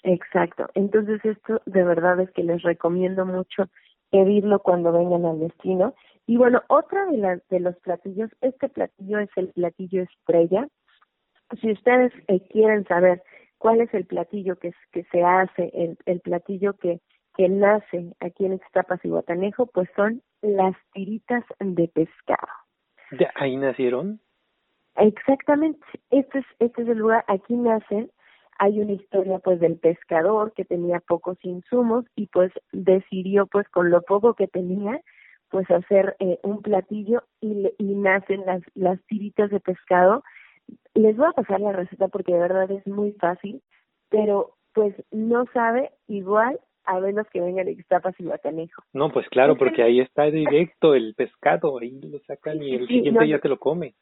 Exacto, 0.03 0.69
entonces 0.75 1.25
esto 1.25 1.61
de 1.67 1.85
verdad 1.85 2.21
es 2.21 2.31
que 2.33 2.45
les 2.45 2.63
recomiendo 2.63 3.27
mucho 3.27 3.69
pedirlo 4.11 4.61
cuando 4.61 4.93
vengan 4.93 5.25
al 5.25 5.41
destino. 5.41 5.95
Y 6.27 6.37
bueno, 6.37 6.63
otra 6.69 7.07
de, 7.07 7.19
las 7.19 7.49
de 7.49 7.61
los 7.61 7.77
platillos, 7.77 8.31
este 8.41 8.69
platillo 8.69 9.19
es 9.19 9.31
el 9.37 9.49
platillo 9.49 10.03
estrella, 10.03 10.69
si 11.61 11.73
ustedes 11.73 12.13
eh, 12.29 12.41
quieren 12.49 12.85
saber 12.87 13.23
cuál 13.59 13.81
es 13.81 13.93
el 13.95 14.05
platillo 14.05 14.57
que, 14.57 14.73
que 14.93 15.05
se 15.05 15.23
hace, 15.23 15.71
el, 15.75 15.97
el 16.07 16.21
platillo 16.21 16.75
que, 16.75 17.01
que 17.37 17.49
nace 17.49 18.13
aquí 18.21 18.47
en 18.47 18.55
Ixtapas 18.55 19.05
y 19.05 19.09
Guatanejo, 19.09 19.67
pues 19.67 19.89
son 19.95 20.23
las 20.43 20.75
tiritas 20.93 21.45
de 21.61 21.89
pescado. 21.89 22.53
¿De 23.13 23.29
ahí 23.35 23.57
nacieron? 23.57 24.21
Exactamente, 24.99 25.85
este 26.11 26.39
es, 26.39 26.47
este 26.59 26.83
es 26.83 26.89
el 26.89 26.99
lugar, 26.99 27.25
aquí 27.29 27.55
nacen, 27.55 28.11
hay 28.59 28.81
una 28.81 28.93
historia 28.93 29.39
pues 29.39 29.61
del 29.61 29.77
pescador 29.77 30.53
que 30.55 30.65
tenía 30.65 31.01
pocos 31.01 31.37
insumos 31.43 32.05
y 32.15 32.27
pues 32.29 32.53
decidió 32.73 33.47
pues 33.47 33.69
con 33.69 33.91
lo 33.91 34.03
poco 34.03 34.35
que 34.35 34.49
tenía 34.49 35.01
pues 35.51 35.71
hacer 35.71 36.17
eh, 36.19 36.39
un 36.43 36.63
platillo 36.63 37.23
y, 37.41 37.71
y 37.79 37.95
nacen 37.95 38.45
las, 38.47 38.63
las 38.75 39.01
tiritas 39.07 39.51
de 39.51 39.61
pescado. 39.61 40.25
Les 40.95 41.17
voy 41.17 41.27
a 41.29 41.33
pasar 41.33 41.61
la 41.61 41.73
receta 41.73 42.09
porque 42.09 42.33
de 42.33 42.41
verdad 42.41 42.71
es 42.71 42.87
muy 42.87 43.13
fácil, 43.13 43.63
pero 44.09 44.57
pues 44.75 44.95
no 45.11 45.45
sabe 45.53 45.91
igual 46.09 46.59
a 46.85 47.01
menos 47.01 47.27
que 47.33 47.41
vengan 47.41 47.67
de 47.67 47.73
Ixtapas 47.73 48.15
y 48.19 48.25
Guatanejo. 48.25 48.83
No, 48.93 49.11
pues 49.11 49.29
claro, 49.29 49.57
porque 49.57 49.83
ahí 49.83 50.01
está 50.01 50.25
directo 50.25 50.95
el 50.95 51.15
pescado, 51.15 51.79
ahí 51.79 52.01
lo 52.01 52.19
sacan 52.21 52.63
y 52.63 52.75
el 52.75 52.87
siguiente 52.87 53.29
ya 53.29 53.41
te 53.41 53.49
lo 53.49 53.59
come. 53.59 53.95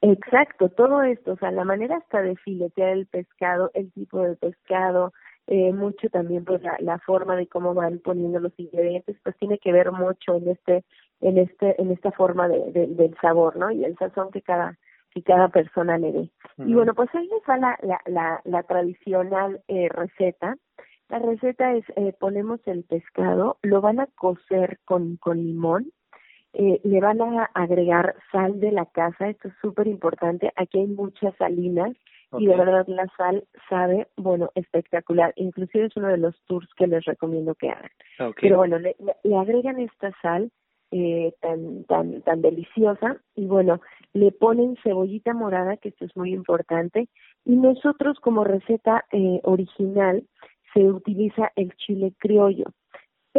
Exacto, 0.00 0.68
todo 0.68 1.02
esto, 1.02 1.32
o 1.32 1.36
sea, 1.36 1.50
la 1.50 1.64
manera 1.64 1.96
hasta 1.96 2.22
de 2.22 2.36
filetear 2.36 2.90
el 2.90 3.06
pescado, 3.06 3.70
el 3.74 3.92
tipo 3.92 4.20
de 4.20 4.36
pescado, 4.36 5.12
eh, 5.48 5.72
mucho 5.72 6.08
también 6.08 6.44
pues 6.44 6.62
la, 6.62 6.76
la 6.78 6.98
forma 7.00 7.34
de 7.34 7.48
cómo 7.48 7.74
van 7.74 7.98
poniendo 7.98 8.38
los 8.38 8.52
ingredientes, 8.58 9.16
pues 9.24 9.36
tiene 9.38 9.58
que 9.58 9.72
ver 9.72 9.90
mucho 9.90 10.36
en 10.36 10.50
este, 10.50 10.84
en 11.20 11.38
este, 11.38 11.80
en 11.80 11.90
esta 11.90 12.12
forma 12.12 12.48
de, 12.48 12.70
de, 12.70 12.86
del 12.86 13.16
sabor, 13.20 13.56
¿no? 13.56 13.72
Y 13.72 13.84
el 13.84 13.96
sazón 13.96 14.30
que 14.30 14.42
cada, 14.42 14.78
que 15.10 15.22
cada 15.22 15.48
persona 15.48 15.98
le 15.98 16.12
dé. 16.12 16.30
Y 16.58 16.74
bueno, 16.74 16.94
pues 16.94 17.08
ahí 17.14 17.28
la, 17.46 17.76
la, 17.82 18.00
la, 18.06 18.40
la 18.44 18.62
tradicional 18.64 19.62
eh, 19.68 19.88
receta. 19.88 20.56
La 21.08 21.18
receta 21.18 21.72
es, 21.74 21.84
eh, 21.96 22.12
ponemos 22.20 22.60
el 22.66 22.84
pescado, 22.84 23.56
lo 23.62 23.80
van 23.80 23.98
a 23.98 24.06
cocer 24.14 24.78
con, 24.84 25.16
con 25.16 25.38
limón, 25.38 25.90
eh, 26.54 26.80
le 26.82 27.00
van 27.00 27.20
a 27.20 27.44
agregar 27.54 28.14
sal 28.32 28.60
de 28.60 28.72
la 28.72 28.86
casa, 28.86 29.28
esto 29.28 29.48
es 29.48 29.54
súper 29.60 29.86
importante, 29.86 30.52
aquí 30.56 30.78
hay 30.78 30.86
muchas 30.86 31.34
salinas 31.36 31.96
y 32.38 32.46
de 32.46 32.56
verdad 32.56 32.86
la 32.88 33.06
sal 33.16 33.44
sabe, 33.70 34.06
bueno, 34.16 34.50
espectacular, 34.54 35.32
inclusive 35.36 35.86
es 35.86 35.96
uno 35.96 36.08
de 36.08 36.18
los 36.18 36.38
tours 36.46 36.68
que 36.76 36.86
les 36.86 37.04
recomiendo 37.04 37.54
que 37.54 37.70
hagan. 37.70 37.90
Pero 38.38 38.58
bueno, 38.58 38.78
le, 38.78 38.96
le 39.22 39.36
agregan 39.36 39.80
esta 39.80 40.12
sal, 40.20 40.50
eh, 40.90 41.34
tan, 41.42 41.84
tan, 41.84 42.22
tan 42.22 42.40
deliciosa. 42.40 43.20
Y 43.34 43.44
bueno, 43.46 43.80
le 44.14 44.32
ponen 44.32 44.76
cebollita 44.82 45.34
morada, 45.34 45.76
que 45.76 45.90
esto 45.90 46.06
es 46.06 46.16
muy 46.16 46.32
importante. 46.32 47.08
Y 47.44 47.56
nosotros 47.56 48.18
como 48.20 48.42
receta 48.44 49.04
eh, 49.12 49.40
original 49.42 50.26
se 50.72 50.84
utiliza 50.84 51.52
el 51.56 51.74
chile 51.76 52.14
criollo. 52.18 52.66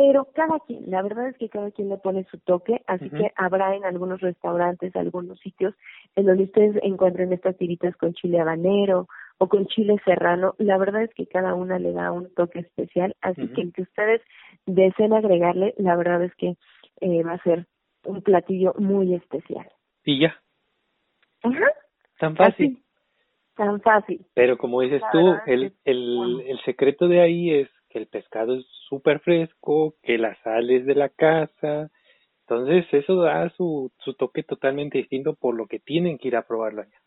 Pero 0.02 0.30
cada 0.34 0.62
quien, 0.62 0.90
la 0.90 1.02
verdad 1.02 1.28
es 1.28 1.38
que 1.38 1.50
cada 1.50 1.72
quien 1.72 1.90
le 1.90 1.98
pone 1.98 2.24
su 2.32 2.38
toque, 2.38 2.82
así 2.88 3.10
que 3.10 3.34
habrá 3.36 3.76
en 3.76 3.84
algunos 3.84 4.22
restaurantes, 4.22 4.96
algunos 4.96 5.38
sitios 5.42 5.76
en 6.16 6.26
donde 6.26 6.46
ustedes 6.46 6.82
encuentren 6.84 7.34
estas 7.34 7.58
tiritas 7.58 7.98
con 7.98 8.14
chile 8.14 8.40
habanero 8.40 9.10
o 9.40 9.50
con 9.50 9.68
chile 9.68 9.98
serrano. 10.06 10.56
La 10.58 10.78
verdad 10.78 11.04
es 11.04 11.14
que 11.14 11.28
cada 11.28 11.54
una 11.54 11.80
le 11.80 11.92
da 11.92 12.14
un 12.14 12.34
toque 12.34 12.60
especial, 12.60 13.14
así 13.20 13.46
que 13.50 13.62
el 13.62 13.74
que 13.74 13.82
ustedes 13.82 14.22
deseen 14.66 15.12
agregarle, 15.12 15.74
la 15.78 15.98
verdad 15.98 16.24
es 16.24 16.34
que 16.36 16.56
eh, 17.02 17.24
va 17.24 17.34
a 17.34 17.44
ser 17.44 17.66
un 18.06 18.22
platillo 18.22 18.74
muy 18.78 19.16
especial. 19.16 19.68
Y 20.06 20.22
ya. 20.22 20.34
Ajá. 21.44 21.72
Tan 22.20 22.38
fácil. 22.38 22.82
tan 23.58 23.82
fácil. 23.82 24.26
Pero 24.34 24.58
como 24.58 24.80
dices 24.80 25.02
tú, 25.12 25.36
el, 25.46 25.74
el, 25.84 26.42
el 26.48 26.60
secreto 26.64 27.10
de 27.10 27.20
ahí 27.20 27.52
es 27.52 27.70
que 27.90 28.00
el 28.00 28.08
pescado 28.08 28.56
es 28.56 28.66
súper 28.88 29.20
fresco, 29.20 29.96
que 30.02 30.18
la 30.18 30.36
sal 30.44 30.70
es 30.70 30.86
de 30.86 30.96
la 30.96 31.10
casa. 31.10 31.90
Entonces 32.48 32.86
eso 32.92 33.16
da 33.18 33.50
su, 33.52 33.92
su 34.00 34.14
toque 34.14 34.44
totalmente 34.44 34.98
distinto 34.98 35.36
por 35.36 35.56
lo 35.56 35.68
que 35.68 35.80
tienen 35.80 36.18
que 36.18 36.30
ir 36.30 36.36
a 36.36 36.48
probarlo 36.48 36.82
allá. 36.82 36.98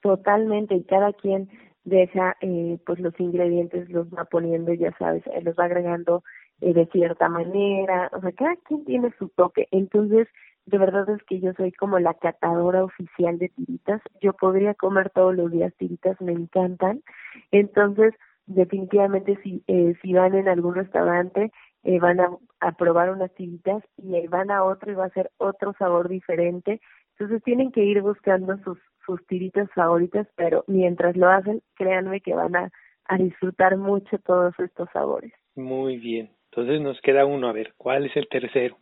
Totalmente, 0.00 0.74
y 0.74 0.84
cada 0.84 1.12
quien 1.12 1.48
deja 1.84 2.36
eh, 2.40 2.78
pues 2.84 2.98
los 2.98 3.18
ingredientes, 3.20 3.88
los 3.90 4.08
va 4.08 4.24
poniendo, 4.24 4.72
ya 4.72 4.92
sabes, 4.98 5.26
eh, 5.28 5.42
los 5.42 5.54
va 5.58 5.64
agregando 5.64 6.22
eh, 6.60 6.72
de 6.72 6.86
cierta 6.86 7.28
manera, 7.28 8.10
o 8.12 8.20
sea, 8.20 8.32
cada 8.32 8.56
quien 8.56 8.84
tiene 8.84 9.12
su 9.18 9.28
toque. 9.30 9.68
Entonces, 9.70 10.28
de 10.66 10.78
verdad 10.78 11.08
es 11.10 11.22
que 11.24 11.40
yo 11.40 11.52
soy 11.54 11.72
como 11.72 11.98
la 11.98 12.14
catadora 12.14 12.84
oficial 12.84 13.38
de 13.38 13.50
tiritas. 13.50 14.00
Yo 14.20 14.32
podría 14.32 14.74
comer 14.74 15.10
todos 15.10 15.34
los 15.34 15.50
días 15.50 15.74
tiritas, 15.76 16.18
me 16.20 16.32
encantan. 16.32 17.02
Entonces, 17.50 18.14
definitivamente 18.46 19.38
si 19.42 19.62
eh, 19.66 19.94
si 20.02 20.12
van 20.12 20.34
en 20.34 20.48
algún 20.48 20.74
restaurante 20.74 21.50
eh, 21.82 21.98
van 21.98 22.20
a, 22.20 22.30
a 22.60 22.72
probar 22.72 23.10
unas 23.10 23.34
tiritas 23.34 23.82
y 23.96 24.26
van 24.28 24.50
a 24.50 24.64
otro 24.64 24.92
y 24.92 24.94
va 24.94 25.06
a 25.06 25.10
ser 25.10 25.30
otro 25.38 25.74
sabor 25.78 26.08
diferente. 26.08 26.80
Entonces 27.12 27.42
tienen 27.44 27.72
que 27.72 27.84
ir 27.84 28.02
buscando 28.02 28.56
sus 28.58 28.78
sus 29.06 29.24
tiritas 29.26 29.70
favoritas, 29.74 30.26
pero 30.34 30.64
mientras 30.66 31.16
lo 31.16 31.28
hacen, 31.28 31.62
créanme 31.74 32.20
que 32.20 32.34
van 32.34 32.56
a, 32.56 32.70
a 33.06 33.16
disfrutar 33.16 33.76
mucho 33.76 34.18
todos 34.18 34.58
estos 34.58 34.88
sabores. 34.92 35.32
Muy 35.54 35.98
bien. 35.98 36.30
Entonces 36.50 36.80
nos 36.80 37.00
queda 37.00 37.26
uno, 37.26 37.48
a 37.48 37.52
ver, 37.52 37.74
¿cuál 37.76 38.06
es 38.06 38.16
el 38.16 38.28
tercero? 38.28 38.76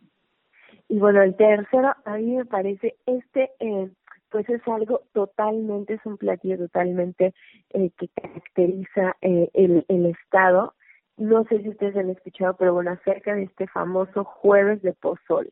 Y 0.87 0.99
bueno, 0.99 1.21
el 1.21 1.35
tercero, 1.35 1.93
a 2.05 2.17
mí 2.17 2.35
me 2.35 2.45
parece, 2.45 2.95
este, 3.05 3.51
eh, 3.59 3.89
pues 4.33 4.49
es 4.49 4.67
algo 4.67 5.01
totalmente, 5.13 5.93
es 5.93 6.05
un 6.05 6.17
platillo 6.17 6.57
totalmente 6.57 7.35
eh, 7.69 7.91
que 7.95 8.07
caracteriza 8.07 9.15
eh, 9.21 9.47
el, 9.53 9.85
el 9.87 10.07
estado. 10.07 10.73
No 11.17 11.43
sé 11.45 11.61
si 11.61 11.69
ustedes 11.69 11.95
han 11.95 12.09
escuchado, 12.09 12.55
pero 12.57 12.73
bueno, 12.73 12.89
acerca 12.89 13.35
de 13.35 13.43
este 13.43 13.67
famoso 13.67 14.23
jueves 14.23 14.81
de 14.81 14.93
pozole. 14.93 15.51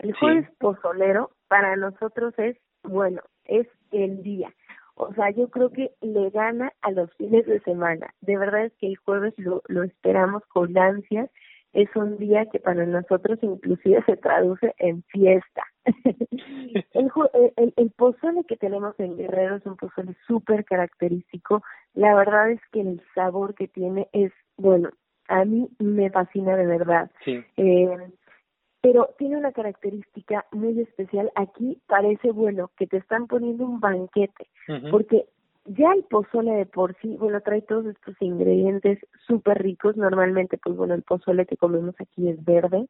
El 0.00 0.12
jueves 0.14 0.48
pozolero 0.58 1.30
para 1.46 1.76
nosotros 1.76 2.34
es, 2.38 2.56
bueno, 2.82 3.22
es 3.44 3.68
el 3.92 4.24
día. 4.24 4.52
O 4.96 5.14
sea, 5.14 5.30
yo 5.30 5.48
creo 5.48 5.70
que 5.70 5.92
le 6.00 6.30
gana 6.30 6.72
a 6.82 6.90
los 6.90 7.14
fines 7.14 7.46
de 7.46 7.60
semana. 7.60 8.12
De 8.22 8.36
verdad 8.36 8.64
es 8.64 8.72
que 8.80 8.88
el 8.88 8.96
jueves 8.96 9.34
lo, 9.36 9.62
lo 9.68 9.84
esperamos 9.84 10.44
con 10.46 10.76
ansias. 10.76 11.30
Es 11.72 11.88
un 11.94 12.18
día 12.18 12.46
que 12.46 12.58
para 12.58 12.84
nosotros 12.84 13.38
inclusive 13.42 14.02
se 14.04 14.16
traduce 14.16 14.74
en 14.78 15.02
fiesta. 15.04 15.62
el, 15.84 17.10
el, 17.56 17.72
el 17.76 17.90
pozole 17.92 18.44
que 18.44 18.56
tenemos 18.56 18.98
en 18.98 19.16
Guerrero 19.16 19.56
es 19.56 19.66
un 19.66 19.76
pozole 19.76 20.14
súper 20.26 20.64
característico. 20.64 21.62
La 21.94 22.14
verdad 22.14 22.50
es 22.50 22.60
que 22.72 22.80
el 22.80 23.02
sabor 23.14 23.54
que 23.54 23.68
tiene 23.68 24.08
es, 24.12 24.32
bueno, 24.56 24.90
a 25.28 25.44
mí 25.44 25.68
me 25.78 26.10
fascina 26.10 26.56
de 26.56 26.66
verdad. 26.66 27.10
Sí. 27.24 27.42
Eh, 27.56 28.10
pero 28.82 29.10
tiene 29.18 29.36
una 29.36 29.52
característica 29.52 30.46
muy 30.52 30.80
especial. 30.80 31.30
Aquí 31.34 31.80
parece, 31.86 32.30
bueno, 32.32 32.70
que 32.76 32.86
te 32.86 32.96
están 32.96 33.26
poniendo 33.26 33.64
un 33.64 33.78
banquete, 33.78 34.48
porque 34.90 35.26
ya 35.72 35.92
el 35.92 36.02
pozole 36.04 36.52
de 36.52 36.66
por 36.66 36.96
sí, 37.00 37.16
bueno, 37.16 37.40
trae 37.40 37.62
todos 37.62 37.86
estos 37.86 38.16
ingredientes 38.20 38.98
súper 39.26 39.62
ricos. 39.62 39.96
Normalmente, 39.96 40.58
pues 40.58 40.76
bueno, 40.76 40.94
el 40.94 41.02
pozole 41.02 41.46
que 41.46 41.56
comemos 41.56 41.94
aquí 42.00 42.28
es 42.28 42.44
verde, 42.44 42.88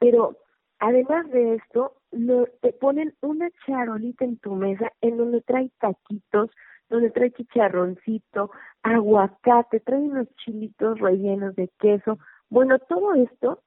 pero 0.00 0.36
además 0.80 1.30
de 1.30 1.54
esto, 1.54 1.94
lo, 2.10 2.46
te 2.60 2.72
ponen 2.72 3.14
una 3.20 3.48
charolita 3.64 4.24
en 4.24 4.38
tu 4.38 4.54
mesa 4.56 4.92
en 5.00 5.16
donde 5.16 5.42
trae 5.42 5.70
taquitos, 5.78 6.50
donde 6.88 7.10
trae 7.10 7.30
chicharroncito, 7.32 8.50
aguacate, 8.82 9.78
trae 9.80 10.00
unos 10.00 10.26
chilitos 10.44 10.98
rellenos 10.98 11.54
de 11.54 11.68
queso. 11.78 12.18
Bueno, 12.50 12.80
todo 12.80 13.14
esto 13.14 13.62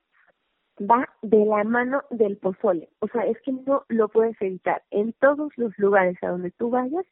va 0.78 1.08
de 1.22 1.46
la 1.46 1.64
mano 1.64 2.02
del 2.10 2.36
pozole. 2.38 2.90
O 3.00 3.08
sea, 3.08 3.26
es 3.26 3.40
que 3.44 3.54
no 3.54 3.86
lo 3.88 4.10
puedes 4.10 4.36
evitar. 4.42 4.84
En 4.92 5.14
todos 5.14 5.54
los 5.56 5.78
lugares 5.78 6.18
a 6.22 6.30
donde 6.30 6.52
tú 6.52 6.70
vayas, 6.70 7.06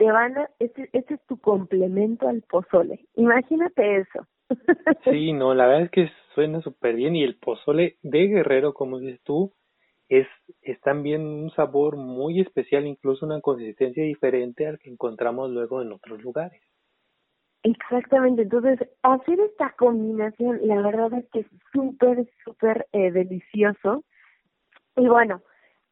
te 0.00 0.10
van 0.10 0.38
a, 0.38 0.48
este, 0.58 0.88
este 0.94 1.14
es 1.14 1.26
tu 1.26 1.38
complemento 1.38 2.26
al 2.26 2.40
pozole. 2.40 3.06
Imagínate 3.16 3.98
eso. 3.98 4.26
Sí, 5.04 5.32
no, 5.32 5.54
la 5.54 5.66
verdad 5.66 5.82
es 5.82 5.90
que 5.90 6.10
suena 6.34 6.62
súper 6.62 6.94
bien 6.94 7.14
y 7.14 7.22
el 7.22 7.36
pozole 7.36 7.98
de 8.02 8.26
Guerrero, 8.26 8.72
como 8.72 8.98
dices 8.98 9.20
tú, 9.24 9.52
es, 10.08 10.26
es 10.62 10.80
también 10.80 11.20
un 11.20 11.50
sabor 11.50 11.96
muy 11.96 12.40
especial, 12.40 12.86
incluso 12.86 13.26
una 13.26 13.42
consistencia 13.42 14.02
diferente 14.02 14.66
al 14.66 14.78
que 14.78 14.90
encontramos 14.90 15.50
luego 15.50 15.82
en 15.82 15.92
otros 15.92 16.20
lugares. 16.22 16.62
Exactamente, 17.62 18.42
entonces 18.42 18.80
hacer 19.02 19.38
esta 19.38 19.74
combinación, 19.78 20.60
la 20.62 20.80
verdad 20.80 21.12
es 21.12 21.28
que 21.30 21.40
es 21.40 21.46
súper, 21.74 22.26
súper 22.42 22.86
eh, 22.92 23.12
delicioso. 23.12 24.02
Y 24.96 25.06
bueno, 25.06 25.42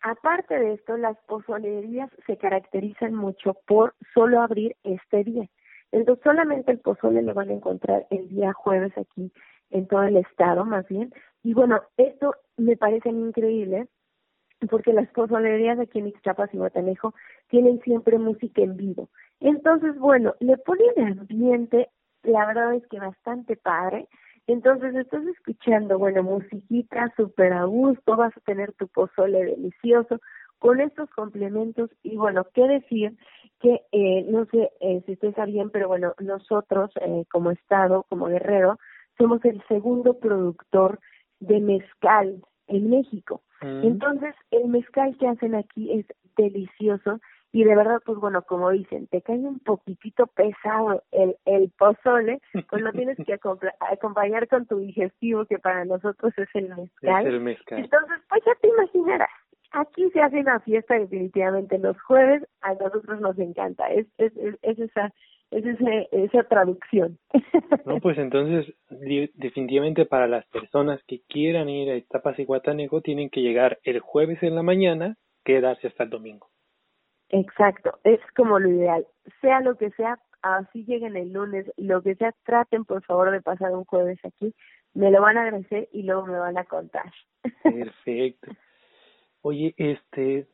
aparte 0.03 0.59
de 0.59 0.75
esto, 0.75 0.97
las 0.97 1.17
pozolerías 1.27 2.11
se 2.27 2.37
caracterizan 2.37 3.15
mucho 3.15 3.55
por 3.67 3.95
solo 4.15 4.41
abrir 4.41 4.77
este 4.85 5.25
día. 5.25 5.49
Entonces 5.93 6.23
solamente 6.23 6.73
el 6.73 6.81
pozole 6.81 7.23
lo 7.23 7.35
van 7.35 7.49
a 7.49 7.55
encontrar 7.55 8.07
el 8.11 8.29
día 8.29 8.53
jueves 8.53 8.97
aquí 8.97 9.33
en 9.71 9.87
todo 9.87 10.03
el 10.03 10.17
estado, 10.17 10.65
más 10.65 10.87
bien. 10.89 11.13
Y 11.43 11.55
bueno, 11.55 11.83
esto 11.97 12.35
me 12.57 12.77
parece 12.77 13.09
increíble 13.09 13.89
porque 14.71 14.93
las 14.93 15.09
pozolerías 15.11 15.79
aquí 15.79 16.01
en 16.01 16.09
Ixtapas 16.09 16.53
y 16.53 16.59
Guatanejo 16.59 17.15
tienen 17.49 17.81
siempre 17.83 18.19
música 18.19 18.63
en 18.63 18.77
vivo. 18.77 19.09
Entonces, 19.41 19.97
bueno, 19.99 20.35
le 20.41 20.57
ponen 20.59 21.21
ambiente, 21.21 21.89
la 22.25 22.45
verdad 22.47 22.75
es 22.75 22.87
que 22.89 22.99
bastante 22.99 23.57
padre. 23.57 24.09
Entonces 24.49 24.95
estás 24.95 25.25
escuchando, 25.27 25.99
bueno, 25.99 26.23
musiquita 26.23 27.13
súper 27.17 27.53
a 27.53 27.65
gusto, 27.65 28.17
vas 28.17 28.35
a 28.35 28.41
tener 28.41 28.73
tu 28.73 28.89
pozole 28.89 29.45
delicioso 29.45 30.21
con 30.59 30.81
estos 30.81 31.11
complementos 31.11 31.91
y 32.03 32.17
bueno, 32.17 32.47
qué 32.55 32.67
decir 32.67 33.15
que 33.61 33.83
eh, 33.93 34.25
no 34.31 34.47
sé 34.47 34.71
eh, 34.81 35.03
si 35.05 35.13
ustedes 35.13 35.35
sabían, 35.35 35.69
pero 35.69 35.89
bueno, 35.89 36.15
nosotros 36.19 36.91
eh, 37.03 37.25
como 37.31 37.51
Estado, 37.51 38.07
como 38.09 38.27
Guerrero, 38.27 38.79
somos 39.19 39.45
el 39.45 39.63
segundo 39.69 40.19
productor 40.19 40.99
de 41.41 41.61
mezcal 41.61 42.43
en 42.69 42.89
México. 42.89 43.43
Mm. 43.61 43.85
Entonces, 43.85 44.35
el 44.51 44.69
mezcal 44.69 45.15
que 45.19 45.29
hacen 45.29 45.57
aquí 45.57 45.93
es 45.93 46.07
delicioso 46.39 47.21
y 47.53 47.65
de 47.65 47.75
verdad, 47.75 48.01
pues 48.05 48.19
bueno, 48.19 48.43
como 48.43 48.71
dicen, 48.71 49.07
te 49.07 49.23
cae 49.23 49.39
un 49.39 49.59
poquitito 49.61 50.27
pesado 50.27 51.03
el, 51.13 51.37
el 51.47 51.71
pozole, 51.79 52.41
pues 52.69 52.83
lo 52.83 52.93
tienes 52.93 53.17
que 53.17 53.39
acompañar 53.91 54.49
con 54.49 54.67
tu 54.67 54.79
digestivo, 54.79 55.47
que 55.47 55.59
para 55.59 55.85
nosotros 55.85 56.33
es 56.37 56.49
el 56.55 56.69
mezcal. 56.69 57.27
Es 57.27 57.33
el 57.33 57.41
mezcal. 57.41 57.79
Entonces, 57.79 58.19
pues 58.29 58.43
ya 58.45 58.55
te 58.61 58.69
imaginarás. 58.69 59.31
Aquí 59.73 60.11
se 60.11 60.21
hace 60.21 60.41
una 60.41 60.61
fiesta 60.61 60.95
definitivamente 60.95 61.79
los 61.79 62.01
jueves, 62.03 62.43
a 62.63 62.75
nosotros 62.75 63.21
nos 63.21 63.39
encanta, 63.39 63.87
es, 63.89 64.07
es, 64.17 64.35
es, 64.37 64.59
es 64.63 64.79
esa 64.79 65.13
es 65.51 65.65
ese, 65.65 66.09
esa 66.13 66.43
traducción. 66.45 67.19
No, 67.85 68.01
pues 68.01 68.19
entonces, 68.19 68.75
definitivamente 68.91 70.05
para 70.05 70.27
las 70.27 70.47
personas 70.49 71.01
que 71.07 71.23
quieran 71.27 71.71
ir 71.71 71.91
a 71.91 71.97
Itapas 71.97 72.39
y 72.39 72.45
Guatanejo, 72.45 73.01
tienen 73.01 73.31
que 73.31 73.41
llegar 73.41 73.79
el 73.83 74.01
jueves 74.01 74.43
en 74.43 74.55
la 74.55 74.63
mañana, 74.63 75.17
quedarse 75.45 75.89
hasta 75.89 76.05
el 76.05 76.11
domingo. 76.11 76.49
Exacto, 77.31 77.99
es 78.05 78.21
como 78.37 78.59
lo 78.59 78.69
ideal. 78.71 79.07
Sea 79.41 79.61
lo 79.61 79.77
que 79.77 79.91
sea, 79.91 80.19
así 80.43 80.85
lleguen 80.85 81.17
el 81.17 81.33
lunes, 81.33 81.71
lo 81.77 82.03
que 82.03 82.15
sea, 82.15 82.35
traten 82.45 82.85
por 82.85 83.03
favor 83.05 83.31
de 83.31 83.43
pasar 83.43 83.73
un 83.73 83.85
jueves 83.85 84.19
aquí. 84.25 84.55
Me 84.95 85.11
lo 85.11 85.21
van 85.21 85.37
a 85.37 85.43
agradecer 85.43 85.89
y 85.93 86.03
luego 86.03 86.27
me 86.27 86.39
van 86.39 86.57
a 86.59 86.65
contar. 86.65 87.13
Perfecto. 87.63 88.51
Oye, 89.43 89.75
este, 89.77 90.49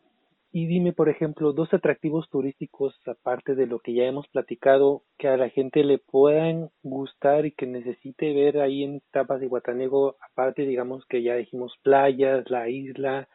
y 0.52 0.66
dime, 0.66 0.92
por 0.92 1.08
ejemplo, 1.08 1.52
dos 1.52 1.72
atractivos 1.74 2.28
turísticos, 2.28 2.94
aparte 3.08 3.54
de 3.54 3.66
lo 3.66 3.80
que 3.80 3.94
ya 3.94 4.04
hemos 4.04 4.28
platicado, 4.28 5.02
que 5.18 5.28
a 5.28 5.36
la 5.36 5.48
gente 5.48 5.82
le 5.82 5.98
puedan 5.98 6.70
gustar 6.82 7.46
y 7.46 7.52
que 7.52 7.66
necesite 7.66 8.32
ver 8.32 8.60
ahí 8.60 8.84
en 8.84 9.02
Tapas 9.10 9.42
y 9.42 9.46
Guatanejo, 9.46 10.16
aparte, 10.20 10.62
digamos 10.62 11.04
que 11.06 11.22
ya 11.22 11.34
dijimos 11.34 11.76
playas, 11.82 12.48
la 12.50 12.68
isla 12.68 13.28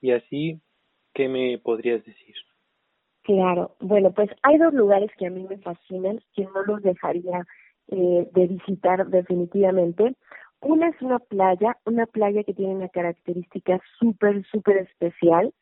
y 0.00 0.12
así, 0.12 0.60
¿qué 1.12 1.28
me 1.28 1.58
podrías 1.58 2.04
decir? 2.04 2.34
Claro, 3.24 3.74
bueno, 3.80 4.12
pues 4.12 4.30
hay 4.42 4.58
dos 4.58 4.72
lugares 4.74 5.10
que 5.18 5.26
a 5.26 5.30
mí 5.30 5.44
me 5.48 5.58
fascinan, 5.58 6.20
que 6.34 6.44
no 6.44 6.62
los 6.66 6.82
dejaría 6.82 7.44
eh, 7.88 8.28
de 8.32 8.46
visitar 8.46 9.06
definitivamente. 9.08 10.14
Una 10.60 10.88
es 10.88 11.00
una 11.02 11.18
playa, 11.18 11.76
una 11.86 12.06
playa 12.06 12.44
que 12.44 12.54
tiene 12.54 12.74
una 12.74 12.88
característica 12.88 13.80
súper, 13.98 14.44
súper 14.46 14.76
especial. 14.78 15.52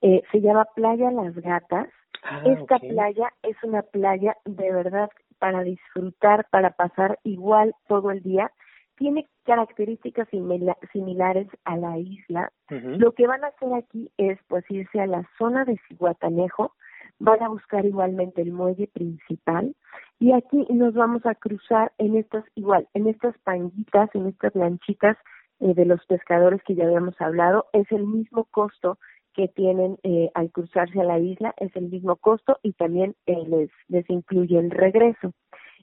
Eh, 0.00 0.22
se 0.30 0.40
llama 0.40 0.66
Playa 0.76 1.10
Las 1.10 1.34
Gatas. 1.36 1.88
Ah, 2.24 2.42
Esta 2.46 2.78
playa 2.78 3.32
es 3.42 3.56
una 3.62 3.82
playa 3.82 4.36
de 4.44 4.72
verdad 4.72 5.08
para 5.38 5.62
disfrutar, 5.62 6.46
para 6.50 6.70
pasar 6.70 7.18
igual 7.22 7.74
todo 7.88 8.10
el 8.10 8.22
día. 8.22 8.50
Tiene 8.96 9.28
características 9.44 10.28
simila- 10.30 10.78
similares 10.92 11.48
a 11.64 11.76
la 11.76 11.98
isla. 11.98 12.52
Lo 12.70 13.12
que 13.12 13.26
van 13.26 13.44
a 13.44 13.48
hacer 13.48 13.72
aquí 13.74 14.10
es 14.16 14.38
pues 14.48 14.64
irse 14.70 15.00
a 15.00 15.06
la 15.06 15.28
zona 15.38 15.64
de 15.64 15.78
Cihuatanejo, 15.88 16.72
van 17.18 17.42
a 17.42 17.48
buscar 17.48 17.84
igualmente 17.84 18.42
el 18.42 18.52
muelle 18.52 18.88
principal 18.88 19.74
y 20.18 20.32
aquí 20.32 20.66
nos 20.70 20.94
vamos 20.94 21.24
a 21.26 21.34
cruzar 21.34 21.92
en 21.98 22.16
estas 22.16 22.44
igual, 22.54 22.88
en 22.94 23.08
estas 23.08 23.36
panguitas, 23.38 24.10
en 24.14 24.26
estas 24.26 24.54
lanchitas 24.54 25.16
eh, 25.60 25.74
de 25.74 25.84
los 25.84 26.04
pescadores 26.06 26.62
que 26.64 26.74
ya 26.74 26.84
habíamos 26.84 27.20
hablado, 27.20 27.66
es 27.72 27.90
el 27.92 28.06
mismo 28.06 28.44
costo 28.44 28.98
que 29.34 29.48
tienen 29.48 29.98
eh, 30.04 30.30
al 30.34 30.50
cruzarse 30.52 31.00
a 31.00 31.04
la 31.04 31.18
isla, 31.18 31.54
es 31.56 31.74
el 31.76 31.88
mismo 31.90 32.16
costo 32.16 32.58
y 32.62 32.72
también 32.72 33.16
eh, 33.26 33.44
les, 33.48 33.70
les 33.88 34.08
incluye 34.08 34.58
el 34.58 34.70
regreso. 34.70 35.32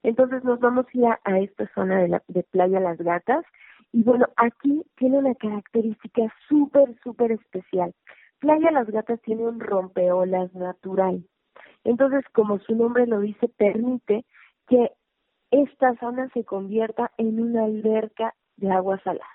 Entonces 0.04 0.44
nos 0.44 0.60
vamos 0.60 0.86
a 0.88 0.98
ir 0.98 1.06
a, 1.06 1.20
a 1.24 1.40
esta 1.40 1.70
zona 1.76 2.00
de, 2.02 2.08
la, 2.08 2.24
de 2.28 2.44
Playa 2.44 2.80
Las 2.80 2.98
Gatas 2.98 3.46
y 3.94 4.04
bueno, 4.04 4.26
aquí 4.38 4.84
tiene 4.98 5.18
una 5.18 5.36
característica 5.36 6.34
súper, 6.48 6.96
súper 7.04 7.34
especial. 7.34 7.94
Playa 8.42 8.72
Las 8.72 8.90
Gatas 8.90 9.22
tiene 9.22 9.48
un 9.48 9.60
rompeolas 9.60 10.54
natural. 10.56 11.24
Entonces, 11.84 12.26
como 12.34 12.60
su 12.60 12.76
nombre 12.76 13.06
lo 13.06 13.20
dice, 13.20 13.48
permite 13.48 14.26
que 14.68 14.92
esta 15.52 15.96
zona 16.00 16.28
se 16.34 16.44
convierta 16.44 17.12
en 17.18 17.40
una 17.40 17.66
alberca 17.66 18.34
de 18.58 18.72
agua 18.72 19.00
salada. 19.04 19.26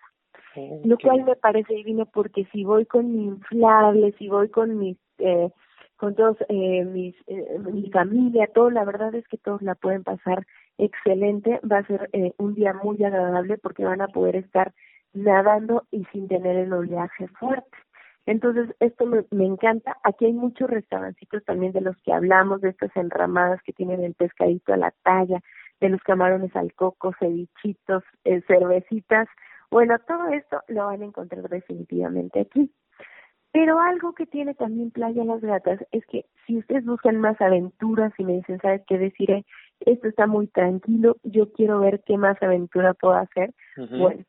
Lo 0.84 0.96
cual 0.98 1.24
me 1.24 1.36
parece 1.36 1.74
divino 1.74 2.06
porque 2.06 2.46
si 2.46 2.64
voy 2.64 2.86
con 2.86 3.12
mi 3.12 3.24
inflable, 3.24 4.12
si 4.18 4.28
voy 4.28 4.48
con 4.48 4.78
mis, 4.78 4.96
eh, 5.18 5.50
con 5.96 6.14
todos 6.14 6.38
eh, 6.48 6.84
mis, 6.84 7.14
eh, 7.26 7.58
mi 7.58 7.90
familia, 7.90 8.48
todo, 8.54 8.70
la 8.70 8.84
verdad 8.84 9.14
es 9.14 9.28
que 9.28 9.36
todos 9.36 9.60
la 9.60 9.74
pueden 9.74 10.02
pasar 10.02 10.46
excelente. 10.78 11.60
Va 11.70 11.78
a 11.78 11.86
ser 11.86 12.08
eh, 12.12 12.32
un 12.38 12.54
día 12.54 12.72
muy 12.72 13.02
agradable 13.04 13.58
porque 13.58 13.84
van 13.84 14.00
a 14.00 14.08
poder 14.08 14.36
estar 14.36 14.72
nadando 15.12 15.84
y 15.90 16.04
sin 16.06 16.26
tener 16.26 16.56
el 16.56 16.72
oleaje 16.72 17.28
fuerte. 17.38 17.76
Entonces, 18.26 18.74
esto 18.80 19.06
me, 19.06 19.24
me 19.30 19.46
encanta. 19.46 19.96
Aquí 20.02 20.26
hay 20.26 20.32
muchos 20.32 20.68
restaurancitos 20.68 21.44
también 21.44 21.72
de 21.72 21.80
los 21.80 21.96
que 22.02 22.12
hablamos, 22.12 22.60
de 22.60 22.70
estas 22.70 22.94
enramadas 22.96 23.62
que 23.62 23.72
tienen 23.72 24.02
el 24.02 24.14
pescadito 24.14 24.72
a 24.72 24.76
la 24.76 24.92
talla, 25.02 25.40
de 25.80 25.88
los 25.88 26.02
camarones 26.02 26.54
al 26.56 26.74
coco, 26.74 27.12
cevichitos, 27.18 28.02
eh, 28.24 28.42
cervecitas. 28.46 29.28
Bueno, 29.70 29.98
todo 30.06 30.28
esto 30.28 30.60
lo 30.68 30.86
van 30.86 31.02
a 31.02 31.06
encontrar 31.06 31.48
definitivamente 31.48 32.40
aquí. 32.40 32.72
Pero 33.52 33.80
algo 33.80 34.12
que 34.12 34.26
tiene 34.26 34.54
también 34.54 34.90
Playa 34.90 35.24
Las 35.24 35.40
Gatas 35.40 35.80
es 35.90 36.04
que 36.06 36.26
si 36.46 36.58
ustedes 36.58 36.84
buscan 36.84 37.18
más 37.18 37.40
aventuras 37.40 38.12
y 38.18 38.24
me 38.24 38.34
dicen, 38.34 38.60
¿sabes 38.60 38.82
qué 38.86 38.98
deciré? 38.98 39.46
Esto 39.80 40.08
está 40.08 40.26
muy 40.26 40.48
tranquilo, 40.48 41.16
yo 41.22 41.50
quiero 41.52 41.80
ver 41.80 42.02
qué 42.04 42.18
más 42.18 42.36
aventura 42.42 42.92
puedo 42.92 43.14
hacer. 43.14 43.54
Bueno, 43.76 44.24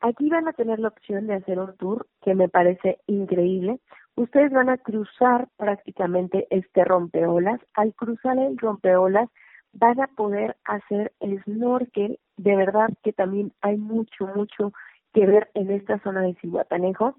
aquí 0.00 0.28
van 0.28 0.48
a 0.48 0.52
tener 0.52 0.78
la 0.78 0.88
opción 0.88 1.26
de 1.26 1.34
hacer 1.34 1.58
un 1.58 1.76
tour 1.76 2.06
que 2.22 2.34
me 2.34 2.48
parece 2.48 2.98
increíble. 3.06 3.80
Ustedes 4.16 4.52
van 4.52 4.68
a 4.68 4.78
cruzar 4.78 5.48
prácticamente 5.56 6.46
este 6.50 6.84
rompeolas. 6.84 7.60
Al 7.74 7.94
cruzar 7.94 8.38
el 8.38 8.58
rompeolas 8.58 9.28
van 9.72 10.00
a 10.00 10.08
poder 10.08 10.56
hacer 10.64 11.12
snorkel 11.44 12.18
de 12.36 12.56
verdad 12.56 12.88
que 13.02 13.12
también 13.12 13.52
hay 13.60 13.76
mucho, 13.76 14.26
mucho 14.34 14.72
que 15.12 15.26
ver 15.26 15.50
en 15.54 15.70
esta 15.70 15.98
zona 16.00 16.22
de 16.22 16.34
Cihuatanejo. 16.36 17.16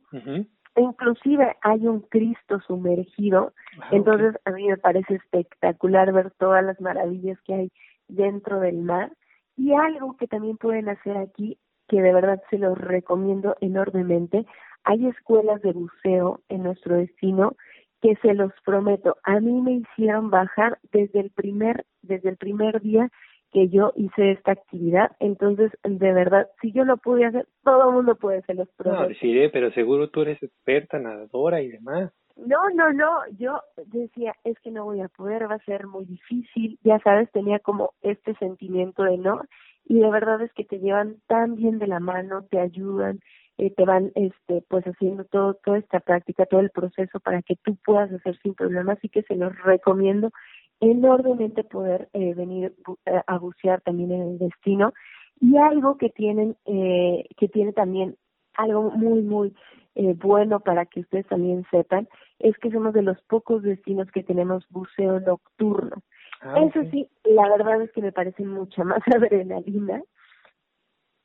Inclusive 0.76 1.58
hay 1.62 1.86
un 1.86 2.00
Cristo 2.02 2.60
sumergido, 2.66 3.54
ah, 3.82 3.90
entonces 3.92 4.40
a 4.46 4.52
mí 4.52 4.68
me 4.68 4.78
parece 4.78 5.16
espectacular 5.16 6.14
ver 6.14 6.32
todas 6.32 6.64
las 6.64 6.80
maravillas 6.80 7.38
que 7.42 7.54
hay 7.54 7.72
dentro 8.08 8.62
del 8.62 8.78
mar. 8.78 9.12
Y 9.58 9.74
algo 9.74 10.16
que 10.18 10.28
también 10.28 10.58
pueden 10.58 10.90
hacer 10.90 11.18
aquí, 11.18 11.60
que 11.92 12.02
de 12.02 12.14
verdad 12.14 12.42
se 12.50 12.58
los 12.58 12.78
recomiendo 12.78 13.58
enormemente, 13.60 14.46
hay 14.86 15.08
escuelas 15.08 15.62
de 15.62 15.74
buceo 15.74 16.40
en 16.48 16.64
nuestro 16.64 16.96
destino 16.96 17.58
que 18.02 18.16
se 18.22 18.34
los 18.34 18.52
prometo, 18.66 19.18
a 19.24 19.42
mí 19.42 19.62
me 19.62 19.74
hicieron 19.74 20.32
bajar 20.32 20.80
desde 20.92 21.20
el 21.20 21.32
primer, 21.32 21.86
desde 22.02 22.30
el 22.30 22.38
primer 22.38 22.82
día 22.82 23.12
que 23.52 23.68
yo 23.68 23.92
hice 23.98 24.32
esta 24.32 24.54
actividad. 24.54 25.12
Entonces, 25.20 25.72
de 25.84 26.14
verdad, 26.14 26.48
si 26.62 26.72
yo 26.72 26.86
lo 26.86 26.96
pude 26.96 27.26
hacer, 27.26 27.46
todo 27.64 27.90
el 27.90 27.96
mundo 27.96 28.16
puede, 28.16 28.42
se 28.44 28.54
los 28.54 28.70
prometo. 28.70 29.10
No, 29.10 29.16
sí, 29.16 29.50
pero 29.52 29.72
seguro 29.74 30.10
tú 30.10 30.22
eres 30.22 30.42
experta, 30.42 30.98
nadadora 30.98 31.62
y 31.62 31.68
demás. 31.68 32.12
No, 32.46 32.70
no, 32.74 32.92
no, 32.92 33.22
yo 33.38 33.62
decía, 33.88 34.34
es 34.44 34.60
que 34.60 34.72
no 34.72 34.86
voy 34.86 35.02
a 35.02 35.10
poder, 35.10 35.50
va 35.50 35.56
a 35.56 35.66
ser 35.66 35.86
muy 35.86 36.06
difícil, 36.06 36.80
ya 36.84 37.00
sabes, 37.00 37.32
tenía 37.32 37.60
como 37.60 37.94
este 38.02 38.34
sentimiento 38.36 39.04
de 39.04 39.18
no, 39.18 39.42
y 39.86 40.00
de 40.00 40.10
verdad 40.10 40.42
es 40.42 40.52
que 40.54 40.64
te 40.64 40.80
llevan 40.80 41.18
tan 41.28 41.56
bien 41.56 41.78
de 41.78 41.88
la 41.88 42.00
mano, 42.00 42.44
te 42.50 42.60
ayudan, 42.60 43.20
eh, 43.58 43.72
te 43.72 43.86
van 43.86 44.12
este 44.16 44.64
pues 44.68 44.86
haciendo 44.86 45.26
todo 45.26 45.54
toda 45.56 45.78
esta 45.78 46.00
práctica 46.00 46.46
todo 46.46 46.62
el 46.62 46.72
proceso 46.72 47.20
para 47.20 47.42
que 47.42 47.58
tú 47.58 47.76
puedas 47.86 48.12
hacer 48.12 48.40
sin 48.42 48.56
problemas 48.56 48.98
así 48.98 49.10
que 49.10 49.24
se 49.24 49.36
los 49.36 49.56
recomiendo 49.64 50.32
enormemente 50.80 51.64
poder 51.64 52.10
eh, 52.14 52.34
venir 52.34 52.74
eh, 53.06 53.22
a 53.28 53.38
bucear 53.38 53.82
también 53.82 54.12
en 54.12 54.22
el 54.22 54.40
destino. 54.40 54.94
Y 55.40 55.58
algo 55.58 55.98
que 55.98 56.10
tienen 56.10 56.56
eh, 56.66 57.26
que 57.38 57.48
tiene 57.48 57.74
también 57.74 58.16
algo 58.56 58.92
muy 58.92 59.22
muy 59.22 59.54
eh, 59.96 60.16
bueno 60.16 60.60
para 60.60 60.86
que 60.86 61.02
ustedes 61.02 61.28
también 61.28 61.66
sepan 61.70 62.08
es 62.44 62.58
que 62.58 62.72
somos 62.72 62.94
de 62.94 63.04
los 63.04 63.22
pocos 63.24 63.64
destinos 63.64 64.10
que 64.12 64.24
tenemos 64.24 64.66
buceo 64.70 65.20
nocturno 65.20 66.02
ah, 66.42 66.56
eso 66.68 66.84
sí 66.92 67.10
la 67.24 67.50
verdad 67.50 67.82
es 67.82 67.92
que 67.92 68.02
me 68.02 68.12
parece 68.12 68.44
mucha 68.44 68.84
más 68.84 69.02
adrenalina 69.16 70.02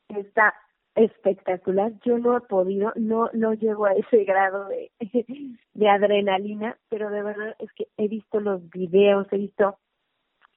está 0.09 0.55
espectacular. 0.97 1.93
Yo 2.05 2.19
no 2.19 2.37
he 2.37 2.41
podido, 2.41 2.93
no 2.97 3.31
no 3.33 3.55
llego 3.55 3.87
a 3.87 3.93
ese 3.93 4.25
grado 4.25 4.69
de, 4.69 4.91
de 5.75 5.89
adrenalina, 5.89 6.77
pero 6.89 7.11
de 7.11 7.23
verdad 7.23 7.55
es 7.59 7.71
que 7.73 7.87
he 7.97 8.09
visto 8.09 8.41
los 8.41 8.69
videos, 8.71 9.27
he 9.31 9.39
visto 9.39 9.79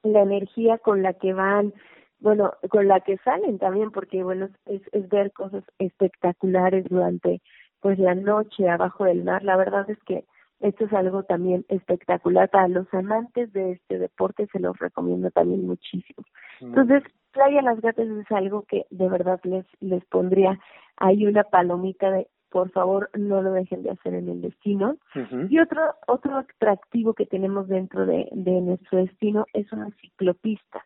la 0.02 0.22
energía 0.22 0.78
con 0.78 1.02
la 1.02 1.12
que 1.12 1.34
van, 1.34 1.74
bueno, 2.20 2.54
con 2.70 2.88
la 2.88 3.00
que 3.00 3.18
salen 3.18 3.58
también, 3.58 3.90
porque 3.90 4.22
bueno, 4.22 4.48
es, 4.64 4.82
es 4.92 5.08
ver 5.10 5.30
cosas 5.32 5.62
espectaculares 5.78 6.86
durante 6.88 7.42
pues 7.80 7.98
la 7.98 8.14
noche 8.14 8.68
abajo 8.68 9.04
del 9.04 9.24
mar. 9.24 9.42
La 9.44 9.56
verdad 9.56 9.88
es 9.90 9.98
que 10.04 10.24
esto 10.60 10.84
es 10.84 10.92
algo 10.92 11.22
también 11.22 11.64
espectacular 11.68 12.48
para 12.50 12.68
los 12.68 12.92
amantes 12.92 13.52
de 13.52 13.72
este 13.72 13.98
deporte, 13.98 14.46
se 14.52 14.60
los 14.60 14.78
recomiendo 14.78 15.30
también 15.30 15.66
muchísimo. 15.66 16.24
Entonces, 16.60 17.02
Playa 17.32 17.62
Las 17.62 17.80
Gatas 17.80 18.06
es 18.08 18.30
algo 18.30 18.62
que 18.62 18.86
de 18.90 19.08
verdad 19.08 19.40
les, 19.44 19.64
les 19.80 20.04
pondría 20.06 20.58
ahí 20.96 21.26
una 21.26 21.44
palomita 21.44 22.10
de 22.10 22.28
por 22.50 22.70
favor 22.72 23.10
no 23.14 23.42
lo 23.42 23.52
dejen 23.52 23.84
de 23.84 23.90
hacer 23.90 24.12
en 24.12 24.28
el 24.28 24.42
destino. 24.42 24.96
Y 25.48 25.60
otro 25.60 25.80
otro 26.08 26.36
atractivo 26.36 27.14
que 27.14 27.24
tenemos 27.24 27.68
dentro 27.68 28.06
de, 28.06 28.28
de 28.32 28.60
nuestro 28.60 28.98
destino 28.98 29.46
es 29.52 29.72
una 29.72 29.88
ciclopista. 30.00 30.84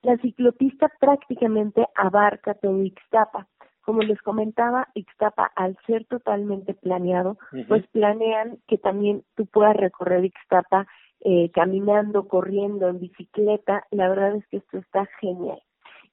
La 0.00 0.16
ciclopista 0.16 0.90
prácticamente 0.98 1.86
abarca 1.94 2.54
todo 2.54 2.82
Ixtapa. 2.82 3.46
Como 3.82 4.02
les 4.02 4.20
comentaba, 4.22 4.88
Ixtapa, 4.94 5.50
al 5.56 5.76
ser 5.86 6.04
totalmente 6.06 6.74
planeado, 6.74 7.36
pues 7.68 7.86
planean 7.88 8.58
que 8.68 8.78
también 8.78 9.24
tú 9.34 9.46
puedas 9.46 9.76
recorrer 9.76 10.24
Ixtapa 10.24 10.86
eh, 11.20 11.50
caminando, 11.52 12.28
corriendo, 12.28 12.88
en 12.88 13.00
bicicleta. 13.00 13.86
La 13.90 14.08
verdad 14.08 14.36
es 14.36 14.46
que 14.48 14.58
esto 14.58 14.78
está 14.78 15.06
genial. 15.20 15.60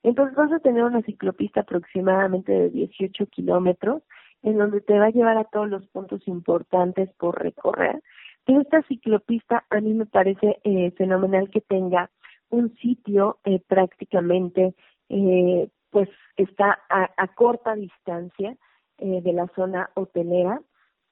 Entonces 0.04 0.36
vas 0.36 0.52
a 0.52 0.60
tener 0.60 0.84
una 0.84 1.02
ciclopista 1.02 1.62
aproximadamente 1.62 2.52
de 2.52 2.70
18 2.70 3.26
kilómetros, 3.28 4.04
en 4.42 4.58
donde 4.58 4.82
te 4.82 4.98
va 4.98 5.08
a 5.08 5.12
llevar 5.12 5.38
a 5.38 5.44
todos 5.44 5.70
los 5.70 5.86
puntos 5.88 6.28
importantes 6.28 7.10
por 7.18 7.42
recorrer. 7.42 8.02
Pero 8.46 8.62
esta 8.62 8.82
ciclopista 8.84 9.66
a 9.70 9.82
mí 9.82 9.94
me 9.94 10.06
parece 10.06 10.60
eh, 10.64 10.92
fenomenal 10.98 11.50
que 11.50 11.62
tenga 11.62 12.10
un 12.50 12.76
sitio 12.78 13.38
eh, 13.44 13.62
prácticamente, 13.68 14.74
eh, 15.10 15.70
pues 15.90 16.10
está 16.38 16.80
a, 16.90 17.10
a 17.18 17.28
corta 17.36 17.76
distancia 17.76 18.56
eh, 18.98 19.22
de 19.22 19.34
la 19.34 19.48
zona 19.56 19.90
hotelera 19.96 20.62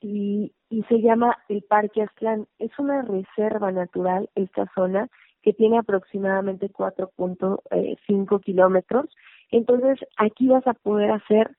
y, 0.02 0.54
y 0.70 0.84
se 0.84 1.02
llama 1.02 1.38
el 1.50 1.64
Parque 1.64 2.04
Aztlán. 2.04 2.48
Es 2.60 2.72
una 2.78 3.02
reserva 3.02 3.72
natural 3.72 4.30
esta 4.36 4.70
zona 4.76 5.10
que 5.42 5.54
tiene 5.54 5.78
aproximadamente 5.78 6.70
4.5 6.70 7.60
eh, 7.72 8.42
kilómetros. 8.44 9.06
Entonces, 9.50 9.98
aquí 10.18 10.50
vas 10.50 10.68
a 10.68 10.74
poder 10.74 11.12
hacer, 11.12 11.56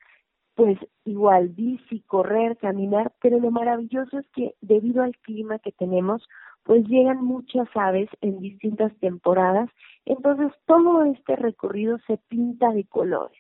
pues, 0.55 0.79
igual 1.07 1.49
bici, 1.49 2.01
correr, 2.03 2.59
caminar, 2.59 3.13
pero 3.23 3.41
lo 3.41 3.51
maravilloso 3.51 4.19
es 4.19 4.29
que 4.35 4.55
debido 4.61 5.03
al 5.03 5.17
clima 5.19 5.59
que 5.59 5.73
tenemos, 5.73 6.29
pues 6.65 6.87
llegan 6.87 7.25
muchas 7.25 7.69
aves 7.75 8.09
en 8.21 8.41
distintas 8.41 8.93
temporadas. 9.01 9.71
Entonces, 10.05 10.53
todo 10.67 11.05
este 11.05 11.37
recorrido 11.37 11.99
se 12.07 12.19
pinta 12.29 12.71
de 12.73 12.85
colores. 12.85 13.39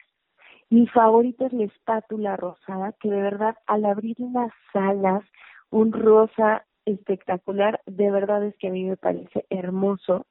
Mi 0.70 0.86
favorita 0.86 1.46
es 1.46 1.52
la 1.52 1.64
espátula 1.64 2.36
rosada, 2.36 2.92
que 3.00 3.10
de 3.10 3.22
verdad 3.22 3.56
al 3.66 3.84
abrir 3.84 4.16
las 4.20 4.52
alas, 4.74 5.24
un 5.70 5.92
rosa 5.92 6.66
espectacular, 6.84 7.80
de 7.86 8.10
verdad 8.10 8.44
es 8.44 8.56
que 8.56 8.68
a 8.68 8.70
mí 8.70 8.84
me 8.84 8.96
parece 8.96 9.44
hermoso 9.50 10.26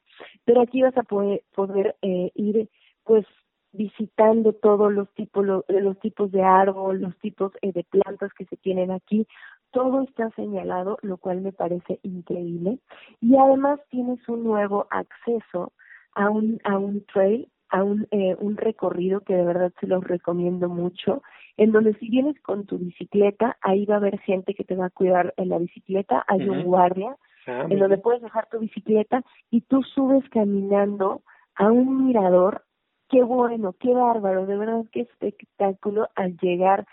pero 0.45 0.61
aquí 0.61 0.81
vas 0.81 0.97
a 0.97 1.03
poder, 1.03 1.43
poder 1.55 1.95
eh, 2.01 2.31
ir 2.35 2.69
pues 3.03 3.25
visitando 3.71 4.53
todos 4.53 4.91
los 4.91 5.13
tipos 5.13 5.45
los 5.45 5.99
tipos 5.99 6.31
de 6.31 6.41
árbol, 6.41 7.01
los 7.01 7.17
tipos 7.19 7.51
eh, 7.61 7.71
de 7.73 7.83
plantas 7.83 8.33
que 8.33 8.45
se 8.45 8.57
tienen 8.57 8.91
aquí, 8.91 9.27
todo 9.72 10.01
está 10.01 10.30
señalado, 10.32 10.97
lo 11.01 11.18
cual 11.18 11.41
me 11.41 11.51
parece 11.51 11.99
increíble. 12.03 12.80
Y 13.22 13.38
además 13.38 13.80
tienes 13.89 14.20
un 14.28 14.43
nuevo 14.43 14.88
acceso 14.89 15.74
a 16.13 16.30
un 16.30 16.59
a 16.63 16.78
un 16.78 17.05
trail, 17.05 17.49
a 17.70 17.84
un 17.84 18.07
eh, 18.11 18.36
un 18.39 18.57
recorrido 18.57 19.22
que 19.22 19.36
de 19.36 19.45
verdad 19.45 19.72
se 19.80 19.88
los 19.88 20.03
recomiendo 20.03 20.70
mucho, 20.70 21.22
en 21.57 21.72
donde 21.72 21.93
si 21.95 22.09
vienes 22.09 22.39
con 22.41 22.65
tu 22.65 22.78
bicicleta, 22.78 23.57
ahí 23.61 23.86
va 23.86 23.95
a 23.95 23.97
haber 23.97 24.20
gente 24.20 24.53
que 24.53 24.63
te 24.63 24.76
va 24.76 24.86
a 24.88 24.89
cuidar 24.89 25.34
en 25.38 25.49
la 25.49 25.57
bicicleta, 25.57 26.24
hay 26.28 26.47
un 26.47 26.63
guardia 26.63 27.18
Ah, 27.47 27.65
en 27.70 27.80
donde 27.80 27.97
puedes 27.97 28.22
dejar 28.22 28.47
tu 28.49 28.59
bicicleta 28.59 29.24
y 29.49 29.61
tú 29.61 29.82
subes 29.82 30.28
caminando 30.30 31.22
a 31.55 31.72
un 31.72 32.07
mirador. 32.07 32.65
Qué 33.09 33.24
bueno, 33.24 33.74
qué 33.80 33.93
bárbaro, 33.93 34.45
de 34.45 34.57
verdad 34.57 34.84
qué 34.91 35.01
espectáculo 35.01 36.09
al 36.15 36.38
llegar 36.39 36.86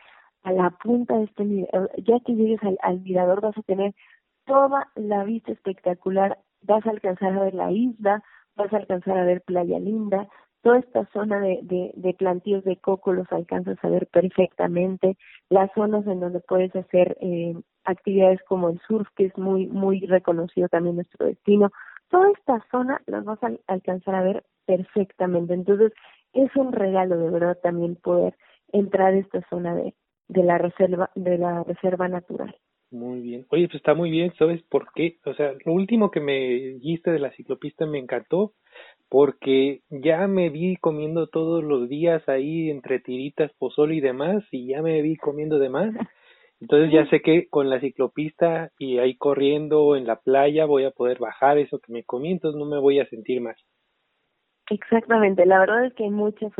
a 0.45 0.53
la 0.53 0.71
punta 0.71 1.19
de 1.19 1.25
este 1.25 1.45
mirador. 1.45 1.91
Ya 1.99 2.21
que 2.21 2.35
llegues 2.35 2.61
al, 2.83 3.01
mirador 3.01 3.41
vas 3.41 3.57
a 3.59 3.63
tener 3.63 3.95
toda 4.47 4.91
la 4.95 5.25
vista 5.25 5.53
espectacular, 5.53 6.39
vas 6.63 6.87
a 6.87 6.91
alcanzar 6.91 7.33
a 7.33 7.45
ver 7.45 7.55
la 7.55 7.73
isla, 7.73 8.23
vas 8.55 8.73
a 8.73 8.77
alcanzar 8.77 9.19
a 9.19 9.25
ver 9.25 9.43
Playa 9.43 9.79
Linda, 9.81 10.29
toda 10.63 10.79
esta 10.79 11.07
zona 11.13 11.41
de, 11.41 11.61
de, 11.63 11.93
de 11.95 12.15
plantíos 12.15 12.65
de 12.65 12.77
coco 12.77 13.13
los 13.13 13.31
alcanzas 13.33 13.77
a 13.83 13.89
ver 13.89 14.07
perfectamente, 14.07 15.17
las 15.51 15.71
zonas 15.75 16.07
en 16.07 16.21
donde 16.21 16.41
puedes 16.41 16.75
hacer 16.77 17.17
eh, 17.21 17.55
actividades 17.85 18.43
como 18.45 18.69
el 18.69 18.81
surf, 18.87 19.09
que 19.17 19.27
es 19.27 19.39
muy, 19.39 19.67
muy 19.67 20.01
reconocido 20.07 20.69
también 20.69 20.97
nuestro 20.97 21.27
destino. 21.27 21.71
Toda 22.09 22.31
esta 22.31 22.65
zona 22.71 23.03
las 23.07 23.25
vas 23.25 23.43
a 23.43 23.53
alcanzar 23.67 24.15
a 24.15 24.23
ver 24.23 24.45
perfectamente. 24.67 25.55
Entonces, 25.55 25.93
es 26.33 26.55
un 26.57 26.73
regalo 26.73 27.17
de 27.19 27.31
verdad 27.31 27.59
también 27.63 27.97
poder 27.97 28.37
entrar 28.73 29.15
a 29.15 29.19
esta 29.19 29.47
zona 29.49 29.75
de, 29.75 29.95
de 30.29 30.43
la 30.43 30.59
reserva, 30.59 31.11
de 31.15 31.39
la 31.39 31.63
reserva 31.65 32.09
natural. 32.09 32.55
Muy 32.91 33.21
bien. 33.21 33.47
Oye, 33.51 33.67
pues 33.67 33.77
está 33.77 33.95
muy 33.95 34.11
bien, 34.11 34.33
¿sabes 34.39 34.63
por 34.71 34.93
qué? 34.95 35.19
O 35.25 35.35
sea, 35.35 35.53
lo 35.65 35.73
último 35.73 36.11
que 36.11 36.21
me 36.21 36.39
dijiste 36.79 37.11
de 37.11 37.19
la 37.19 37.33
ciclopista 37.33 37.87
me 37.87 37.99
encantó 37.99 38.53
porque 39.09 39.81
ya 39.91 40.27
me 40.29 40.49
vi 40.51 40.77
comiendo 40.77 41.27
todos 41.27 41.63
los 41.65 41.89
días 41.89 42.23
ahí 42.29 42.71
entre 42.71 43.01
tiritas, 43.01 43.53
pozole 43.59 43.97
y 43.97 44.01
demás 44.01 44.45
y 44.51 44.69
ya 44.69 44.83
me 44.83 45.03
vi 45.03 45.17
comiendo 45.17 45.59
de 45.59 45.69
más 45.69 45.93
entonces 46.61 46.93
ya 46.93 47.09
sé 47.11 47.21
que 47.21 47.49
con 47.49 47.69
la 47.69 47.81
ciclopista 47.81 48.71
y 48.79 48.99
ahí 48.99 49.17
corriendo 49.17 49.97
en 49.97 50.07
la 50.07 50.17
playa 50.17 50.65
voy 50.65 50.85
a 50.85 50.91
poder 50.91 51.19
bajar 51.19 51.59
eso 51.59 51.79
que 51.79 51.93
me 51.93 52.05
comí, 52.05 52.33
entonces 52.33 52.59
no 52.59 52.65
me 52.65 52.79
voy 52.79 53.01
a 53.01 53.09
sentir 53.09 53.41
mal. 53.41 53.57
Exactamente, 54.71 55.45
la 55.45 55.59
verdad 55.59 55.85
es 55.85 55.95
que 55.95 56.05
hay 56.05 56.11
muchas 56.11 56.51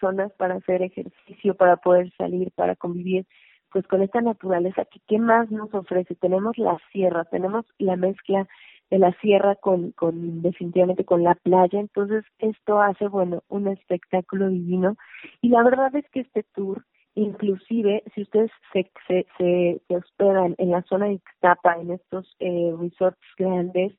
zonas 0.00 0.32
para 0.38 0.54
hacer 0.54 0.82
ejercicio, 0.82 1.54
para 1.54 1.76
poder 1.76 2.10
salir, 2.16 2.50
para 2.52 2.74
convivir 2.74 3.26
pues 3.70 3.86
con 3.86 4.02
esta 4.02 4.20
naturaleza 4.20 4.84
que 4.86 5.00
qué 5.06 5.18
más 5.18 5.50
nos 5.50 5.72
ofrece. 5.74 6.14
Tenemos 6.16 6.58
la 6.58 6.78
sierra, 6.90 7.24
tenemos 7.26 7.66
la 7.78 7.96
mezcla 7.96 8.48
de 8.90 8.98
la 8.98 9.12
sierra 9.20 9.54
con, 9.56 9.92
con 9.92 10.42
definitivamente 10.42 11.04
con 11.04 11.22
la 11.22 11.34
playa, 11.36 11.78
entonces 11.78 12.24
esto 12.38 12.80
hace, 12.80 13.06
bueno, 13.06 13.42
un 13.48 13.68
espectáculo 13.68 14.48
divino 14.48 14.96
y 15.40 15.50
la 15.50 15.62
verdad 15.62 15.94
es 15.94 16.08
que 16.10 16.20
este 16.20 16.42
tour, 16.54 16.84
inclusive 17.14 18.02
si 18.14 18.22
ustedes 18.22 18.50
se, 18.72 18.90
se, 19.06 19.26
se, 19.38 19.94
hospedan 19.94 20.56
en 20.58 20.70
la 20.72 20.82
zona 20.82 21.06
de 21.06 21.14
Ixtapa, 21.14 21.74
en 21.80 21.92
estos 21.92 22.34
eh, 22.40 22.74
resorts 22.80 23.20
grandes, 23.38 23.92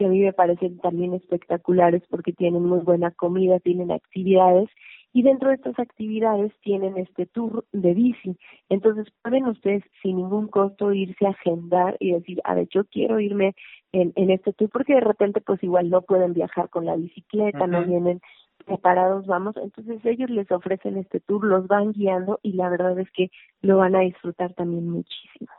que 0.00 0.06
a 0.06 0.08
mí 0.08 0.20
me 0.20 0.32
parecen 0.32 0.78
también 0.78 1.12
espectaculares 1.12 2.02
porque 2.08 2.32
tienen 2.32 2.64
muy 2.64 2.80
buena 2.80 3.10
comida, 3.10 3.60
tienen 3.60 3.92
actividades 3.92 4.70
y 5.12 5.22
dentro 5.22 5.50
de 5.50 5.56
estas 5.56 5.78
actividades 5.78 6.52
tienen 6.62 6.96
este 6.96 7.26
tour 7.26 7.66
de 7.72 7.92
bici. 7.92 8.34
Entonces 8.70 9.12
pueden 9.22 9.44
ustedes 9.44 9.84
sin 10.00 10.16
ningún 10.16 10.48
costo 10.48 10.94
irse 10.94 11.26
a 11.26 11.30
agendar 11.32 11.98
y 12.00 12.12
decir, 12.12 12.40
a 12.44 12.54
ver, 12.54 12.66
yo 12.70 12.86
quiero 12.86 13.20
irme 13.20 13.54
en, 13.92 14.14
en 14.16 14.30
este 14.30 14.54
tour 14.54 14.70
porque 14.70 14.94
de 14.94 15.00
repente 15.00 15.42
pues 15.42 15.62
igual 15.62 15.90
no 15.90 16.00
pueden 16.00 16.32
viajar 16.32 16.70
con 16.70 16.86
la 16.86 16.96
bicicleta, 16.96 17.66
no 17.66 17.84
vienen 17.84 18.22
preparados, 18.64 19.26
vamos, 19.26 19.54
entonces 19.58 20.02
ellos 20.06 20.30
les 20.30 20.50
ofrecen 20.50 20.96
este 20.96 21.20
tour, 21.20 21.44
los 21.44 21.66
van 21.66 21.92
guiando 21.92 22.40
y 22.42 22.54
la 22.54 22.70
verdad 22.70 22.98
es 22.98 23.10
que 23.10 23.30
lo 23.60 23.76
van 23.76 23.96
a 23.96 24.00
disfrutar 24.00 24.54
también 24.54 24.88
muchísimo. 24.88 25.50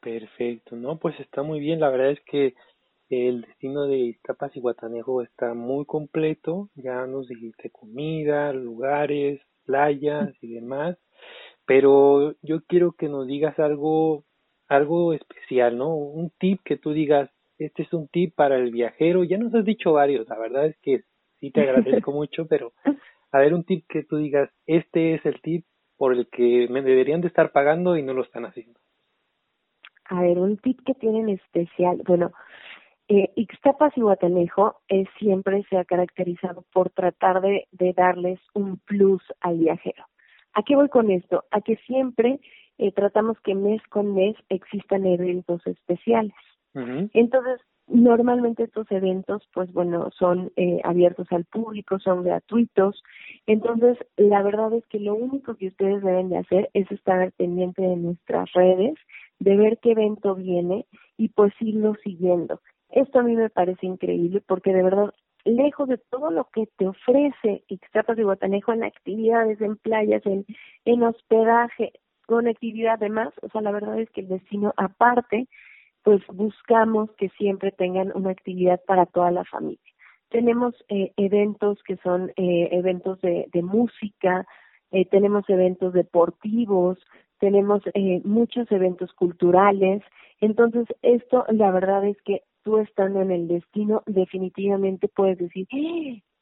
Perfecto, 0.00 0.74
no, 0.74 0.98
pues 0.98 1.18
está 1.20 1.44
muy 1.44 1.60
bien, 1.60 1.78
la 1.78 1.90
verdad 1.90 2.10
es 2.10 2.20
que 2.22 2.54
el 3.10 3.42
destino 3.42 3.86
de 3.86 3.98
Iztapas 3.98 4.56
y 4.56 4.60
Guatanejo 4.60 5.22
está 5.22 5.54
muy 5.54 5.84
completo, 5.84 6.70
ya 6.74 7.06
nos 7.06 7.28
dijiste 7.28 7.70
comida, 7.70 8.52
lugares, 8.52 9.40
playas 9.64 10.32
y 10.40 10.54
demás, 10.54 10.96
pero 11.66 12.34
yo 12.42 12.62
quiero 12.66 12.92
que 12.92 13.08
nos 13.08 13.26
digas 13.26 13.58
algo, 13.58 14.24
algo 14.68 15.12
especial, 15.12 15.76
¿no? 15.76 15.94
Un 15.94 16.30
tip 16.38 16.60
que 16.64 16.76
tú 16.76 16.92
digas, 16.92 17.30
este 17.58 17.82
es 17.82 17.92
un 17.92 18.08
tip 18.08 18.34
para 18.34 18.56
el 18.56 18.70
viajero, 18.70 19.24
ya 19.24 19.38
nos 19.38 19.54
has 19.54 19.64
dicho 19.64 19.92
varios, 19.92 20.28
la 20.28 20.38
verdad 20.38 20.66
es 20.66 20.76
que 20.78 21.02
sí 21.40 21.50
te 21.50 21.62
agradezco 21.62 22.12
mucho, 22.12 22.46
pero 22.46 22.72
a 23.30 23.38
ver 23.38 23.54
un 23.54 23.64
tip 23.64 23.86
que 23.88 24.02
tú 24.02 24.16
digas, 24.16 24.50
este 24.66 25.14
es 25.14 25.26
el 25.26 25.40
tip 25.40 25.66
por 25.96 26.14
el 26.14 26.28
que 26.28 26.66
me 26.70 26.82
deberían 26.82 27.20
de 27.20 27.28
estar 27.28 27.52
pagando 27.52 27.96
y 27.96 28.02
no 28.02 28.12
lo 28.12 28.22
están 28.22 28.44
haciendo. 28.44 28.80
A 30.06 30.20
ver, 30.20 30.38
un 30.38 30.58
tip 30.58 30.80
que 30.84 30.94
tienen 30.94 31.30
especial, 31.30 32.02
bueno, 32.06 32.32
eh, 33.08 33.30
Ixtapas 33.36 33.96
y 33.96 34.00
Guatanejo 34.00 34.80
eh, 34.88 35.04
siempre 35.18 35.64
se 35.68 35.76
ha 35.76 35.84
caracterizado 35.84 36.64
por 36.72 36.90
tratar 36.90 37.40
de, 37.40 37.66
de, 37.72 37.92
darles 37.92 38.40
un 38.54 38.78
plus 38.78 39.22
al 39.40 39.58
viajero. 39.58 40.04
¿A 40.54 40.62
qué 40.62 40.76
voy 40.76 40.88
con 40.88 41.10
esto? 41.10 41.44
A 41.50 41.60
que 41.60 41.76
siempre 41.86 42.40
eh, 42.78 42.92
tratamos 42.92 43.38
que 43.40 43.54
mes 43.54 43.82
con 43.88 44.14
mes 44.14 44.36
existan 44.48 45.06
eventos 45.06 45.66
especiales. 45.66 46.34
Entonces, 47.12 47.60
normalmente 47.86 48.64
estos 48.64 48.90
eventos, 48.90 49.48
pues 49.52 49.72
bueno, 49.72 50.10
son 50.18 50.50
eh, 50.56 50.80
abiertos 50.82 51.28
al 51.30 51.44
público, 51.44 52.00
son 52.00 52.24
gratuitos. 52.24 53.00
Entonces, 53.46 53.96
la 54.16 54.42
verdad 54.42 54.72
es 54.72 54.84
que 54.86 54.98
lo 54.98 55.14
único 55.14 55.54
que 55.54 55.68
ustedes 55.68 56.02
deben 56.02 56.30
de 56.30 56.38
hacer 56.38 56.70
es 56.74 56.90
estar 56.90 57.30
pendiente 57.32 57.82
de 57.82 57.94
nuestras 57.94 58.52
redes, 58.54 58.94
de 59.38 59.56
ver 59.56 59.78
qué 59.78 59.92
evento 59.92 60.34
viene 60.34 60.84
y 61.16 61.28
pues 61.28 61.52
irlo 61.60 61.94
siguiendo. 62.02 62.60
Esto 62.94 63.18
a 63.18 63.22
mí 63.24 63.34
me 63.34 63.50
parece 63.50 63.86
increíble 63.86 64.40
porque 64.46 64.72
de 64.72 64.84
verdad, 64.84 65.12
lejos 65.44 65.88
de 65.88 65.98
todo 65.98 66.30
lo 66.30 66.44
que 66.52 66.68
te 66.76 66.86
ofrece 66.86 67.64
Ixtapas 67.66 68.16
de 68.16 68.22
Guatanejo 68.22 68.72
en 68.72 68.84
actividades, 68.84 69.60
en 69.60 69.76
playas, 69.76 70.24
en, 70.24 70.46
en 70.84 71.02
hospedaje, 71.02 71.92
con 72.26 72.46
actividad 72.46 72.94
además, 72.94 73.34
o 73.42 73.48
sea, 73.48 73.62
la 73.62 73.72
verdad 73.72 73.98
es 73.98 74.08
que 74.10 74.20
el 74.20 74.28
destino 74.28 74.72
aparte, 74.76 75.48
pues 76.04 76.22
buscamos 76.28 77.10
que 77.16 77.30
siempre 77.30 77.72
tengan 77.72 78.12
una 78.14 78.30
actividad 78.30 78.80
para 78.86 79.06
toda 79.06 79.32
la 79.32 79.44
familia. 79.44 79.80
Tenemos 80.28 80.72
eh, 80.88 81.10
eventos 81.16 81.82
que 81.82 81.96
son 81.96 82.30
eh, 82.36 82.68
eventos 82.70 83.20
de, 83.22 83.48
de 83.52 83.62
música, 83.62 84.46
eh, 84.92 85.04
tenemos 85.06 85.42
eventos 85.50 85.92
deportivos, 85.94 86.98
tenemos 87.40 87.82
eh, 87.94 88.20
muchos 88.24 88.70
eventos 88.70 89.12
culturales. 89.14 90.00
Entonces, 90.40 90.86
esto 91.02 91.44
la 91.48 91.72
verdad 91.72 92.06
es 92.06 92.16
que 92.22 92.42
tú 92.64 92.78
estando 92.78 93.20
en 93.20 93.30
el 93.30 93.46
destino, 93.46 94.02
definitivamente 94.06 95.08
puedes 95.08 95.38
decir, 95.38 95.68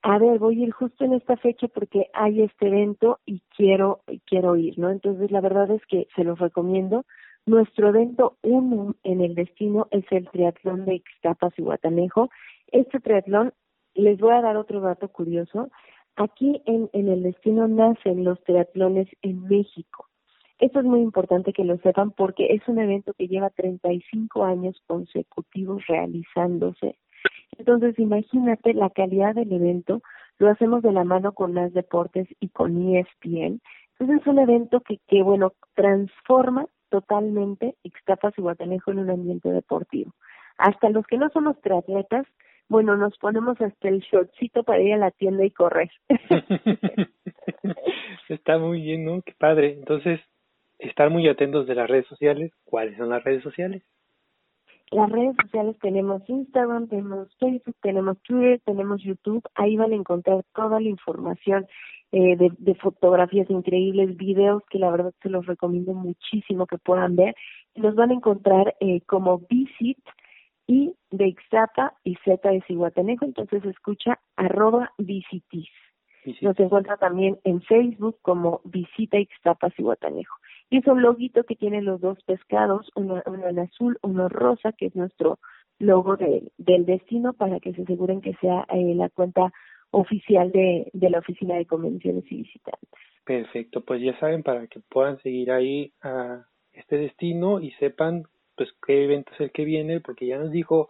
a 0.03 0.19
ver, 0.19 0.39
voy 0.39 0.61
a 0.61 0.67
ir 0.67 0.73
justo 0.73 1.05
en 1.05 1.13
esta 1.13 1.37
fecha 1.37 1.69
porque 1.69 2.09
hay 2.15 2.43
este 2.43 2.69
evento 2.69 3.21
y 3.27 3.41
quiero, 3.57 4.01
quiero 4.27 4.57
ir, 4.57 4.79
¿no? 4.79 4.91
Entonces, 4.91 5.31
la 5.31 5.41
verdad 5.41 5.71
es 5.71 5.85
que 5.87 6.09
se 6.17 6.25
los 6.25 6.39
recomiendo. 6.39 7.05
Nuestro 7.45 7.89
evento 7.89 8.37
uno 8.43 8.95
en 9.03 9.21
el 9.21 9.35
destino 9.35 9.89
es 9.91 10.05
el 10.11 10.29
triatlón 10.31 10.85
de 10.87 10.97
Ixtapas 10.97 11.53
y 11.59 11.63
Guatanejo. 11.63 12.31
Este 12.69 13.01
triatlón, 13.01 13.53
les 13.95 14.19
voy 14.19 14.33
a 14.33 14.41
dar 14.41 14.57
otro 14.57 14.81
dato 14.81 15.09
curioso. 15.09 15.71
Aquí 16.17 16.63
en, 16.67 16.89
en 16.93 17.09
el 17.09 17.23
destino 17.23 17.69
nacen 17.69 18.25
los 18.25 18.43
triatlones 18.45 19.09
en 19.23 19.43
México. 19.45 20.09
Esto 20.63 20.79
es 20.79 20.85
muy 20.85 21.01
importante 21.01 21.53
que 21.53 21.65
lo 21.65 21.77
sepan 21.79 22.13
porque 22.13 22.47
es 22.51 22.63
un 22.69 22.79
evento 22.79 23.15
que 23.15 23.27
lleva 23.27 23.51
35 23.51 24.45
años 24.45 24.81
consecutivos 24.87 25.85
realizándose. 25.89 26.95
Entonces, 27.59 27.99
imagínate 27.99 28.73
la 28.73 28.89
calidad 28.91 29.35
del 29.35 29.53
evento. 29.53 30.03
Lo 30.39 30.49
hacemos 30.49 30.85
de 30.85 30.93
la 30.93 31.03
mano 31.03 31.33
con 31.33 31.53
las 31.57 31.73
deportes 31.73 32.29
y 32.39 32.51
con 32.51 32.95
ESPN. 32.95 33.61
Entonces, 33.99 34.21
es 34.21 34.27
un 34.29 34.39
evento 34.39 34.79
que, 34.83 34.99
que 35.09 35.25
bueno, 35.25 35.53
transforma 35.75 36.67
totalmente 36.91 37.75
Ixtapas 37.83 38.35
y 38.39 38.43
Guatanejo 38.43 38.93
en 38.93 39.01
un 39.01 39.11
ambiente 39.11 39.51
deportivo. 39.51 40.13
Hasta 40.59 40.91
los 40.91 41.05
que 41.09 41.19
no 41.19 41.29
somos 41.31 41.61
triatletas, 41.61 42.25
bueno, 42.69 42.97
nos 42.97 43.19
ponemos 43.19 43.61
hasta 43.61 43.89
el 43.89 43.99
shortcito 43.99 44.63
para 44.63 44.81
ir 44.81 44.95
a 44.95 44.99
la 44.99 45.11
tienda 45.11 45.45
y 45.45 45.51
correr. 45.51 45.91
Está 48.29 48.59
muy 48.59 48.81
bien, 48.81 49.05
¿no? 49.05 49.23
Qué 49.23 49.35
padre. 49.37 49.73
Entonces, 49.73 50.21
estar 50.83 51.11
muy 51.11 51.29
atentos 51.29 51.67
de 51.67 51.75
las 51.75 51.89
redes 51.89 52.07
sociales. 52.07 52.53
¿Cuáles 52.65 52.97
son 52.97 53.09
las 53.09 53.25
redes 53.25 53.43
sociales? 53.43 53.83
Las 54.91 55.11
redes 55.11 55.35
sociales 55.41 55.77
tenemos 55.81 56.23
Instagram, 56.29 56.89
tenemos 56.89 57.35
Facebook, 57.39 57.77
tenemos 57.81 58.21
Twitter, 58.23 58.61
tenemos 58.65 59.03
YouTube. 59.03 59.43
Ahí 59.55 59.77
van 59.77 59.93
a 59.93 59.97
encontrar 59.97 60.45
toda 60.55 60.81
la 60.81 60.89
información 60.89 61.67
eh, 62.13 62.37
de, 62.37 62.53
de, 62.59 62.75
fotografías 62.75 63.49
increíbles, 63.49 64.19
videos 64.19 64.63
que 64.69 64.79
la 64.79 64.91
verdad 64.91 65.15
se 65.23 65.31
los 65.31 65.47
recomiendo 65.47 65.95
muchísimo 65.95 66.67
que 66.67 66.77
puedan 66.77 67.17
ver. 67.17 67.35
Los 67.75 67.95
van 67.95 68.11
a 68.11 68.15
encontrar 68.15 68.77
eh, 68.81 69.01
como 69.07 69.39
Visit 69.49 69.99
y 70.67 70.95
de 71.11 71.27
Ixtapa 71.29 71.95
y 72.05 72.17
Z 72.17 72.51
de 72.51 72.61
Cihuatanejo. 72.67 73.25
Entonces 73.25 73.65
escucha 73.65 74.21
arroba 74.37 74.93
Visitis. 74.99 75.71
Nos 76.41 76.59
encuentra 76.61 76.97
también 76.99 77.39
en 77.45 77.63
Facebook 77.63 78.19
como 78.23 78.61
Visita 78.65 79.19
Guatanejo. 79.79 80.37
Y 80.39 80.42
es 80.79 80.87
un 80.87 81.03
loguito 81.03 81.45
que 81.45 81.57
tiene 81.57 81.83
los 81.83 82.01
dos 82.01 82.23
pescados, 82.25 82.91
uno, 82.95 83.23
uno 83.27 83.49
en 83.49 83.59
azul, 83.59 83.99
uno 84.03 84.29
rosa, 84.29 84.73
que 84.73 84.87
es 84.87 84.97
nuestro 84.97 85.39
logo 85.79 86.17
de, 86.17 86.51
del 86.59 86.87
destino 86.87 87.33
para 87.33 87.61
que 87.61 87.73
se 87.73 87.83
aseguren 87.83 88.21
que 88.21 88.35
sea 88.41 88.67
eh, 88.71 88.95
la 88.95 89.09
cuenta 89.11 89.53
oficial 89.91 90.51
de, 90.53 90.91
de 90.93 91.11
la 91.11 91.19
Oficina 91.19 91.57
de 91.57 91.67
Convenciones 91.67 92.25
y 92.31 92.37
Visitantes. 92.37 92.89
Perfecto, 93.25 93.85
pues 93.85 94.01
ya 94.03 94.19
saben, 94.19 94.43
para 94.43 94.67
que 94.67 94.81
puedan 94.81 95.19
seguir 95.23 95.53
ahí 95.53 95.93
a 96.03 96.47
este 96.73 96.97
destino 96.97 97.61
y 97.61 97.71
sepan 97.73 98.25
pues 98.57 98.71
qué 98.87 99.05
evento 99.05 99.33
es 99.35 99.41
el 99.41 99.53
que 99.53 99.65
viene, 99.65 100.01
porque 100.01 100.27
ya 100.27 100.39
nos 100.39 100.51
dijo 100.51 100.89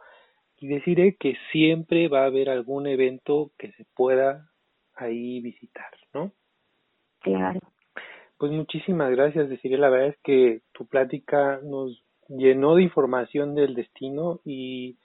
y 0.58 0.68
deciré 0.68 1.16
que 1.16 1.34
siempre 1.50 2.08
va 2.08 2.22
a 2.22 2.26
haber 2.26 2.48
algún 2.48 2.86
evento 2.86 3.50
que 3.58 3.72
se 3.72 3.84
pueda 3.96 4.48
ahí 4.94 5.40
visitar, 5.40 5.90
¿no? 6.14 6.32
Claro. 7.20 7.60
Pues 8.42 8.50
muchísimas 8.50 9.08
gracias, 9.12 9.48
decirle 9.48 9.78
la 9.78 9.88
verdad 9.88 10.08
es 10.08 10.18
que 10.24 10.62
tu 10.72 10.84
plática 10.84 11.60
nos 11.62 12.02
llenó 12.26 12.74
de 12.74 12.82
información 12.82 13.54
del 13.54 13.76
destino 13.76 14.40
y 14.44 14.98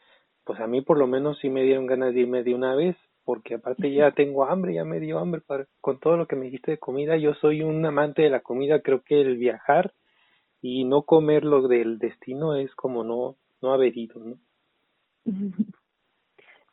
pues 0.43 0.59
a 0.59 0.65
mí 0.65 0.81
por 0.81 0.97
lo 0.97 1.05
menos 1.05 1.37
sí 1.37 1.47
me 1.47 1.61
dieron 1.61 1.85
ganas 1.85 2.15
de 2.15 2.21
irme 2.21 2.41
de 2.41 2.55
una 2.55 2.73
vez 2.73 2.95
porque 3.23 3.53
aparte 3.53 3.93
ya 3.93 4.09
tengo 4.09 4.45
hambre, 4.45 4.73
ya 4.73 4.85
me 4.85 4.99
dio 4.99 5.19
hambre 5.19 5.41
para, 5.41 5.67
con 5.81 5.99
todo 5.99 6.17
lo 6.17 6.25
que 6.25 6.35
me 6.35 6.45
dijiste 6.45 6.71
de 6.71 6.79
comida. 6.79 7.15
Yo 7.15 7.35
soy 7.35 7.61
un 7.61 7.85
amante 7.85 8.23
de 8.23 8.31
la 8.31 8.39
comida, 8.39 8.81
creo 8.81 9.03
que 9.03 9.21
el 9.21 9.37
viajar 9.37 9.93
y 10.59 10.85
no 10.85 11.03
comer 11.03 11.45
lo 11.45 11.67
del 11.67 11.99
destino 11.99 12.55
es 12.55 12.73
como 12.73 13.03
no 13.03 13.35
no 13.61 13.71
haber 13.71 13.95
ido, 13.95 14.19
¿no? 14.19 14.39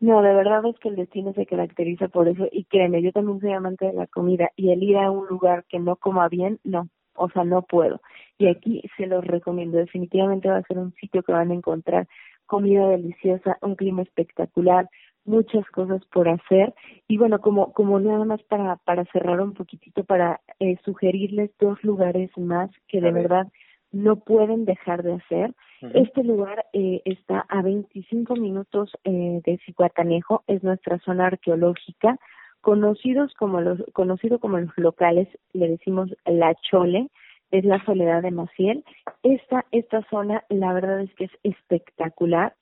No, 0.05 0.21
de 0.21 0.35
verdad 0.35 0.67
es 0.67 0.79
que 0.81 0.91
el 0.91 0.97
destino 0.97 1.33
se 1.33 1.47
caracteriza 1.47 2.09
por 2.09 2.29
eso 2.29 2.47
y 2.53 2.65
créeme, 2.65 3.01
yo 3.01 3.11
también 3.11 3.41
soy 3.41 3.53
amante 3.53 3.87
de 3.87 3.95
la 3.95 4.07
comida 4.07 4.51
y 4.55 4.71
el 4.71 4.83
ir 4.83 4.99
a 4.99 5.11
un 5.11 5.27
lugar 5.29 5.65
que 5.67 5.79
no 5.79 5.97
coma 5.97 6.29
bien, 6.29 6.61
no, 6.63 6.91
o 7.15 7.31
sea, 7.31 7.45
no 7.45 7.63
puedo. 7.63 8.03
Y 8.37 8.49
aquí 8.49 8.83
se 8.99 9.07
los 9.07 9.27
recomiendo, 9.27 9.79
definitivamente 9.79 10.51
va 10.51 10.59
a 10.59 10.63
ser 10.65 10.77
un 10.77 10.93
sitio 11.01 11.23
que 11.23 11.33
van 11.33 11.51
a 11.51 11.55
encontrar 11.55 12.07
comida 12.45 12.87
deliciosa, 12.87 13.57
un 13.63 13.77
clima 13.77 14.03
espectacular, 14.03 14.91
muchas 15.25 15.65
cosas 15.71 16.05
por 16.13 16.29
hacer 16.29 16.75
y 17.09 17.17
bueno, 17.17 17.41
como 17.41 17.73
como 17.73 17.99
nada 17.99 18.27
más 18.27 18.43
para 18.43 18.77
para 18.77 19.07
cerrar 19.07 19.41
un 19.41 19.55
poquitito 19.55 20.05
para 20.05 20.43
eh, 20.61 20.77
sugerirles 20.85 21.51
dos 21.59 21.83
lugares 21.83 22.31
más 22.37 22.71
que 22.89 23.01
de 23.01 23.11
verdad 23.11 23.47
no 23.95 24.17
pueden 24.17 24.65
dejar 24.65 25.03
de 25.03 25.15
hacer. 25.15 25.55
Este 25.93 26.25
lugar 26.25 26.65
eh, 26.73 27.03
está 27.05 27.45
a 27.49 27.63
25 27.63 28.37
minutos 28.37 28.91
eh, 29.05 29.41
de 29.45 29.59
Cihuatanejo, 29.67 30.43
es 30.47 30.63
nuestra 30.63 30.99
zona 31.01 31.27
arqueológica, 31.27 32.19
conocidos 32.63 33.35
como 33.35 33.61
los, 33.61 33.83
conocido 33.93 34.39
como 34.39 34.59
los 34.59 34.77
locales, 34.77 35.29
le 35.53 35.69
decimos 35.69 36.11
La 36.25 36.55
Chole, 36.55 37.11
es 37.51 37.65
la 37.65 37.85
Soledad 37.85 38.23
de 38.23 38.31
Maciel. 38.31 38.83
Esta, 39.23 39.67
esta 39.71 40.03
zona, 40.09 40.45
la 40.49 40.73
verdad 40.73 41.01
es 41.01 41.15
que 41.15 41.25
es 41.25 41.33
espectacular. 41.43 42.55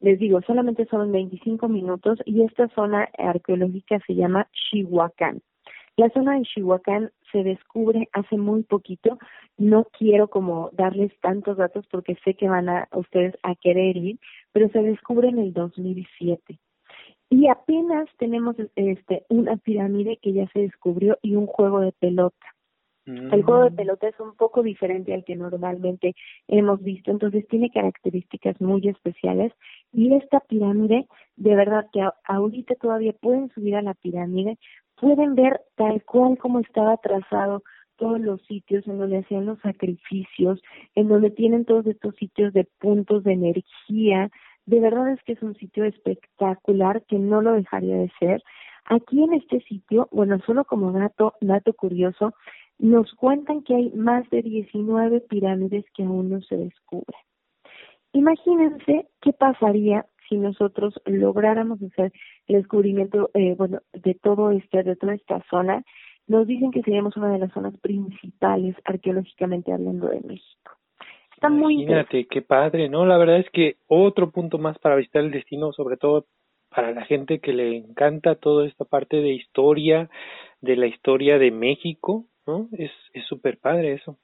Les 0.00 0.18
digo, 0.18 0.42
solamente 0.42 0.86
son 0.86 1.12
25 1.12 1.68
minutos 1.68 2.18
y 2.26 2.42
esta 2.42 2.68
zona 2.74 3.08
arqueológica 3.16 4.00
se 4.06 4.14
llama 4.14 4.48
Chihuacán. 4.52 5.40
La 5.96 6.10
zona 6.10 6.36
de 6.36 6.42
Chihuacán 6.42 7.12
se 7.30 7.44
descubre 7.44 8.08
hace 8.12 8.36
muy 8.36 8.64
poquito. 8.64 9.18
No 9.56 9.84
quiero 9.96 10.28
como 10.28 10.70
darles 10.72 11.12
tantos 11.20 11.56
datos 11.56 11.86
porque 11.90 12.16
sé 12.24 12.34
que 12.34 12.48
van 12.48 12.68
a 12.68 12.88
ustedes 12.92 13.36
a 13.42 13.54
querer 13.54 13.96
ir, 13.96 14.18
pero 14.52 14.68
se 14.70 14.82
descubre 14.82 15.28
en 15.28 15.38
el 15.38 15.52
2007. 15.52 16.58
Y 17.30 17.48
apenas 17.48 18.08
tenemos 18.18 18.56
este 18.74 19.24
una 19.28 19.56
pirámide 19.56 20.18
que 20.20 20.32
ya 20.32 20.48
se 20.52 20.60
descubrió 20.60 21.18
y 21.22 21.36
un 21.36 21.46
juego 21.46 21.80
de 21.80 21.92
pelota. 21.92 22.54
El 23.06 23.42
juego 23.42 23.64
de 23.64 23.70
mm. 23.70 23.76
pelota 23.76 24.08
es 24.08 24.18
un 24.18 24.34
poco 24.34 24.62
diferente 24.62 25.12
al 25.12 25.24
que 25.24 25.36
normalmente 25.36 26.14
hemos 26.48 26.82
visto, 26.82 27.10
entonces 27.10 27.46
tiene 27.48 27.70
características 27.70 28.58
muy 28.62 28.88
especiales 28.88 29.52
y 29.92 30.14
esta 30.14 30.40
pirámide, 30.40 31.06
de 31.36 31.54
verdad 31.54 31.86
que 31.92 32.00
ahorita 32.24 32.76
todavía 32.76 33.12
pueden 33.12 33.50
subir 33.50 33.76
a 33.76 33.82
la 33.82 33.92
pirámide, 33.92 34.56
pueden 34.96 35.34
ver 35.34 35.60
tal 35.76 36.02
cual 36.04 36.38
como 36.38 36.60
estaba 36.60 36.96
trazado 36.98 37.62
todos 37.96 38.20
los 38.20 38.42
sitios 38.42 38.86
en 38.86 38.98
donde 38.98 39.18
hacían 39.18 39.46
los 39.46 39.58
sacrificios, 39.60 40.60
en 40.94 41.08
donde 41.08 41.30
tienen 41.30 41.64
todos 41.64 41.86
estos 41.86 42.14
sitios 42.16 42.52
de 42.52 42.64
puntos 42.80 43.24
de 43.24 43.32
energía. 43.32 44.30
De 44.66 44.80
verdad 44.80 45.12
es 45.12 45.22
que 45.22 45.32
es 45.32 45.42
un 45.42 45.54
sitio 45.54 45.84
espectacular 45.84 47.04
que 47.06 47.18
no 47.18 47.40
lo 47.40 47.52
dejaría 47.52 47.96
de 47.96 48.10
ser. 48.18 48.42
Aquí 48.86 49.22
en 49.22 49.34
este 49.34 49.60
sitio, 49.60 50.08
bueno, 50.10 50.38
solo 50.44 50.64
como 50.64 50.92
dato, 50.92 51.34
dato 51.40 51.72
curioso, 51.72 52.34
nos 52.78 53.12
cuentan 53.14 53.62
que 53.62 53.74
hay 53.74 53.90
más 53.92 54.28
de 54.30 54.42
19 54.42 55.20
pirámides 55.20 55.84
que 55.94 56.02
aún 56.02 56.30
no 56.30 56.40
se 56.42 56.56
descubren. 56.56 57.20
Imagínense 58.12 59.08
qué 59.20 59.32
pasaría 59.32 60.06
si 60.34 60.40
nosotros 60.40 60.94
lográramos 61.06 61.80
hacer 61.80 62.12
el 62.48 62.56
descubrimiento 62.56 63.30
eh, 63.34 63.54
bueno 63.56 63.78
de 63.92 64.14
todo 64.14 64.50
este 64.50 64.82
de 64.82 64.96
toda 64.96 65.14
esta 65.14 65.40
zona 65.48 65.84
nos 66.26 66.46
dicen 66.46 66.72
que 66.72 66.82
seríamos 66.82 67.16
una 67.16 67.32
de 67.32 67.38
las 67.38 67.52
zonas 67.52 67.76
principales 67.78 68.74
arqueológicamente 68.84 69.72
hablando 69.72 70.08
de 70.08 70.20
México. 70.22 70.72
Está 71.34 71.50
muy 71.50 71.74
imagínate 71.82 72.26
qué 72.26 72.42
padre 72.42 72.88
no 72.88 73.06
la 73.06 73.16
verdad 73.16 73.38
es 73.38 73.50
que 73.50 73.76
otro 73.86 74.30
punto 74.30 74.58
más 74.58 74.76
para 74.78 74.96
visitar 74.96 75.22
el 75.22 75.30
destino 75.30 75.72
sobre 75.72 75.96
todo 75.96 76.26
para 76.68 76.90
la 76.90 77.04
gente 77.04 77.38
que 77.38 77.52
le 77.52 77.76
encanta 77.76 78.34
toda 78.34 78.66
esta 78.66 78.84
parte 78.84 79.18
de 79.18 79.34
historia 79.34 80.10
de 80.60 80.76
la 80.76 80.86
historia 80.86 81.38
de 81.38 81.52
México 81.52 82.24
no 82.46 82.68
es 82.72 82.90
es 83.12 83.24
súper 83.26 83.58
padre 83.58 83.92
eso. 83.92 84.18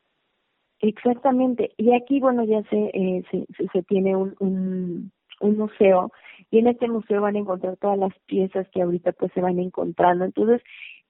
Exactamente. 0.81 1.73
Y 1.77 1.93
aquí, 1.95 2.21
bueno, 2.21 2.45
ya 2.45 2.63
se, 2.71 2.77
eh, 2.95 3.23
se, 3.31 3.47
se, 3.71 3.83
tiene 3.83 4.17
un, 4.17 4.35
un, 4.41 5.13
un 5.41 5.59
museo 5.59 6.13
y 6.51 6.59
en 6.59 6.69
este 6.69 6.89
museo 6.89 7.23
van 7.23 7.37
a 7.37 7.41
encontrar 7.41 7.77
todas 7.77 7.99
las 7.99 8.17
piezas 8.27 8.69
que 8.71 8.83
ahorita 8.83 9.13
pues 9.13 9.33
se 9.33 9.41
van 9.41 9.59
encontrando. 9.59 10.25
Entonces, 10.25 10.63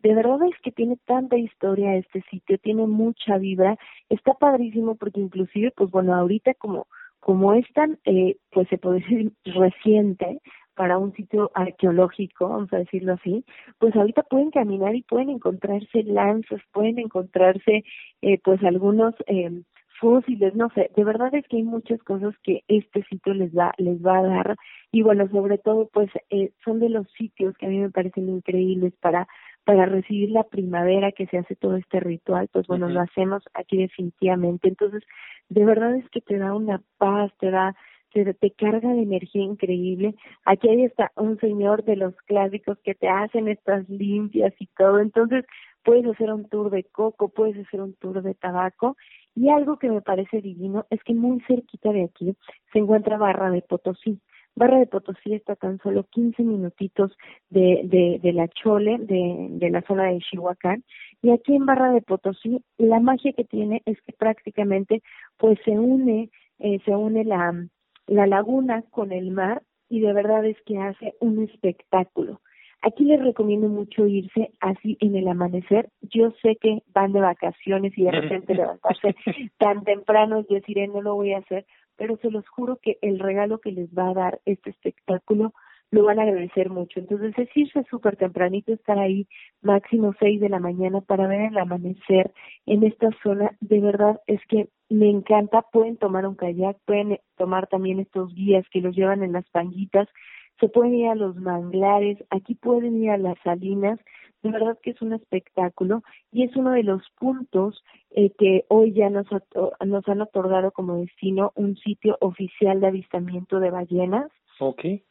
de 0.03 0.15
verdad 0.15 0.39
es 0.45 0.59
que 0.63 0.73
tiene 0.73 0.97
tanta 1.05 1.37
historia 1.37 1.97
este 1.97 2.23
sitio, 2.31 2.59
tiene 2.59 2.87
mucha 2.87 3.39
vibra, 3.39 3.77
está 4.09 4.35
padrísimo 4.35 4.95
porque 4.97 5.21
inclusive 5.21 5.73
pues 5.77 5.91
bueno, 5.91 6.15
ahorita 6.15 6.55
como 6.55 6.87
como 7.21 7.53
es 7.53 7.67
tan, 7.75 7.99
eh, 8.07 8.37
pues 8.51 8.67
se 8.69 8.79
puede 8.79 9.01
decir 9.01 9.33
reciente 9.45 10.41
para 10.75 10.97
un 10.97 11.13
sitio 11.13 11.51
arqueológico, 11.55 12.49
vamos 12.49 12.73
a 12.73 12.79
decirlo 12.79 13.13
así, 13.13 13.45
pues 13.79 13.95
ahorita 13.95 14.23
pueden 14.23 14.51
caminar 14.51 14.95
y 14.95 15.03
pueden 15.03 15.29
encontrarse 15.29 16.03
lanzas, 16.05 16.61
pueden 16.73 16.99
encontrarse 16.99 17.85
eh, 18.23 18.41
pues 18.43 18.63
algunos 18.65 19.15
eh, 19.27 19.63
fósiles, 20.01 20.55
no 20.55 20.71
sé, 20.75 20.91
de 20.97 21.05
verdad 21.05 21.35
es 21.35 21.47
que 21.47 21.59
hay 21.59 21.63
muchas 21.63 22.03
cosas 22.03 22.35
que 22.43 22.65
este 22.69 23.05
sitio 23.05 23.35
les 23.35 23.57
va, 23.57 23.73
les 23.79 24.05
va 24.05 24.19
a 24.19 24.23
dar 24.23 24.57
y 24.91 25.03
bueno, 25.03 25.29
sobre 25.29 25.59
todo 25.59 25.89
pues 25.93 26.11
eh, 26.31 26.53
son 26.65 26.81
de 26.81 26.89
los 26.89 27.07
sitios 27.13 27.57
que 27.57 27.67
a 27.67 27.69
mí 27.69 27.79
me 27.79 27.91
parecen 27.91 28.29
increíbles 28.29 28.95
para 29.01 29.29
para 29.65 29.87
recibir 29.87 30.31
la 30.31 30.45
primavera 30.45 31.13
que 31.13 31.27
se 31.27 31.39
hace 31.39 31.55
todo 31.55 31.77
este 31.77 32.01
ritual, 32.01 32.49
pues 32.51 32.67
bueno, 32.67 32.89
lo 32.89 33.01
hacemos 33.03 33.43
aquí 33.55 33.77
definitivamente. 33.77 34.69
Entonces, 34.69 35.03
de 35.49 35.65
verdad 35.65 35.95
es 35.97 36.09
que 36.11 36.21
te 36.23 36.39
da 36.39 36.55
una 36.55 36.83
paz, 36.99 37.31
te 37.39 37.51
da 37.51 37.77
te, 38.13 38.35
te 38.35 38.51
carga 38.53 38.93
de 38.93 39.03
energía 39.03 39.43
increíble. 39.43 40.15
Aquí 40.45 40.69
hay 40.69 40.85
está 40.85 41.13
un 41.15 41.39
señor 41.39 41.85
de 41.85 41.97
los 41.97 42.17
clásicos 42.23 42.79
que 42.83 42.95
te 42.95 43.09
hacen 43.09 43.49
estas 43.49 43.89
limpias 43.89 44.53
y 44.59 44.67
todo. 44.77 44.99
Entonces, 44.99 45.45
puedes 45.85 46.07
hacer 46.07 46.33
un 46.33 46.49
tour 46.49 46.71
de 46.71 46.85
coco, 46.85 47.29
puedes 47.29 47.67
hacer 47.67 47.81
un 47.81 47.95
tour 47.95 48.23
de 48.23 48.35
tabaco 48.35 48.97
y 49.35 49.49
algo 49.49 49.79
que 49.79 49.91
me 49.91 50.01
parece 50.01 50.41
divino 50.41 50.87
es 50.91 51.03
que 51.05 51.15
muy 51.15 51.41
cerquita 51.47 51.93
de 51.93 52.05
aquí 52.05 52.37
se 52.73 52.79
encuentra 52.79 53.19
Barra 53.19 53.51
de 53.51 53.63
Potosí. 53.63 54.21
Barra 54.57 54.79
de 54.79 54.87
Potosí 54.87 55.33
está 55.33 55.57
tan 55.57 55.79
solo 55.79 56.05
15 56.05 56.43
minutitos 56.43 57.17
de, 57.49 57.83
de, 57.85 58.19
de 58.23 58.33
la 58.33 58.49
Chole, 58.49 58.99
de, 58.99 59.49
de 59.51 59.71
la 59.71 59.83
zona 59.83 60.07
de 60.07 60.19
Chihuahua. 60.19 60.79
Y 61.23 61.31
aquí 61.31 61.55
en 61.55 61.67
Barra 61.67 61.93
de 61.93 62.03
Potosí, 62.03 62.63
la 62.77 63.01
magia 63.01 63.33
que 63.33 63.45
tiene 63.45 63.83
es 63.87 64.01
que 64.03 64.13
prácticamente 64.13 65.03
pues 65.37 65.59
se 65.65 65.71
une, 65.71 66.31
eh, 66.59 66.79
se 66.85 66.95
une 66.95 67.25
la 67.25 68.27
laguna 68.27 68.83
con 68.91 69.13
el 69.13 69.31
mar 69.31 69.63
y 69.89 70.01
de 70.01 70.13
verdad 70.13 70.45
es 70.45 70.57
que 70.67 70.79
hace 70.79 71.15
un 71.21 71.43
espectáculo. 71.43 72.41
Aquí 72.83 73.05
les 73.05 73.23
recomiendo 73.23 73.69
mucho 73.69 74.07
irse 74.07 74.53
así 74.61 74.97
en 75.01 75.15
el 75.15 75.29
amanecer. 75.29 75.91
Yo 76.01 76.33
sé 76.43 76.57
que 76.57 76.83
van 76.95 77.13
de 77.13 77.21
vacaciones 77.21 77.97
y 77.97 78.05
de 78.05 78.11
repente 78.11 78.55
levantarse 78.55 79.15
tan 79.59 79.85
temprano 79.85 80.45
y 80.49 80.55
decir, 80.55 80.79
eh, 80.79 80.89
no 80.89 81.03
lo 81.03 81.15
voy 81.15 81.35
a 81.35 81.39
hacer, 81.39 81.67
pero 81.97 82.17
se 82.19 82.31
los 82.31 82.49
juro 82.49 82.79
que 82.81 82.97
el 83.03 83.19
regalo 83.19 83.61
que 83.61 83.73
les 83.73 83.91
va 83.91 84.09
a 84.09 84.15
dar 84.15 84.41
este 84.47 84.71
espectáculo 84.71 85.53
lo 85.91 86.05
van 86.05 86.21
a 86.21 86.23
agradecer 86.23 86.71
mucho. 86.71 87.01
Entonces 87.01 87.37
es 87.37 87.49
irse 87.55 87.85
súper 87.91 88.17
tempranito, 88.17 88.73
estar 88.73 88.99
ahí 88.99 89.27
máximo 89.61 90.15
seis 90.19 90.41
de 90.41 90.49
la 90.49 90.61
mañana 90.61 91.01
para 91.01 91.27
ver 91.27 91.53
el 91.53 91.59
amanecer 91.59 92.33
en 92.65 92.85
esta 92.85 93.11
zona. 93.23 93.57
De 93.61 93.81
verdad 93.81 94.21
es 94.27 94.41
que 94.47 94.69
me 94.89 95.11
encanta. 95.11 95.63
Pueden 95.73 95.97
tomar 95.97 96.27
un 96.27 96.37
kayak, 96.37 96.79
pueden 96.87 97.19
tomar 97.37 97.67
también 97.67 98.01
estos 98.01 98.33
guías 98.35 98.65
que 98.71 98.81
los 98.81 98.95
llevan 98.95 99.23
en 99.23 99.33
las 99.33 99.49
panguitas 99.51 100.09
se 100.61 100.69
pueden 100.69 100.95
ir 100.95 101.09
a 101.09 101.15
los 101.15 101.37
manglares, 101.37 102.19
aquí 102.31 102.55
pueden 102.55 103.03
ir 103.03 103.11
a 103.11 103.19
las 103.19 103.39
salinas, 103.43 103.99
de 104.43 104.51
verdad 104.51 104.79
que 104.83 104.91
es 104.91 105.03
un 105.03 105.13
espectáculo 105.13 106.03
y 106.31 106.45
es 106.45 106.55
uno 106.57 106.73
de 106.73 106.83
los 106.83 107.03
puntos 107.19 107.83
eh, 108.11 108.31
que 108.39 108.65
hoy 108.69 108.93
ya 108.93 109.11
nos, 109.11 109.27
nos 109.85 110.09
han 110.09 110.21
otorgado 110.21 110.71
como 110.71 110.97
destino 110.97 111.53
un 111.57 111.77
sitio 111.77 112.17
oficial 112.21 112.81
de 112.81 112.87
avistamiento 112.87 113.61
de 113.61 113.71
ballenas. 113.71 114.31
Okay. 114.59 115.03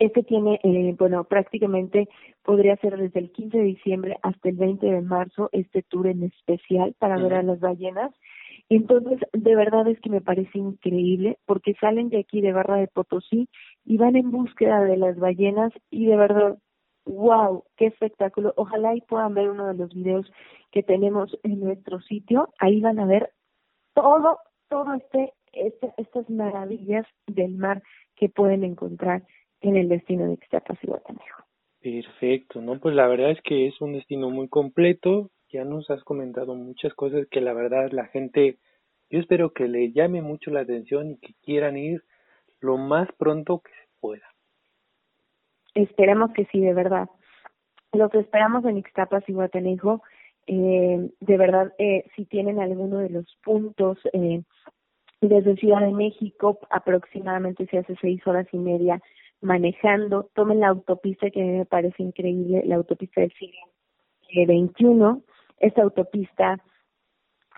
Este 0.00 0.24
tiene, 0.24 0.58
eh, 0.64 0.94
bueno, 0.98 1.24
prácticamente 1.24 2.08
podría 2.42 2.76
ser 2.76 2.96
desde 2.96 3.20
el 3.20 3.30
15 3.30 3.58
de 3.58 3.64
diciembre 3.64 4.16
hasta 4.22 4.48
el 4.48 4.56
20 4.56 4.86
de 4.86 5.00
marzo 5.02 5.48
este 5.52 5.82
tour 5.82 6.08
en 6.08 6.24
especial 6.24 6.94
para 6.98 7.16
ver 7.16 7.34
a 7.34 7.42
las 7.42 7.60
ballenas 7.60 8.12
entonces, 8.68 9.20
de 9.32 9.56
verdad 9.56 9.86
es 9.88 10.00
que 10.00 10.10
me 10.10 10.20
parece 10.20 10.58
increíble 10.58 11.38
porque 11.46 11.74
salen 11.80 12.08
de 12.08 12.20
aquí 12.20 12.40
de 12.40 12.52
Barra 12.52 12.76
de 12.76 12.88
Potosí 12.88 13.48
y 13.84 13.96
van 13.96 14.16
en 14.16 14.30
búsqueda 14.30 14.82
de 14.82 14.96
las 14.96 15.18
ballenas 15.18 15.72
y 15.90 16.06
de 16.06 16.16
verdad, 16.16 16.58
wow, 17.04 17.64
qué 17.76 17.86
espectáculo. 17.86 18.52
Ojalá 18.56 18.94
y 18.94 19.00
puedan 19.02 19.34
ver 19.34 19.50
uno 19.50 19.66
de 19.68 19.74
los 19.74 19.94
videos 19.94 20.30
que 20.70 20.82
tenemos 20.82 21.38
en 21.42 21.60
nuestro 21.60 22.00
sitio. 22.00 22.48
Ahí 22.58 22.80
van 22.80 22.98
a 22.98 23.06
ver 23.06 23.30
todo, 23.94 24.38
todo 24.68 24.94
este, 24.94 25.32
este 25.52 25.92
estas 25.96 26.28
maravillas 26.30 27.06
del 27.26 27.56
mar 27.56 27.82
que 28.16 28.28
pueden 28.28 28.64
encontrar 28.64 29.22
en 29.60 29.76
el 29.76 29.88
destino 29.88 30.26
de 30.26 30.34
Ixtapas 30.34 30.78
y 30.82 30.86
Guatanejo. 30.86 31.44
Perfecto, 31.80 32.62
¿no? 32.62 32.80
Pues 32.80 32.94
la 32.94 33.06
verdad 33.06 33.30
es 33.30 33.40
que 33.42 33.66
es 33.66 33.80
un 33.80 33.92
destino 33.92 34.30
muy 34.30 34.48
completo, 34.48 35.30
ya 35.50 35.64
nos 35.64 35.90
has 35.90 36.02
comentado 36.02 36.54
muchas 36.54 36.94
cosas 36.94 37.26
que 37.30 37.40
la 37.40 37.52
verdad 37.52 37.90
la 37.92 38.06
gente, 38.06 38.58
yo 39.10 39.20
espero 39.20 39.52
que 39.52 39.68
le 39.68 39.92
llame 39.92 40.22
mucho 40.22 40.50
la 40.50 40.60
atención 40.60 41.10
y 41.10 41.18
que 41.18 41.34
quieran 41.42 41.76
ir 41.76 42.02
lo 42.64 42.76
más 42.76 43.08
pronto 43.18 43.60
que 43.60 43.70
se 43.70 43.88
pueda. 44.00 44.26
Esperemos 45.74 46.32
que 46.32 46.46
sí, 46.46 46.60
de 46.60 46.74
verdad. 46.74 47.08
Los 47.92 48.12
esperamos 48.14 48.64
en 48.64 48.78
Ixtapas 48.78 49.28
y 49.28 49.32
Guatanejo. 49.32 50.02
Eh, 50.46 51.10
de 51.20 51.38
verdad, 51.38 51.72
eh, 51.78 52.04
si 52.16 52.24
tienen 52.26 52.60
alguno 52.60 52.98
de 52.98 53.10
los 53.10 53.24
puntos 53.42 53.98
eh, 54.12 54.42
desde 55.20 55.56
Ciudad 55.56 55.80
de 55.80 55.92
México, 55.92 56.58
aproximadamente 56.70 57.66
se 57.66 57.78
hace 57.78 57.96
seis 58.00 58.26
horas 58.26 58.46
y 58.52 58.58
media 58.58 59.00
manejando, 59.40 60.30
tomen 60.34 60.60
la 60.60 60.68
autopista 60.68 61.30
que 61.30 61.42
me 61.42 61.66
parece 61.66 62.02
increíble, 62.02 62.62
la 62.64 62.76
autopista 62.76 63.20
del 63.20 63.32
siglo 63.32 63.60
XXI, 64.32 65.22
esta 65.58 65.82
autopista 65.82 66.58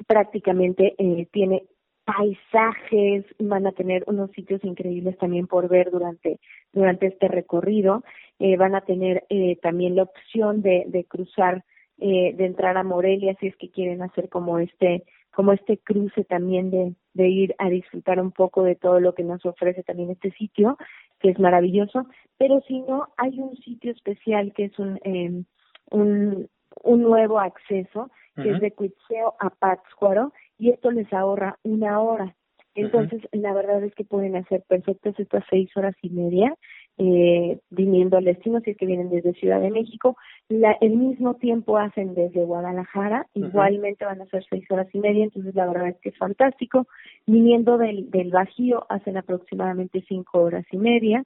prácticamente 0.06 0.94
eh, 0.98 1.26
tiene 1.32 1.64
paisajes, 2.06 3.24
van 3.40 3.66
a 3.66 3.72
tener 3.72 4.04
unos 4.06 4.30
sitios 4.30 4.64
increíbles 4.64 5.18
también 5.18 5.48
por 5.48 5.68
ver 5.68 5.90
durante, 5.90 6.38
durante 6.72 7.08
este 7.08 7.26
recorrido, 7.26 8.04
eh, 8.38 8.56
van 8.56 8.76
a 8.76 8.82
tener 8.82 9.24
eh, 9.28 9.56
también 9.60 9.96
la 9.96 10.04
opción 10.04 10.62
de, 10.62 10.84
de 10.86 11.04
cruzar, 11.04 11.64
eh, 11.98 12.32
de 12.34 12.46
entrar 12.46 12.76
a 12.76 12.84
Morelia 12.84 13.36
si 13.40 13.48
es 13.48 13.56
que 13.56 13.70
quieren 13.70 14.02
hacer 14.02 14.28
como 14.28 14.60
este, 14.60 15.02
como 15.34 15.52
este 15.52 15.78
cruce 15.78 16.22
también 16.24 16.70
de, 16.70 16.94
de 17.12 17.28
ir 17.28 17.54
a 17.58 17.68
disfrutar 17.68 18.20
un 18.20 18.30
poco 18.30 18.62
de 18.62 18.76
todo 18.76 19.00
lo 19.00 19.14
que 19.14 19.24
nos 19.24 19.44
ofrece 19.44 19.82
también 19.82 20.10
este 20.10 20.30
sitio, 20.30 20.78
que 21.18 21.30
es 21.30 21.38
maravilloso, 21.40 22.06
pero 22.38 22.62
si 22.68 22.80
no, 22.80 23.08
hay 23.16 23.40
un 23.40 23.56
sitio 23.56 23.90
especial 23.90 24.52
que 24.54 24.66
es 24.66 24.78
un, 24.78 25.00
eh, 25.02 25.42
un, 25.90 26.48
un 26.84 27.02
nuevo 27.02 27.40
acceso, 27.40 28.10
que 28.36 28.50
es 28.50 28.60
de 28.60 28.70
Cuitzeo 28.70 29.34
a 29.40 29.48
Pátzcuaro, 29.48 30.32
y 30.58 30.70
esto 30.70 30.90
les 30.90 31.12
ahorra 31.12 31.58
una 31.62 32.00
hora. 32.00 32.34
Entonces, 32.76 33.22
la 33.32 33.54
verdad 33.54 33.82
es 33.82 33.94
que 33.94 34.04
pueden 34.04 34.36
hacer 34.36 34.62
perfectas 34.68 35.18
estas 35.18 35.44
seis 35.48 35.70
horas 35.76 35.94
y 36.02 36.10
media 36.10 36.54
eh, 36.98 37.58
viniendo 37.70 38.18
al 38.18 38.24
destino, 38.24 38.60
si 38.60 38.70
es 38.70 38.76
que 38.76 38.86
vienen 38.86 39.08
desde 39.08 39.32
Ciudad 39.34 39.60
de 39.60 39.70
México. 39.70 40.16
La, 40.48 40.72
el 40.80 40.96
mismo 40.96 41.34
tiempo 41.34 41.78
hacen 41.78 42.14
desde 42.14 42.44
Guadalajara, 42.44 43.26
igualmente 43.34 44.04
van 44.04 44.20
a 44.20 44.26
ser 44.26 44.44
seis 44.48 44.70
horas 44.70 44.88
y 44.92 44.98
media, 44.98 45.24
entonces 45.24 45.54
la 45.54 45.66
verdad 45.66 45.88
es 45.88 45.96
que 46.00 46.10
es 46.10 46.18
fantástico. 46.18 46.86
Viniendo 47.26 47.78
del, 47.78 48.10
del 48.10 48.30
Bajío 48.30 48.86
hacen 48.90 49.16
aproximadamente 49.16 50.04
cinco 50.06 50.42
horas 50.42 50.64
y 50.70 50.76
media. 50.76 51.24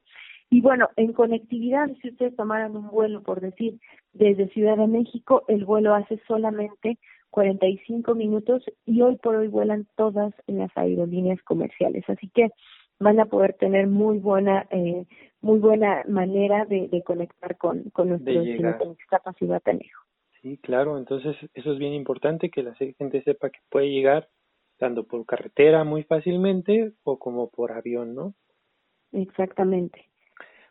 Y 0.51 0.61
bueno, 0.61 0.89
en 0.97 1.13
conectividad, 1.13 1.89
si 2.03 2.11
ustedes 2.11 2.35
tomaran 2.35 2.77
un 2.77 2.89
vuelo, 2.91 3.23
por 3.23 3.41
decir, 3.41 3.79
desde 4.13 4.49
Ciudad 4.49 4.77
de 4.77 4.89
México, 4.89 5.45
el 5.47 5.65
vuelo 5.65 5.95
hace 5.95 6.21
solamente 6.27 6.99
45 7.31 8.15
minutos 8.15 8.63
y 8.87 9.03
hoy 9.03 9.17
por 9.17 9.37
hoy 9.37 9.49
vuelan 9.49 9.87
todas 9.97 10.35
las 10.47 10.71
aerolíneas 10.77 11.43
comerciales. 11.43 12.05
Así 12.09 12.29
que 12.35 12.51
van 12.99 13.19
a 13.19 13.27
poder 13.27 13.55
tener 13.55 13.87
muy 13.87 14.19
buena 14.19 14.67
eh, 14.71 15.07
muy 15.41 15.59
buena 15.59 16.05
manera 16.07 16.67
de, 16.67 16.89
de 16.89 17.03
conectar 17.03 17.57
con, 17.57 17.91
con 17.91 18.11
nuestro 18.11 18.45
destino, 18.45 18.77
con 18.79 18.97
capacidad 19.09 19.63
Sí, 20.43 20.59
claro, 20.59 20.99
entonces 20.99 21.37
eso 21.55 21.73
es 21.73 21.79
bien 21.79 21.93
importante 21.93 22.51
que 22.51 22.63
la 22.63 22.75
gente 22.75 23.23
sepa 23.23 23.51
que 23.51 23.61
puede 23.71 23.91
llegar 23.91 24.29
tanto 24.79 25.05
por 25.05 25.25
carretera 25.27 25.85
muy 25.85 26.03
fácilmente 26.03 26.93
o 27.03 27.19
como 27.19 27.51
por 27.51 27.73
avión, 27.73 28.15
¿no? 28.15 28.35
Exactamente. 29.13 30.10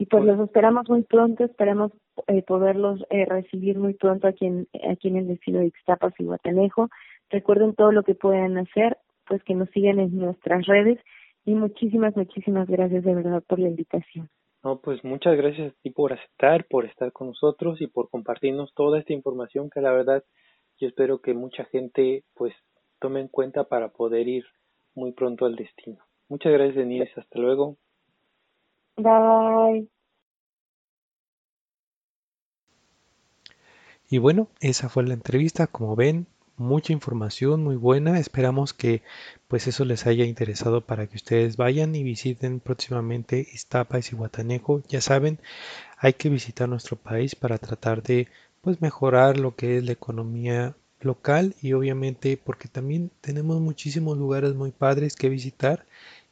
Y 0.01 0.05
pues 0.05 0.23
los 0.23 0.39
esperamos 0.39 0.89
muy 0.89 1.03
pronto, 1.03 1.43
esperamos 1.43 1.91
eh, 2.27 2.41
poderlos 2.41 3.03
eh, 3.09 3.25
recibir 3.25 3.77
muy 3.77 3.95
pronto 3.95 4.29
aquí 4.29 4.45
en, 4.45 4.65
aquí 4.89 5.09
en 5.09 5.17
el 5.17 5.27
destino 5.27 5.59
de 5.59 5.67
Ixtapas 5.67 6.13
y 6.17 6.23
Guatanejo. 6.23 6.87
Recuerden 7.29 7.75
todo 7.75 7.91
lo 7.91 8.03
que 8.03 8.15
puedan 8.15 8.57
hacer, 8.57 8.97
pues 9.27 9.43
que 9.43 9.55
nos 9.55 9.69
sigan 9.71 9.99
en 9.99 10.17
nuestras 10.17 10.65
redes 10.67 10.99
y 11.43 11.53
muchísimas, 11.53 12.15
muchísimas 12.15 12.69
gracias 12.69 13.03
de 13.03 13.13
verdad 13.13 13.43
por 13.45 13.59
la 13.59 13.67
invitación. 13.67 14.29
No, 14.63 14.79
pues 14.79 15.03
muchas 15.03 15.35
gracias 15.35 15.73
a 15.73 15.75
ti 15.81 15.89
por 15.89 16.13
aceptar, 16.13 16.65
por 16.69 16.85
estar 16.85 17.11
con 17.11 17.27
nosotros 17.27 17.81
y 17.81 17.87
por 17.87 18.09
compartirnos 18.09 18.73
toda 18.75 18.99
esta 18.99 19.11
información 19.11 19.69
que 19.69 19.81
la 19.81 19.91
verdad 19.91 20.23
yo 20.77 20.87
espero 20.87 21.19
que 21.19 21.33
mucha 21.33 21.65
gente 21.65 22.23
pues 22.35 22.53
tome 22.99 23.19
en 23.19 23.27
cuenta 23.27 23.65
para 23.65 23.89
poder 23.89 24.29
ir 24.29 24.45
muy 24.95 25.11
pronto 25.11 25.45
al 25.45 25.57
destino. 25.57 25.99
Muchas 26.29 26.53
gracias 26.53 26.75
Denise, 26.75 27.11
hasta 27.17 27.37
luego. 27.37 27.75
Bye. 28.99 29.87
Y 34.09 34.17
bueno, 34.17 34.49
esa 34.59 34.89
fue 34.89 35.03
la 35.03 35.13
entrevista. 35.13 35.67
Como 35.67 35.95
ven, 35.95 36.27
mucha 36.57 36.93
información 36.93 37.63
muy 37.63 37.75
buena. 37.75 38.19
Esperamos 38.19 38.73
que 38.73 39.01
pues 39.47 39.67
eso 39.67 39.85
les 39.85 40.05
haya 40.07 40.25
interesado 40.25 40.81
para 40.81 41.07
que 41.07 41.15
ustedes 41.15 41.57
vayan 41.57 41.95
y 41.95 42.03
visiten 42.03 42.59
próximamente 42.59 43.47
Iztapas 43.53 44.11
y 44.11 44.15
Guatanejo. 44.15 44.81
Ya 44.89 45.01
saben, 45.01 45.39
hay 45.97 46.13
que 46.13 46.29
visitar 46.29 46.69
nuestro 46.69 46.97
país 46.97 47.35
para 47.35 47.57
tratar 47.57 48.03
de 48.03 48.27
pues 48.61 48.81
mejorar 48.81 49.37
lo 49.39 49.55
que 49.55 49.77
es 49.77 49.83
la 49.85 49.93
economía 49.93 50.75
local 51.01 51.55
y 51.61 51.73
obviamente 51.73 52.37
porque 52.37 52.67
también 52.67 53.11
tenemos 53.21 53.61
muchísimos 53.61 54.17
lugares 54.17 54.55
muy 54.55 54.71
padres 54.71 55.15
que 55.15 55.29
visitar 55.29 55.85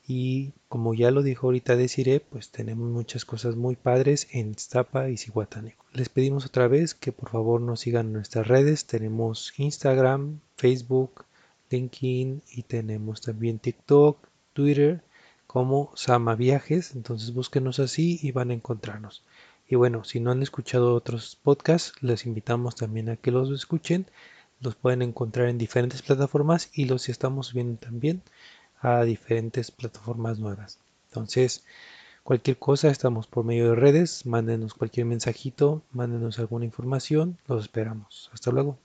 y 0.10 0.54
como 0.70 0.94
ya 0.94 1.12
lo 1.12 1.22
dijo 1.22 1.48
ahorita 1.48 1.76
Desiree, 1.76 2.22
pues 2.22 2.50
tenemos 2.50 2.90
muchas 2.90 3.26
cosas 3.26 3.58
muy 3.58 3.76
padres 3.76 4.30
en 4.32 4.52
Iztapa 4.52 5.10
y 5.10 5.18
Cihuatanejo. 5.18 5.84
Les 5.92 6.08
pedimos 6.08 6.46
otra 6.46 6.70
vez 6.70 6.96
que 6.96 7.12
por 7.12 7.30
favor 7.30 7.60
nos 7.60 7.82
sigan 7.82 8.08
en 8.08 8.14
nuestras 8.14 8.48
redes. 8.48 8.86
Tenemos 8.86 9.54
Instagram, 9.58 10.40
Facebook, 10.56 11.26
LinkedIn 11.70 12.42
y 12.50 12.64
tenemos 12.64 13.20
también 13.20 13.60
TikTok, 13.60 14.30
Twitter 14.54 15.04
como 15.46 15.92
Sama 15.96 16.36
Viajes. 16.36 16.96
Entonces 16.96 17.34
búsquenos 17.34 17.80
así 17.80 18.18
y 18.22 18.32
van 18.32 18.52
a 18.52 18.54
encontrarnos. 18.54 19.26
Y 19.68 19.76
bueno, 19.76 20.06
si 20.06 20.22
no 20.22 20.32
han 20.32 20.42
escuchado 20.42 20.96
otros 20.96 21.36
podcasts, 21.36 22.02
les 22.02 22.26
invitamos 22.26 22.76
también 22.76 23.10
a 23.10 23.18
que 23.18 23.32
los 23.32 23.52
escuchen. 23.52 24.06
Los 24.62 24.76
pueden 24.76 25.02
encontrar 25.02 25.50
en 25.50 25.58
diferentes 25.58 26.02
plataformas 26.02 26.70
y 26.74 26.86
los 26.86 27.10
estamos 27.10 27.54
viendo 27.54 27.78
también 27.78 28.24
a 28.80 29.04
diferentes 29.04 29.72
plataformas 29.72 30.40
nuevas. 30.40 30.80
Entonces, 31.10 31.64
cualquier 32.24 32.58
cosa, 32.58 32.90
estamos 32.90 33.28
por 33.28 33.46
medio 33.46 33.70
de 33.70 33.76
redes, 33.76 34.26
mándenos 34.26 34.74
cualquier 34.74 35.06
mensajito, 35.06 35.84
mándenos 35.92 36.40
alguna 36.40 36.66
información, 36.66 37.38
los 37.48 37.64
esperamos. 37.64 38.30
Hasta 38.34 38.52
luego. 38.52 38.78